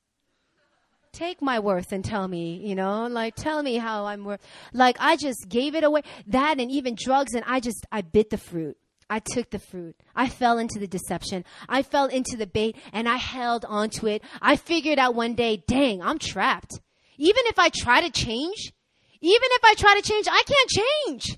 take 1.14 1.42
my 1.42 1.60
worth 1.60 1.92
and 1.92 2.04
tell 2.04 2.28
me, 2.28 2.62
you 2.64 2.76
know, 2.76 3.08
like 3.08 3.36
tell 3.36 3.64
me 3.64 3.76
how 3.76 4.06
I'm 4.06 4.24
worth." 4.24 4.42
Like 4.74 4.98
I 5.00 5.16
just 5.16 5.48
gave 5.50 5.76
it 5.76 5.84
away. 5.84 6.02
That 6.28 6.60
and 6.60 6.72
even 6.72 6.96
drugs 6.98 7.34
and 7.34 7.44
I 7.48 7.60
just 7.60 7.86
I 7.92 8.02
bit 8.02 8.30
the 8.30 8.38
fruit. 8.38 8.78
I 9.10 9.20
took 9.20 9.50
the 9.50 9.60
fruit. 9.60 9.98
I 10.16 10.30
fell 10.30 10.58
into 10.58 10.80
the 10.80 10.88
deception. 10.88 11.44
I 11.68 11.84
fell 11.84 12.06
into 12.06 12.38
the 12.38 12.48
bait 12.48 12.78
and 12.94 13.10
I 13.10 13.18
held 13.18 13.66
onto 13.66 14.08
it. 14.08 14.24
I 14.42 14.56
figured 14.56 15.00
out 15.00 15.16
one 15.16 15.34
day, 15.36 15.64
dang, 15.68 16.02
I'm 16.02 16.18
trapped. 16.18 16.80
Even 17.18 17.44
if 17.48 17.60
I 17.60 17.70
try 17.70 18.00
to 18.00 18.10
change, 18.10 18.72
even 19.20 19.50
if 19.52 19.66
I 19.66 19.74
try 19.76 20.00
to 20.00 20.02
change, 20.02 20.28
I 20.30 20.44
can't 20.48 20.70
change. 20.70 21.38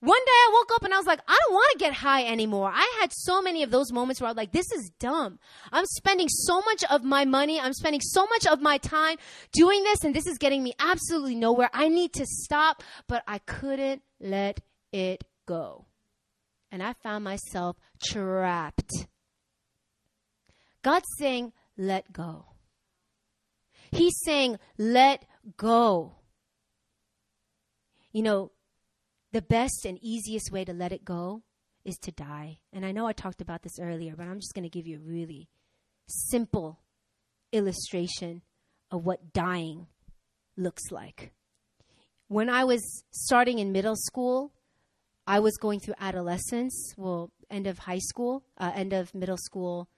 One 0.00 0.24
day 0.24 0.30
I 0.30 0.50
woke 0.54 0.70
up 0.76 0.84
and 0.84 0.94
I 0.94 0.96
was 0.96 1.06
like, 1.06 1.20
I 1.26 1.36
don't 1.42 1.54
want 1.54 1.72
to 1.72 1.78
get 1.78 1.92
high 1.92 2.24
anymore. 2.24 2.70
I 2.72 2.98
had 3.00 3.12
so 3.12 3.42
many 3.42 3.64
of 3.64 3.72
those 3.72 3.92
moments 3.92 4.20
where 4.20 4.28
I 4.28 4.30
was 4.30 4.36
like, 4.36 4.52
this 4.52 4.70
is 4.70 4.90
dumb. 5.00 5.40
I'm 5.72 5.86
spending 5.86 6.28
so 6.28 6.60
much 6.60 6.84
of 6.88 7.02
my 7.02 7.24
money. 7.24 7.58
I'm 7.58 7.72
spending 7.72 8.00
so 8.00 8.24
much 8.26 8.46
of 8.46 8.60
my 8.60 8.78
time 8.78 9.16
doing 9.52 9.82
this 9.82 10.04
and 10.04 10.14
this 10.14 10.28
is 10.28 10.38
getting 10.38 10.62
me 10.62 10.74
absolutely 10.78 11.34
nowhere. 11.34 11.68
I 11.72 11.88
need 11.88 12.12
to 12.12 12.26
stop, 12.26 12.84
but 13.08 13.24
I 13.26 13.38
couldn't 13.38 14.02
let 14.20 14.60
it 14.92 15.24
go. 15.46 15.86
And 16.70 16.80
I 16.80 16.92
found 16.92 17.24
myself 17.24 17.76
trapped. 18.00 18.92
God's 20.82 21.08
saying, 21.18 21.52
let 21.76 22.12
go. 22.12 22.44
He's 23.90 24.16
saying, 24.24 24.58
let 24.76 25.24
go. 25.56 26.12
You 28.12 28.22
know, 28.22 28.52
the 29.32 29.42
best 29.42 29.84
and 29.84 29.98
easiest 30.02 30.50
way 30.50 30.64
to 30.64 30.72
let 30.72 30.92
it 30.92 31.04
go 31.04 31.42
is 31.84 31.96
to 31.98 32.12
die. 32.12 32.58
And 32.72 32.84
I 32.84 32.92
know 32.92 33.06
I 33.06 33.12
talked 33.12 33.40
about 33.40 33.62
this 33.62 33.78
earlier, 33.80 34.14
but 34.16 34.26
I'm 34.26 34.40
just 34.40 34.54
going 34.54 34.64
to 34.64 34.68
give 34.68 34.86
you 34.86 34.96
a 34.96 35.10
really 35.10 35.48
simple 36.06 36.80
illustration 37.52 38.42
of 38.90 39.04
what 39.04 39.32
dying 39.32 39.86
looks 40.56 40.90
like. 40.90 41.32
When 42.28 42.50
I 42.50 42.64
was 42.64 43.04
starting 43.10 43.58
in 43.58 43.72
middle 43.72 43.96
school, 43.96 44.52
I 45.26 45.40
was 45.40 45.56
going 45.56 45.80
through 45.80 45.94
adolescence, 45.98 46.94
well, 46.96 47.30
end 47.50 47.66
of 47.66 47.78
high 47.78 47.98
school, 47.98 48.44
uh, 48.58 48.72
end 48.74 48.92
of 48.92 49.14
middle 49.14 49.36
school, 49.38 49.88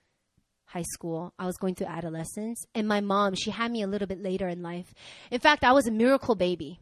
high 0.65 0.85
school. 0.93 1.35
I 1.39 1.47
was 1.47 1.57
going 1.57 1.75
through 1.75 1.89
adolescence. 1.89 2.65
And 2.75 2.87
my 2.87 3.01
mom, 3.01 3.35
she 3.35 3.51
had 3.51 3.71
me 3.71 3.83
a 3.83 3.87
little 3.87 4.07
bit 4.07 4.23
later 4.23 4.49
in 4.49 4.63
life. 4.63 4.93
In 5.31 5.41
fact, 5.41 5.65
I 5.65 5.73
was 5.73 5.87
a 5.87 5.93
miracle 5.93 6.35
baby. 6.35 6.81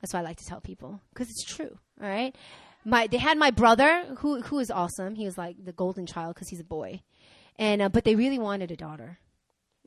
That's 0.00 0.12
what 0.12 0.20
I 0.20 0.22
like 0.22 0.36
to 0.38 0.46
tell 0.46 0.60
people 0.60 1.00
because 1.12 1.30
it's 1.30 1.44
true. 1.44 1.78
All 2.02 2.08
right. 2.08 2.36
My, 2.84 3.06
they 3.06 3.16
had 3.16 3.38
my 3.38 3.50
brother 3.50 4.04
who, 4.18 4.42
who 4.42 4.58
is 4.58 4.70
awesome. 4.70 5.14
He 5.14 5.24
was 5.24 5.38
like 5.38 5.64
the 5.64 5.72
golden 5.72 6.06
child 6.06 6.34
because 6.34 6.48
he's 6.48 6.60
a 6.60 6.64
boy. 6.64 7.02
And, 7.56 7.80
uh, 7.80 7.88
but 7.88 8.04
they 8.04 8.14
really 8.14 8.38
wanted 8.38 8.70
a 8.70 8.76
daughter. 8.76 9.18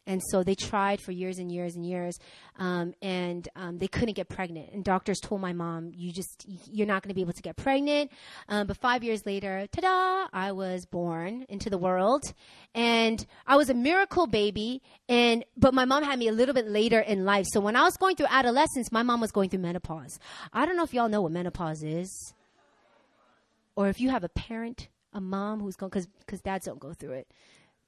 And 0.08 0.22
so 0.32 0.42
they 0.42 0.56
tried 0.56 1.02
for 1.02 1.12
years 1.12 1.38
and 1.38 1.52
years 1.52 1.76
and 1.76 1.86
years, 1.86 2.18
um, 2.58 2.94
and 3.02 3.48
um, 3.58 3.78
they 3.78 3.90
couldn't 3.90 4.14
get 4.14 4.30
pregnant. 4.30 4.70
And 4.72 4.84
doctors 4.84 5.20
told 5.20 5.42
my 5.42 5.52
mom, 5.52 5.92
"You 5.94 6.14
just 6.14 6.46
you're 6.48 6.88
not 6.88 7.04
going 7.04 7.10
to 7.10 7.14
be 7.14 7.22
able 7.22 7.34
to 7.34 7.42
get 7.42 7.58
pregnant." 7.58 8.10
Um, 8.48 8.68
but 8.68 8.78
five 8.78 9.04
years 9.04 9.26
later, 9.26 9.68
ta-da! 9.70 10.30
I 10.32 10.54
was 10.54 10.86
born 10.86 11.46
into 11.50 11.70
the 11.70 11.78
world, 11.78 12.24
and 12.74 13.24
I 13.46 13.58
was 13.58 13.70
a 13.70 13.74
miracle 13.74 14.28
baby. 14.28 14.82
And 15.10 15.44
but 15.58 15.74
my 15.74 15.84
mom 15.84 16.04
had 16.04 16.18
me 16.18 16.30
a 16.30 16.34
little 16.34 16.56
bit 16.56 16.68
later 16.68 17.02
in 17.02 17.26
life. 17.26 17.46
So 17.52 17.60
when 17.60 17.76
I 17.76 17.84
was 17.84 17.98
going 17.98 18.16
through 18.16 18.28
adolescence, 18.30 18.92
my 18.92 19.04
mom 19.04 19.20
was 19.20 19.32
going 19.32 19.50
through 19.50 19.60
menopause. 19.60 20.20
I 20.54 20.66
don't 20.66 20.78
know 20.78 20.84
if 20.84 20.94
y'all 20.94 21.10
know 21.10 21.22
what 21.22 21.34
menopause 21.34 21.84
is, 21.84 22.34
or 23.76 23.90
if 23.90 24.00
you 24.00 24.10
have 24.10 24.24
a 24.24 24.30
parent, 24.30 24.88
a 25.12 25.20
mom 25.20 25.60
who's 25.60 25.76
going 25.76 25.90
because 25.90 26.08
because 26.26 26.40
dads 26.40 26.66
don't 26.66 26.80
go 26.80 26.94
through 26.94 27.12
it. 27.12 27.28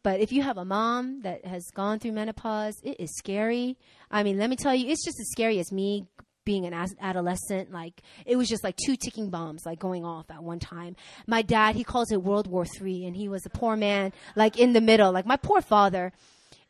But 0.04 0.22
if 0.22 0.32
you 0.32 0.44
have 0.44 0.58
a 0.58 0.66
mom 0.66 1.22
that 1.22 1.46
has 1.46 1.66
gone 1.74 2.00
through 2.00 2.14
menopause, 2.14 2.76
it 2.84 3.00
is 3.00 3.16
scary. 3.18 3.78
I 4.10 4.24
mean, 4.24 4.38
let 4.38 4.50
me 4.50 4.56
tell 4.56 4.74
you, 4.74 4.90
it's 4.90 5.04
just 5.04 5.20
as 5.20 5.30
scary 5.32 5.60
as 5.60 5.72
me 5.72 6.08
being 6.46 6.66
an 6.66 6.74
adolescent. 7.02 7.72
Like, 7.72 8.02
it 8.26 8.38
was 8.38 8.48
just 8.48 8.64
like 8.64 8.78
two 8.78 8.96
ticking 8.96 9.30
bombs, 9.30 9.66
like 9.66 9.78
going 9.78 10.06
off 10.06 10.32
at 10.32 10.42
one 10.42 10.60
time. 10.60 10.96
My 11.28 11.42
dad, 11.42 11.76
he 11.76 11.84
calls 11.84 12.12
it 12.12 12.24
World 12.24 12.48
War 12.48 12.66
Three, 12.66 13.06
and 13.06 13.16
he 13.16 13.28
was 13.28 13.46
a 13.46 13.50
poor 13.50 13.76
man, 13.76 14.14
like 14.36 14.58
in 14.58 14.74
the 14.74 14.82
middle, 14.82 15.12
like 15.12 15.26
my 15.26 15.38
poor 15.38 15.62
father. 15.62 16.14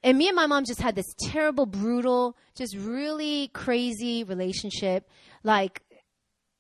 And 0.02 0.18
me 0.18 0.28
and 0.28 0.36
my 0.36 0.48
mom 0.48 0.66
just 0.66 0.82
had 0.82 0.96
this 0.96 1.14
terrible, 1.20 1.66
brutal, 1.66 2.36
just 2.56 2.76
really 2.76 3.50
crazy 3.50 4.24
relationship. 4.24 5.08
Like, 5.44 5.84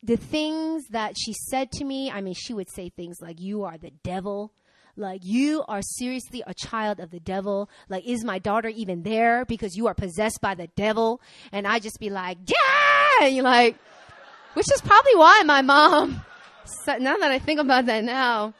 the 0.03 0.17
things 0.17 0.87
that 0.89 1.15
she 1.17 1.33
said 1.33 1.71
to 1.73 1.85
me, 1.85 2.11
I 2.11 2.21
mean, 2.21 2.35
she 2.35 2.53
would 2.53 2.69
say 2.69 2.89
things 2.89 3.17
like, 3.21 3.41
You 3.41 3.63
are 3.63 3.77
the 3.77 3.91
devil 4.03 4.53
like 4.99 5.21
you 5.23 5.63
are 5.67 5.81
seriously 5.81 6.43
a 6.45 6.53
child 6.53 6.99
of 6.99 7.11
the 7.11 7.19
devil. 7.19 7.69
Like, 7.87 8.05
is 8.05 8.23
my 8.23 8.39
daughter 8.39 8.69
even 8.69 9.03
there 9.03 9.45
because 9.45 9.75
you 9.75 9.87
are 9.87 9.93
possessed 9.93 10.41
by 10.41 10.55
the 10.55 10.67
devil? 10.75 11.21
And 11.51 11.65
I 11.65 11.79
just 11.79 11.99
be 11.99 12.09
like, 12.09 12.37
yeah, 12.45 13.25
and 13.25 13.35
you're 13.35 13.43
like, 13.43 13.77
which 14.53 14.71
is 14.73 14.81
probably 14.81 15.15
why 15.15 15.43
my 15.45 15.61
mom. 15.61 16.21
Now 16.87 17.17
that 17.17 17.31
I 17.31 17.39
think 17.39 17.59
about 17.59 17.87
that 17.87 18.03
now, 18.03 18.53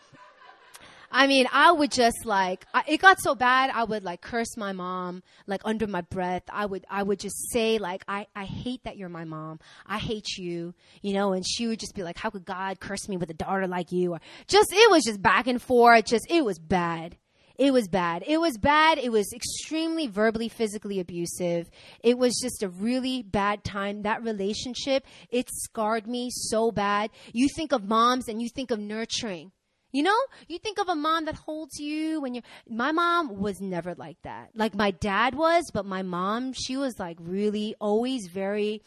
I 1.12 1.28
mean, 1.28 1.47
I 1.51 1.72
would 1.72 1.91
just 1.91 2.26
like, 2.26 2.66
I, 2.74 2.84
it 2.88 3.01
got 3.01 3.20
so 3.20 3.34
bad, 3.34 3.72
I 3.74 3.84
would 3.84 4.03
like 4.03 4.22
curse 4.22 4.55
my 4.57 4.74
mom, 4.74 5.24
like 5.47 5.62
under 5.66 5.88
my 5.88 6.01
breath. 6.01 6.43
I 6.51 6.66
would, 6.66 6.86
I 6.89 7.03
would 7.03 7.20
just 7.20 7.51
say 7.51 7.80
like, 7.80 8.03
I, 8.07 8.28
I 8.36 8.45
hate 8.45 8.84
that 8.84 8.97
you're 8.97 9.10
my 9.10 9.26
mom. 9.26 9.60
I 9.86 9.97
hate 9.97 10.38
you, 10.38 10.74
you 11.01 11.14
know, 11.14 11.34
and 11.34 11.45
she 11.45 11.68
would 11.68 11.80
just 11.80 11.95
be 11.95 12.03
like, 12.03 12.18
how 12.18 12.30
could 12.30 12.45
God 12.45 12.80
curse 12.80 13.10
me 13.10 13.18
with 13.18 13.30
a 13.30 13.34
daughter 13.34 13.68
like 13.68 13.91
you? 13.91 14.14
Or 14.14 14.20
just, 14.47 14.72
it 14.72 14.91
was 14.91 15.03
just 15.03 15.22
back 15.22 15.47
and 15.47 15.62
forth. 15.62 16.05
Just, 16.05 16.30
it 16.30 16.45
was 16.45 16.60
bad. 16.60 17.18
It 17.57 17.74
was 17.74 17.89
bad. 17.89 18.24
It 18.26 18.39
was 18.39 18.57
bad. 18.57 18.99
It 18.99 19.12
was 19.12 19.34
extremely 19.34 20.07
verbally, 20.07 20.47
physically 20.47 21.01
abusive. 21.01 21.70
It 22.01 22.18
was 22.18 22.39
just 22.41 22.64
a 22.64 22.70
really 22.70 23.22
bad 23.22 23.66
time. 23.66 24.03
That 24.03 24.24
relationship, 24.24 25.05
it 25.30 25.49
scarred 25.51 26.07
me 26.07 26.30
so 26.32 26.72
bad. 26.72 27.10
You 27.34 27.49
think 27.53 27.74
of 27.74 27.84
moms 27.84 28.30
and 28.30 28.41
you 28.41 28.47
think 28.47 28.72
of 28.72 28.80
nurturing 28.80 29.51
You 29.91 30.03
know, 30.03 30.17
you 30.47 30.59
think 30.59 30.79
of 30.79 30.87
a 30.87 30.95
mom 30.95 31.25
that 31.25 31.35
holds 31.35 31.79
you 31.79 32.21
when 32.21 32.35
you're. 32.35 32.43
My 32.67 32.91
mom 32.91 33.39
was 33.39 33.59
never 33.59 33.95
like 33.95 34.21
that. 34.21 34.51
Like 34.53 34.75
my 34.75 34.91
dad 34.91 35.33
was, 35.33 35.71
but 35.73 35.85
my 35.85 36.03
mom, 36.03 36.53
she 36.53 36.77
was 36.77 36.99
like 36.99 37.17
really 37.19 37.75
always 37.79 38.27
very, 38.27 38.83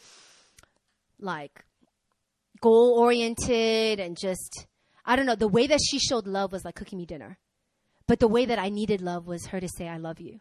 like, 1.19 1.65
goal 2.61 2.97
oriented 2.97 3.99
and 3.99 4.17
just, 4.17 4.65
I 5.05 5.17
don't 5.17 5.25
know. 5.25 5.35
The 5.35 5.49
way 5.49 5.67
that 5.67 5.81
she 5.85 5.99
showed 5.99 6.25
love 6.25 6.53
was 6.53 6.63
like 6.63 6.75
cooking 6.75 6.99
me 6.99 7.05
dinner. 7.05 7.37
But 8.07 8.19
the 8.19 8.27
way 8.27 8.45
that 8.45 8.59
I 8.59 8.69
needed 8.69 9.01
love 9.01 9.27
was 9.27 9.47
her 9.47 9.59
to 9.59 9.67
say, 9.67 9.87
I 9.87 9.97
love 9.97 10.21
you, 10.21 10.39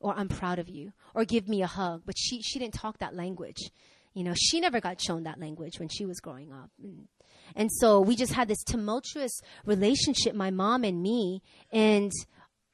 or 0.00 0.14
I'm 0.16 0.28
proud 0.28 0.58
of 0.58 0.68
you, 0.68 0.92
or 1.14 1.24
give 1.24 1.48
me 1.48 1.62
a 1.62 1.66
hug. 1.66 2.02
But 2.06 2.16
she, 2.18 2.40
she 2.40 2.58
didn't 2.58 2.74
talk 2.74 2.98
that 2.98 3.14
language. 3.14 3.70
You 4.14 4.24
know, 4.24 4.34
she 4.34 4.60
never 4.60 4.80
got 4.80 5.00
shown 5.00 5.24
that 5.24 5.40
language 5.40 5.78
when 5.78 5.88
she 5.88 6.06
was 6.06 6.20
growing 6.20 6.52
up. 6.52 6.70
And, 6.82 7.08
and 7.54 7.70
so 7.72 8.00
we 8.00 8.16
just 8.16 8.32
had 8.32 8.48
this 8.48 8.62
tumultuous 8.62 9.40
relationship, 9.64 10.34
my 10.34 10.50
mom 10.50 10.84
and 10.84 11.02
me. 11.02 11.42
And, 11.72 12.12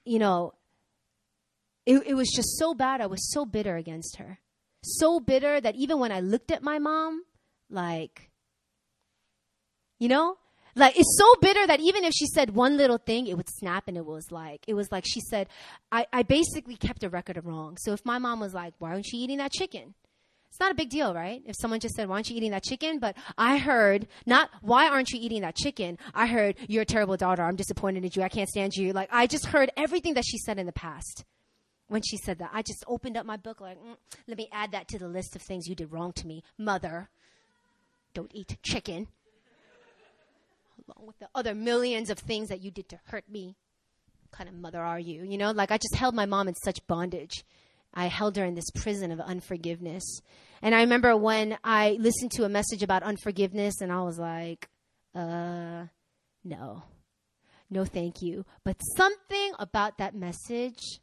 you 0.05 0.19
know, 0.19 0.55
it, 1.87 2.03
it 2.07 2.15
was 2.15 2.31
just 2.35 2.59
so 2.59 2.75
bad. 2.75 3.01
I 3.01 3.07
was 3.07 3.33
so 3.33 3.45
bitter 3.45 3.77
against 3.77 4.17
her. 4.17 4.39
So 4.83 5.21
bitter 5.21 5.61
that 5.61 5.77
even 5.77 5.99
when 5.99 6.13
I 6.13 6.21
looked 6.21 6.51
at 6.51 6.63
my 6.63 6.79
mom, 6.79 7.25
like, 7.71 8.31
you 9.99 10.09
know, 10.09 10.37
like 10.77 10.99
it's 10.99 11.17
so 11.19 11.41
bitter 11.41 11.67
that 11.67 11.81
even 11.81 12.05
if 12.05 12.13
she 12.13 12.27
said 12.27 12.55
one 12.55 12.77
little 12.77 12.99
thing, 12.99 13.27
it 13.27 13.37
would 13.37 13.49
snap 13.49 13.85
and 13.87 13.97
it 13.97 14.05
was 14.05 14.31
like 14.31 14.65
it 14.67 14.75
was 14.75 14.91
like 14.91 15.05
she 15.07 15.21
said, 15.21 15.49
I, 15.93 16.07
I 16.13 16.23
basically 16.23 16.77
kept 16.77 17.05
a 17.05 17.09
record 17.09 17.37
of 17.37 17.47
wrong. 17.47 17.77
So 17.79 17.93
if 17.93 18.05
my 18.05 18.19
mom 18.19 18.41
was 18.41 18.55
like, 18.55 18.75
Why 18.79 18.91
aren't 18.91 19.07
you 19.13 19.23
eating 19.23 19.39
that 19.39 19.53
chicken? 19.53 19.95
It's 20.55 20.61
not 20.61 20.71
a 20.71 20.77
big 20.77 20.89
deal, 20.89 21.13
right? 21.13 21.43
If 21.47 21.57
someone 21.57 21.81
just 21.81 21.97
said, 21.97 22.09
Why 22.09 22.15
aren't 22.15 22.31
you 22.31 22.37
eating 22.37 22.53
that 22.53 22.63
chicken? 22.63 23.01
But 23.01 23.17
I 23.37 23.57
heard, 23.57 24.07
not, 24.25 24.51
Why 24.63 24.87
aren't 24.87 25.11
you 25.11 25.19
eating 25.21 25.41
that 25.43 25.57
chicken? 25.57 25.99
I 26.15 26.27
heard, 26.29 26.55
You're 26.69 26.83
a 26.83 26.87
terrible 26.87 27.17
daughter. 27.17 27.43
I'm 27.43 27.57
disappointed 27.57 28.05
in 28.05 28.11
you. 28.15 28.23
I 28.23 28.29
can't 28.29 28.49
stand 28.49 28.77
you. 28.77 28.93
Like, 28.93 29.09
I 29.11 29.27
just 29.27 29.47
heard 29.47 29.73
everything 29.77 30.15
that 30.15 30.23
she 30.25 30.39
said 30.39 30.61
in 30.61 30.67
the 30.67 30.73
past. 30.73 31.25
When 31.89 32.03
she 32.03 32.17
said 32.19 32.39
that, 32.39 32.51
I 32.53 32.63
just 32.63 32.85
opened 32.87 33.17
up 33.17 33.27
my 33.27 33.37
book, 33.37 33.61
like, 33.61 33.79
mm, 33.79 33.97
Let 34.29 34.39
me 34.39 34.49
add 34.53 34.71
that 34.71 34.87
to 34.91 34.99
the 35.01 35.09
list 35.09 35.35
of 35.35 35.43
things 35.43 35.67
you 35.67 35.75
did 35.75 35.91
wrong 35.91 36.13
to 36.13 36.27
me. 36.29 36.45
Mother, 36.57 37.11
don't 38.15 38.31
eat 38.33 38.57
chicken. 38.63 39.09
Along 40.87 41.09
with 41.09 41.19
the 41.19 41.29
other 41.35 41.57
millions 41.57 42.11
of 42.11 42.21
things 42.21 42.49
that 42.51 42.63
you 42.63 42.71
did 42.71 42.89
to 42.91 43.01
hurt 43.07 43.29
me. 43.29 43.57
What 44.23 44.39
kind 44.39 44.49
of 44.49 44.55
mother 44.55 44.81
are 44.81 45.01
you? 45.01 45.25
You 45.25 45.37
know, 45.37 45.51
like, 45.51 45.73
I 45.73 45.79
just 45.79 45.97
held 45.97 46.15
my 46.15 46.27
mom 46.27 46.47
in 46.47 46.55
such 46.55 46.87
bondage. 46.87 47.43
I 47.95 48.07
held 48.07 48.37
her 48.37 48.45
in 48.45 48.55
this 48.55 48.71
prison 48.75 49.11
of 49.13 49.21
unforgiveness. 49.21 50.21
And 50.63 50.75
I 50.75 50.81
remember 50.81 51.17
when 51.17 51.57
I 51.63 51.97
listened 52.01 52.33
to 52.33 52.45
a 52.45 52.49
message 52.49 52.83
about 52.83 53.03
unforgiveness 53.03 53.81
and 53.81 53.93
I 53.93 54.03
was 54.03 54.19
like, 54.19 54.69
uh, 55.15 55.85
no, 56.45 56.83
no, 57.71 57.85
thank 57.85 58.23
you. 58.23 58.45
But 58.65 58.79
something 58.97 59.53
about 59.59 59.99
that 59.99 60.15
message 60.15 61.01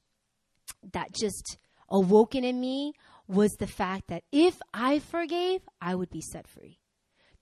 that 0.92 1.14
just 1.14 1.58
awoken 1.90 2.44
in 2.44 2.60
me 2.60 2.94
was 3.28 3.52
the 3.54 3.68
fact 3.68 4.08
that 4.08 4.24
if 4.32 4.58
I 4.74 5.00
forgave, 5.00 5.62
I 5.82 5.96
would 5.96 6.10
be 6.10 6.22
set 6.22 6.48
free. 6.48 6.81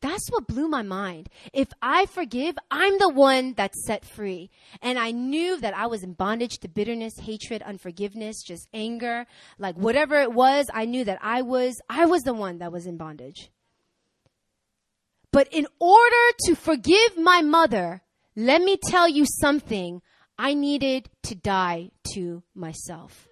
That's 0.01 0.29
what 0.29 0.47
blew 0.47 0.69
my 0.69 0.81
mind. 0.81 1.29
If 1.51 1.67
I 1.81 2.05
forgive, 2.05 2.57
I'm 2.71 2.97
the 2.99 3.09
one 3.09 3.53
that's 3.53 3.85
set 3.85 4.05
free. 4.05 4.49
And 4.81 4.97
I 4.97 5.11
knew 5.11 5.59
that 5.59 5.75
I 5.75 5.87
was 5.87 6.03
in 6.03 6.13
bondage 6.13 6.59
to 6.59 6.69
bitterness, 6.69 7.13
hatred, 7.19 7.61
unforgiveness, 7.61 8.41
just 8.41 8.69
anger, 8.73 9.25
like 9.57 9.75
whatever 9.75 10.21
it 10.21 10.31
was, 10.31 10.67
I 10.73 10.85
knew 10.85 11.03
that 11.03 11.19
I 11.21 11.41
was, 11.41 11.81
I 11.89 12.05
was 12.05 12.21
the 12.21 12.33
one 12.33 12.59
that 12.59 12.71
was 12.71 12.85
in 12.85 12.95
bondage. 12.95 13.51
But 15.31 15.47
in 15.51 15.67
order 15.79 16.15
to 16.45 16.55
forgive 16.55 17.17
my 17.17 17.41
mother, 17.41 18.01
let 18.35 18.61
me 18.61 18.77
tell 18.77 19.07
you 19.07 19.25
something. 19.25 20.01
I 20.37 20.53
needed 20.53 21.09
to 21.23 21.35
die 21.35 21.91
to 22.13 22.43
myself. 22.55 23.27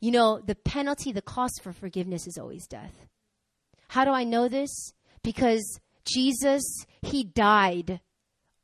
You 0.00 0.10
know, 0.10 0.38
the 0.44 0.54
penalty, 0.54 1.10
the 1.10 1.22
cost 1.22 1.62
for 1.62 1.72
forgiveness 1.72 2.26
is 2.26 2.36
always 2.36 2.66
death. 2.66 3.06
How 3.88 4.04
do 4.04 4.10
I 4.10 4.24
know 4.24 4.48
this? 4.48 4.92
Because 5.22 5.80
Jesus, 6.04 6.86
He 7.02 7.24
died 7.24 8.00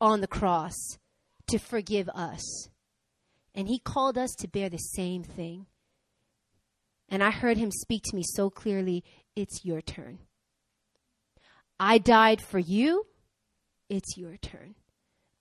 on 0.01 0.21
the 0.21 0.27
cross 0.27 0.75
to 1.49 1.59
forgive 1.59 2.09
us. 2.11 2.69
And 3.55 3.69
He 3.69 3.79
called 3.79 4.17
us 4.17 4.35
to 4.39 4.49
bear 4.49 4.69
the 4.69 4.79
same 4.79 5.25
thing. 5.25 5.67
And 7.09 7.23
I 7.23 7.31
heard 7.31 7.57
Him 7.57 7.71
speak 7.71 8.03
to 8.05 8.17
me 8.17 8.23
so 8.25 8.51
clearly 8.51 9.05
it's 9.35 9.65
your 9.65 9.81
turn. 9.81 10.19
I 11.79 11.99
died 11.99 12.43
for 12.43 12.59
you, 12.59 13.07
it's 13.89 14.17
your 14.17 14.37
turn. 14.37 14.75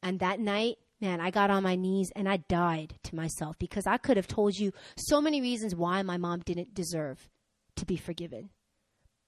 And 0.01 0.19
that 0.19 0.39
night, 0.39 0.77
man, 1.01 1.19
I 1.19 1.31
got 1.31 1.51
on 1.51 1.63
my 1.63 1.75
knees 1.75 2.11
and 2.15 2.27
I 2.27 2.37
died 2.37 2.95
to 3.03 3.15
myself 3.15 3.57
because 3.59 3.85
I 3.85 3.97
could 3.97 4.17
have 4.17 4.27
told 4.27 4.55
you 4.55 4.71
so 4.95 5.21
many 5.21 5.41
reasons 5.41 5.75
why 5.75 6.01
my 6.01 6.17
mom 6.17 6.39
didn't 6.39 6.73
deserve 6.73 7.27
to 7.75 7.85
be 7.85 7.97
forgiven. 7.97 8.49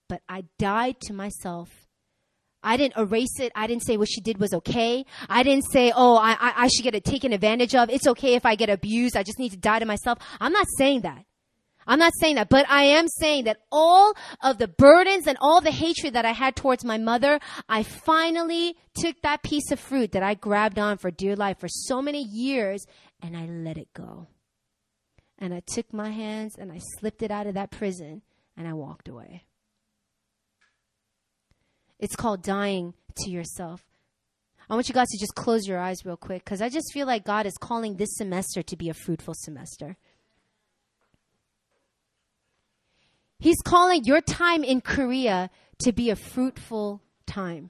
But 0.08 0.22
I 0.28 0.46
died 0.58 1.00
to 1.02 1.14
myself 1.14 1.88
I 2.64 2.78
didn't 2.78 2.98
erase 2.98 3.40
it. 3.40 3.52
I 3.56 3.68
didn't 3.68 3.84
say 3.84 3.98
what 3.98 4.10
she 4.10 4.22
did 4.22 4.40
was 4.40 4.54
okay. 4.54 5.06
I 5.30 5.44
didn't 5.44 5.66
say, 5.72 5.92
oh, 5.96 6.16
I, 6.16 6.32
I, 6.32 6.54
I 6.58 6.68
should 6.68 6.84
get 6.84 6.96
it 6.96 7.04
taken 7.04 7.34
advantage 7.34 7.74
of. 7.76 7.90
It's 7.90 8.08
okay 8.08 8.36
if 8.36 8.46
I 8.46 8.56
get 8.56 8.70
abused. 8.70 9.18
I 9.18 9.24
just 9.24 9.40
need 9.40 9.50
to 9.50 9.58
die 9.58 9.80
to 9.80 9.86
myself. 9.86 10.20
I'm 10.40 10.54
not 10.54 10.68
saying 10.78 11.02
that. 11.02 11.26
I'm 11.88 12.00
not 12.00 12.14
saying 12.20 12.36
that, 12.36 12.50
but 12.50 12.70
I 12.70 12.84
am 12.84 13.08
saying 13.08 13.46
that 13.46 13.58
all 13.72 14.14
of 14.44 14.60
the 14.60 14.68
burdens 14.68 15.26
and 15.26 15.38
all 15.42 15.62
the 15.62 15.72
hatred 15.72 16.14
that 16.14 16.26
I 16.26 16.32
had 16.32 16.56
towards 16.56 16.86
my 16.86 16.98
mother, 16.98 17.40
I 17.68 17.84
finally 17.84 18.76
took 18.94 19.20
that 19.24 19.42
piece 19.42 19.72
of 19.72 19.80
fruit 19.80 20.12
that 20.12 20.24
I 20.24 20.36
grabbed 20.36 20.78
on 20.78 20.98
for 20.98 21.10
dear 21.10 21.36
life 21.36 21.60
for 21.60 21.68
so 21.68 22.02
many 22.02 22.24
years 22.24 22.86
and 23.22 23.36
I 23.36 23.46
let 23.46 23.78
it 23.78 23.94
go. 23.94 24.28
And 25.40 25.54
I 25.56 25.64
took 25.66 25.92
my 25.92 26.12
hands 26.12 26.56
and 26.58 26.72
I 26.72 26.80
slipped 27.00 27.24
it 27.24 27.32
out 27.32 27.48
of 27.48 27.56
that 27.56 27.72
prison 27.72 28.22
and 28.56 28.68
I 28.68 28.74
walked 28.74 29.08
away. 29.08 29.46
It's 32.02 32.16
called 32.16 32.42
dying 32.42 32.96
to 33.18 33.30
yourself. 33.30 33.86
I 34.70 34.74
want 34.74 34.90
you 34.90 34.94
guys 34.94 35.10
to 35.10 35.20
just 35.20 35.36
close 35.36 35.68
your 35.68 35.80
eyes 35.80 36.06
real 36.06 36.18
quick 36.18 36.44
because 36.44 36.62
I 36.62 36.70
just 36.70 36.92
feel 36.94 37.06
like 37.06 37.24
God 37.24 37.46
is 37.46 37.58
calling 37.58 37.96
this 37.96 38.16
semester 38.16 38.64
to 38.64 38.76
be 38.76 38.90
a 38.90 38.94
fruitful 38.94 39.36
semester. 39.38 39.98
He's 43.40 43.62
calling 43.64 44.04
your 44.04 44.22
time 44.22 44.64
in 44.64 44.82
Korea 44.82 45.50
to 45.84 45.92
be 45.92 46.10
a 46.10 46.16
fruitful 46.16 47.02
time. 47.28 47.70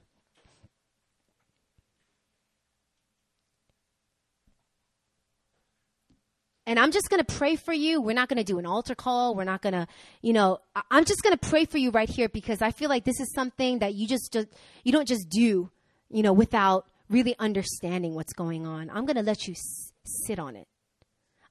And 6.66 6.78
I'm 6.78 6.92
just 6.92 7.10
going 7.10 7.22
to 7.22 7.34
pray 7.34 7.56
for 7.56 7.72
you. 7.72 8.00
We're 8.00 8.14
not 8.14 8.28
going 8.28 8.36
to 8.36 8.44
do 8.44 8.58
an 8.58 8.66
altar 8.66 8.94
call. 8.94 9.34
We're 9.34 9.44
not 9.44 9.62
going 9.62 9.72
to, 9.72 9.86
you 10.20 10.32
know, 10.32 10.58
I'm 10.90 11.04
just 11.04 11.22
going 11.22 11.36
to 11.36 11.48
pray 11.48 11.64
for 11.64 11.78
you 11.78 11.90
right 11.90 12.08
here 12.08 12.28
because 12.28 12.62
I 12.62 12.70
feel 12.70 12.88
like 12.88 13.04
this 13.04 13.18
is 13.18 13.32
something 13.34 13.80
that 13.80 13.94
you 13.94 14.06
just, 14.06 14.32
just 14.32 14.48
you 14.84 14.92
don't 14.92 15.08
just 15.08 15.28
do, 15.28 15.70
you 16.08 16.22
know, 16.22 16.32
without 16.32 16.86
really 17.10 17.34
understanding 17.38 18.14
what's 18.14 18.32
going 18.32 18.66
on. 18.66 18.90
I'm 18.90 19.06
going 19.06 19.16
to 19.16 19.22
let 19.22 19.48
you 19.48 19.54
s- 19.54 19.92
sit 20.04 20.38
on 20.38 20.54
it. 20.54 20.68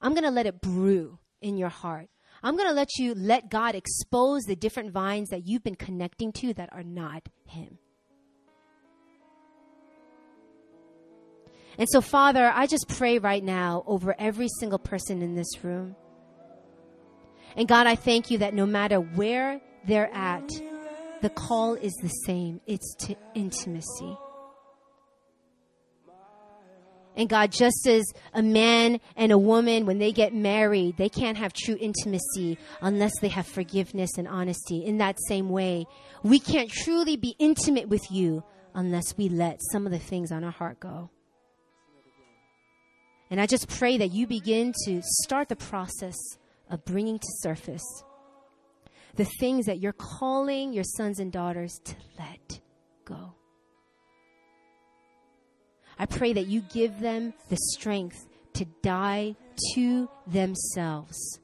I'm 0.00 0.12
going 0.12 0.24
to 0.24 0.30
let 0.30 0.46
it 0.46 0.60
brew 0.60 1.18
in 1.42 1.58
your 1.58 1.68
heart. 1.68 2.08
I'm 2.42 2.56
going 2.56 2.68
to 2.68 2.74
let 2.74 2.96
you 2.98 3.14
let 3.14 3.50
God 3.50 3.74
expose 3.74 4.42
the 4.44 4.56
different 4.56 4.92
vines 4.92 5.28
that 5.28 5.46
you've 5.46 5.62
been 5.62 5.76
connecting 5.76 6.32
to 6.32 6.54
that 6.54 6.70
are 6.72 6.82
not 6.82 7.28
Him. 7.46 7.78
And 11.78 11.88
so, 11.88 12.00
Father, 12.00 12.52
I 12.54 12.66
just 12.66 12.88
pray 12.88 13.18
right 13.18 13.42
now 13.42 13.82
over 13.86 14.14
every 14.18 14.48
single 14.60 14.78
person 14.78 15.22
in 15.22 15.34
this 15.34 15.64
room. 15.64 15.96
And 17.56 17.68
God, 17.68 17.86
I 17.86 17.96
thank 17.96 18.30
you 18.30 18.38
that 18.38 18.54
no 18.54 18.66
matter 18.66 18.98
where 18.98 19.60
they're 19.86 20.12
at, 20.12 20.48
the 21.22 21.30
call 21.30 21.74
is 21.74 21.92
the 22.02 22.08
same 22.08 22.60
it's 22.66 22.94
to 23.06 23.16
intimacy. 23.34 24.16
And 27.14 27.28
God, 27.28 27.52
just 27.52 27.86
as 27.86 28.04
a 28.32 28.42
man 28.42 28.98
and 29.16 29.32
a 29.32 29.38
woman, 29.38 29.84
when 29.84 29.98
they 29.98 30.12
get 30.12 30.34
married, 30.34 30.96
they 30.96 31.10
can't 31.10 31.36
have 31.36 31.52
true 31.52 31.76
intimacy 31.78 32.58
unless 32.80 33.12
they 33.20 33.28
have 33.28 33.46
forgiveness 33.46 34.16
and 34.16 34.26
honesty. 34.26 34.84
In 34.84 34.98
that 34.98 35.18
same 35.28 35.50
way, 35.50 35.86
we 36.22 36.38
can't 36.38 36.70
truly 36.70 37.16
be 37.16 37.36
intimate 37.38 37.88
with 37.88 38.10
you 38.10 38.42
unless 38.74 39.16
we 39.18 39.28
let 39.28 39.60
some 39.72 39.84
of 39.84 39.92
the 39.92 39.98
things 39.98 40.32
on 40.32 40.42
our 40.42 40.50
heart 40.50 40.80
go. 40.80 41.10
And 43.32 43.40
I 43.40 43.46
just 43.46 43.66
pray 43.66 43.96
that 43.96 44.12
you 44.12 44.26
begin 44.26 44.74
to 44.84 45.00
start 45.22 45.48
the 45.48 45.56
process 45.56 46.18
of 46.68 46.84
bringing 46.84 47.18
to 47.18 47.28
surface 47.40 48.04
the 49.14 49.24
things 49.40 49.64
that 49.64 49.80
you're 49.80 49.94
calling 49.94 50.74
your 50.74 50.84
sons 50.84 51.18
and 51.18 51.32
daughters 51.32 51.80
to 51.86 51.94
let 52.18 52.60
go. 53.06 53.32
I 55.98 56.04
pray 56.04 56.34
that 56.34 56.46
you 56.46 56.60
give 56.74 57.00
them 57.00 57.32
the 57.48 57.56
strength 57.56 58.28
to 58.52 58.66
die 58.82 59.34
to 59.74 60.10
themselves 60.26 61.40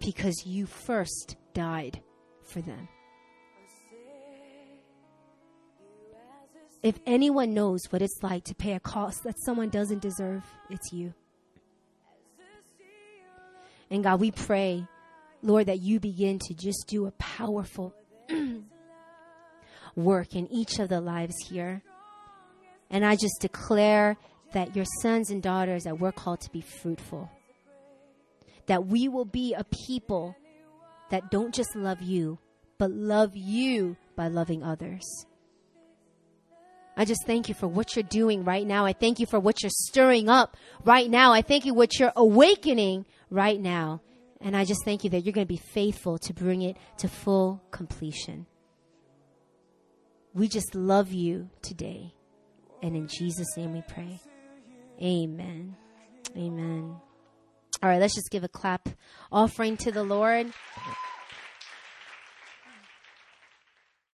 because 0.00 0.44
you 0.44 0.66
first 0.66 1.36
died 1.54 2.02
for 2.42 2.60
them. 2.60 2.88
If 6.84 7.00
anyone 7.06 7.54
knows 7.54 7.80
what 7.88 8.02
it's 8.02 8.22
like 8.22 8.44
to 8.44 8.54
pay 8.54 8.74
a 8.74 8.80
cost 8.80 9.22
that 9.24 9.42
someone 9.42 9.70
doesn't 9.70 10.02
deserve, 10.02 10.44
it's 10.68 10.92
you. 10.92 11.14
And 13.90 14.04
God, 14.04 14.20
we 14.20 14.30
pray, 14.30 14.86
Lord, 15.42 15.66
that 15.66 15.80
you 15.80 15.98
begin 15.98 16.38
to 16.40 16.52
just 16.52 16.84
do 16.86 17.06
a 17.06 17.10
powerful 17.12 17.94
work 19.96 20.34
in 20.34 20.46
each 20.52 20.78
of 20.78 20.90
the 20.90 21.00
lives 21.00 21.34
here. 21.48 21.82
And 22.90 23.02
I 23.02 23.16
just 23.16 23.40
declare 23.40 24.18
that 24.52 24.76
your 24.76 24.84
sons 25.00 25.30
and 25.30 25.42
daughters 25.42 25.84
that 25.84 25.98
we're 25.98 26.12
called 26.12 26.42
to 26.42 26.50
be 26.50 26.60
fruitful. 26.60 27.30
That 28.66 28.86
we 28.86 29.08
will 29.08 29.24
be 29.24 29.54
a 29.54 29.64
people 29.86 30.36
that 31.10 31.30
don't 31.30 31.54
just 31.54 31.74
love 31.74 32.02
you, 32.02 32.38
but 32.76 32.90
love 32.90 33.34
you 33.34 33.96
by 34.16 34.28
loving 34.28 34.62
others. 34.62 35.02
I 36.96 37.04
just 37.04 37.26
thank 37.26 37.48
you 37.48 37.54
for 37.54 37.66
what 37.66 37.96
you're 37.96 38.04
doing 38.04 38.44
right 38.44 38.66
now. 38.66 38.86
I 38.86 38.92
thank 38.92 39.18
you 39.18 39.26
for 39.26 39.40
what 39.40 39.62
you're 39.62 39.70
stirring 39.70 40.28
up 40.28 40.56
right 40.84 41.10
now. 41.10 41.32
I 41.32 41.42
thank 41.42 41.64
you 41.64 41.74
what 41.74 41.98
you're 41.98 42.12
awakening 42.14 43.06
right 43.30 43.60
now. 43.60 44.00
And 44.40 44.56
I 44.56 44.64
just 44.64 44.84
thank 44.84 45.04
you 45.04 45.10
that 45.10 45.20
you're 45.20 45.32
going 45.32 45.46
to 45.46 45.52
be 45.52 45.56
faithful 45.56 46.18
to 46.18 46.32
bring 46.32 46.62
it 46.62 46.76
to 46.98 47.08
full 47.08 47.62
completion. 47.70 48.46
We 50.34 50.48
just 50.48 50.74
love 50.74 51.12
you 51.12 51.48
today. 51.62 52.14
And 52.82 52.94
in 52.94 53.08
Jesus' 53.08 53.56
name 53.56 53.72
we 53.72 53.82
pray. 53.88 54.20
Amen. 55.02 55.76
Amen. 56.36 56.96
All 57.82 57.88
right, 57.90 58.00
let's 58.00 58.14
just 58.14 58.30
give 58.30 58.44
a 58.44 58.48
clap 58.48 58.88
offering 59.32 59.76
to 59.78 59.90
the 59.92 60.04
Lord. 60.04 60.52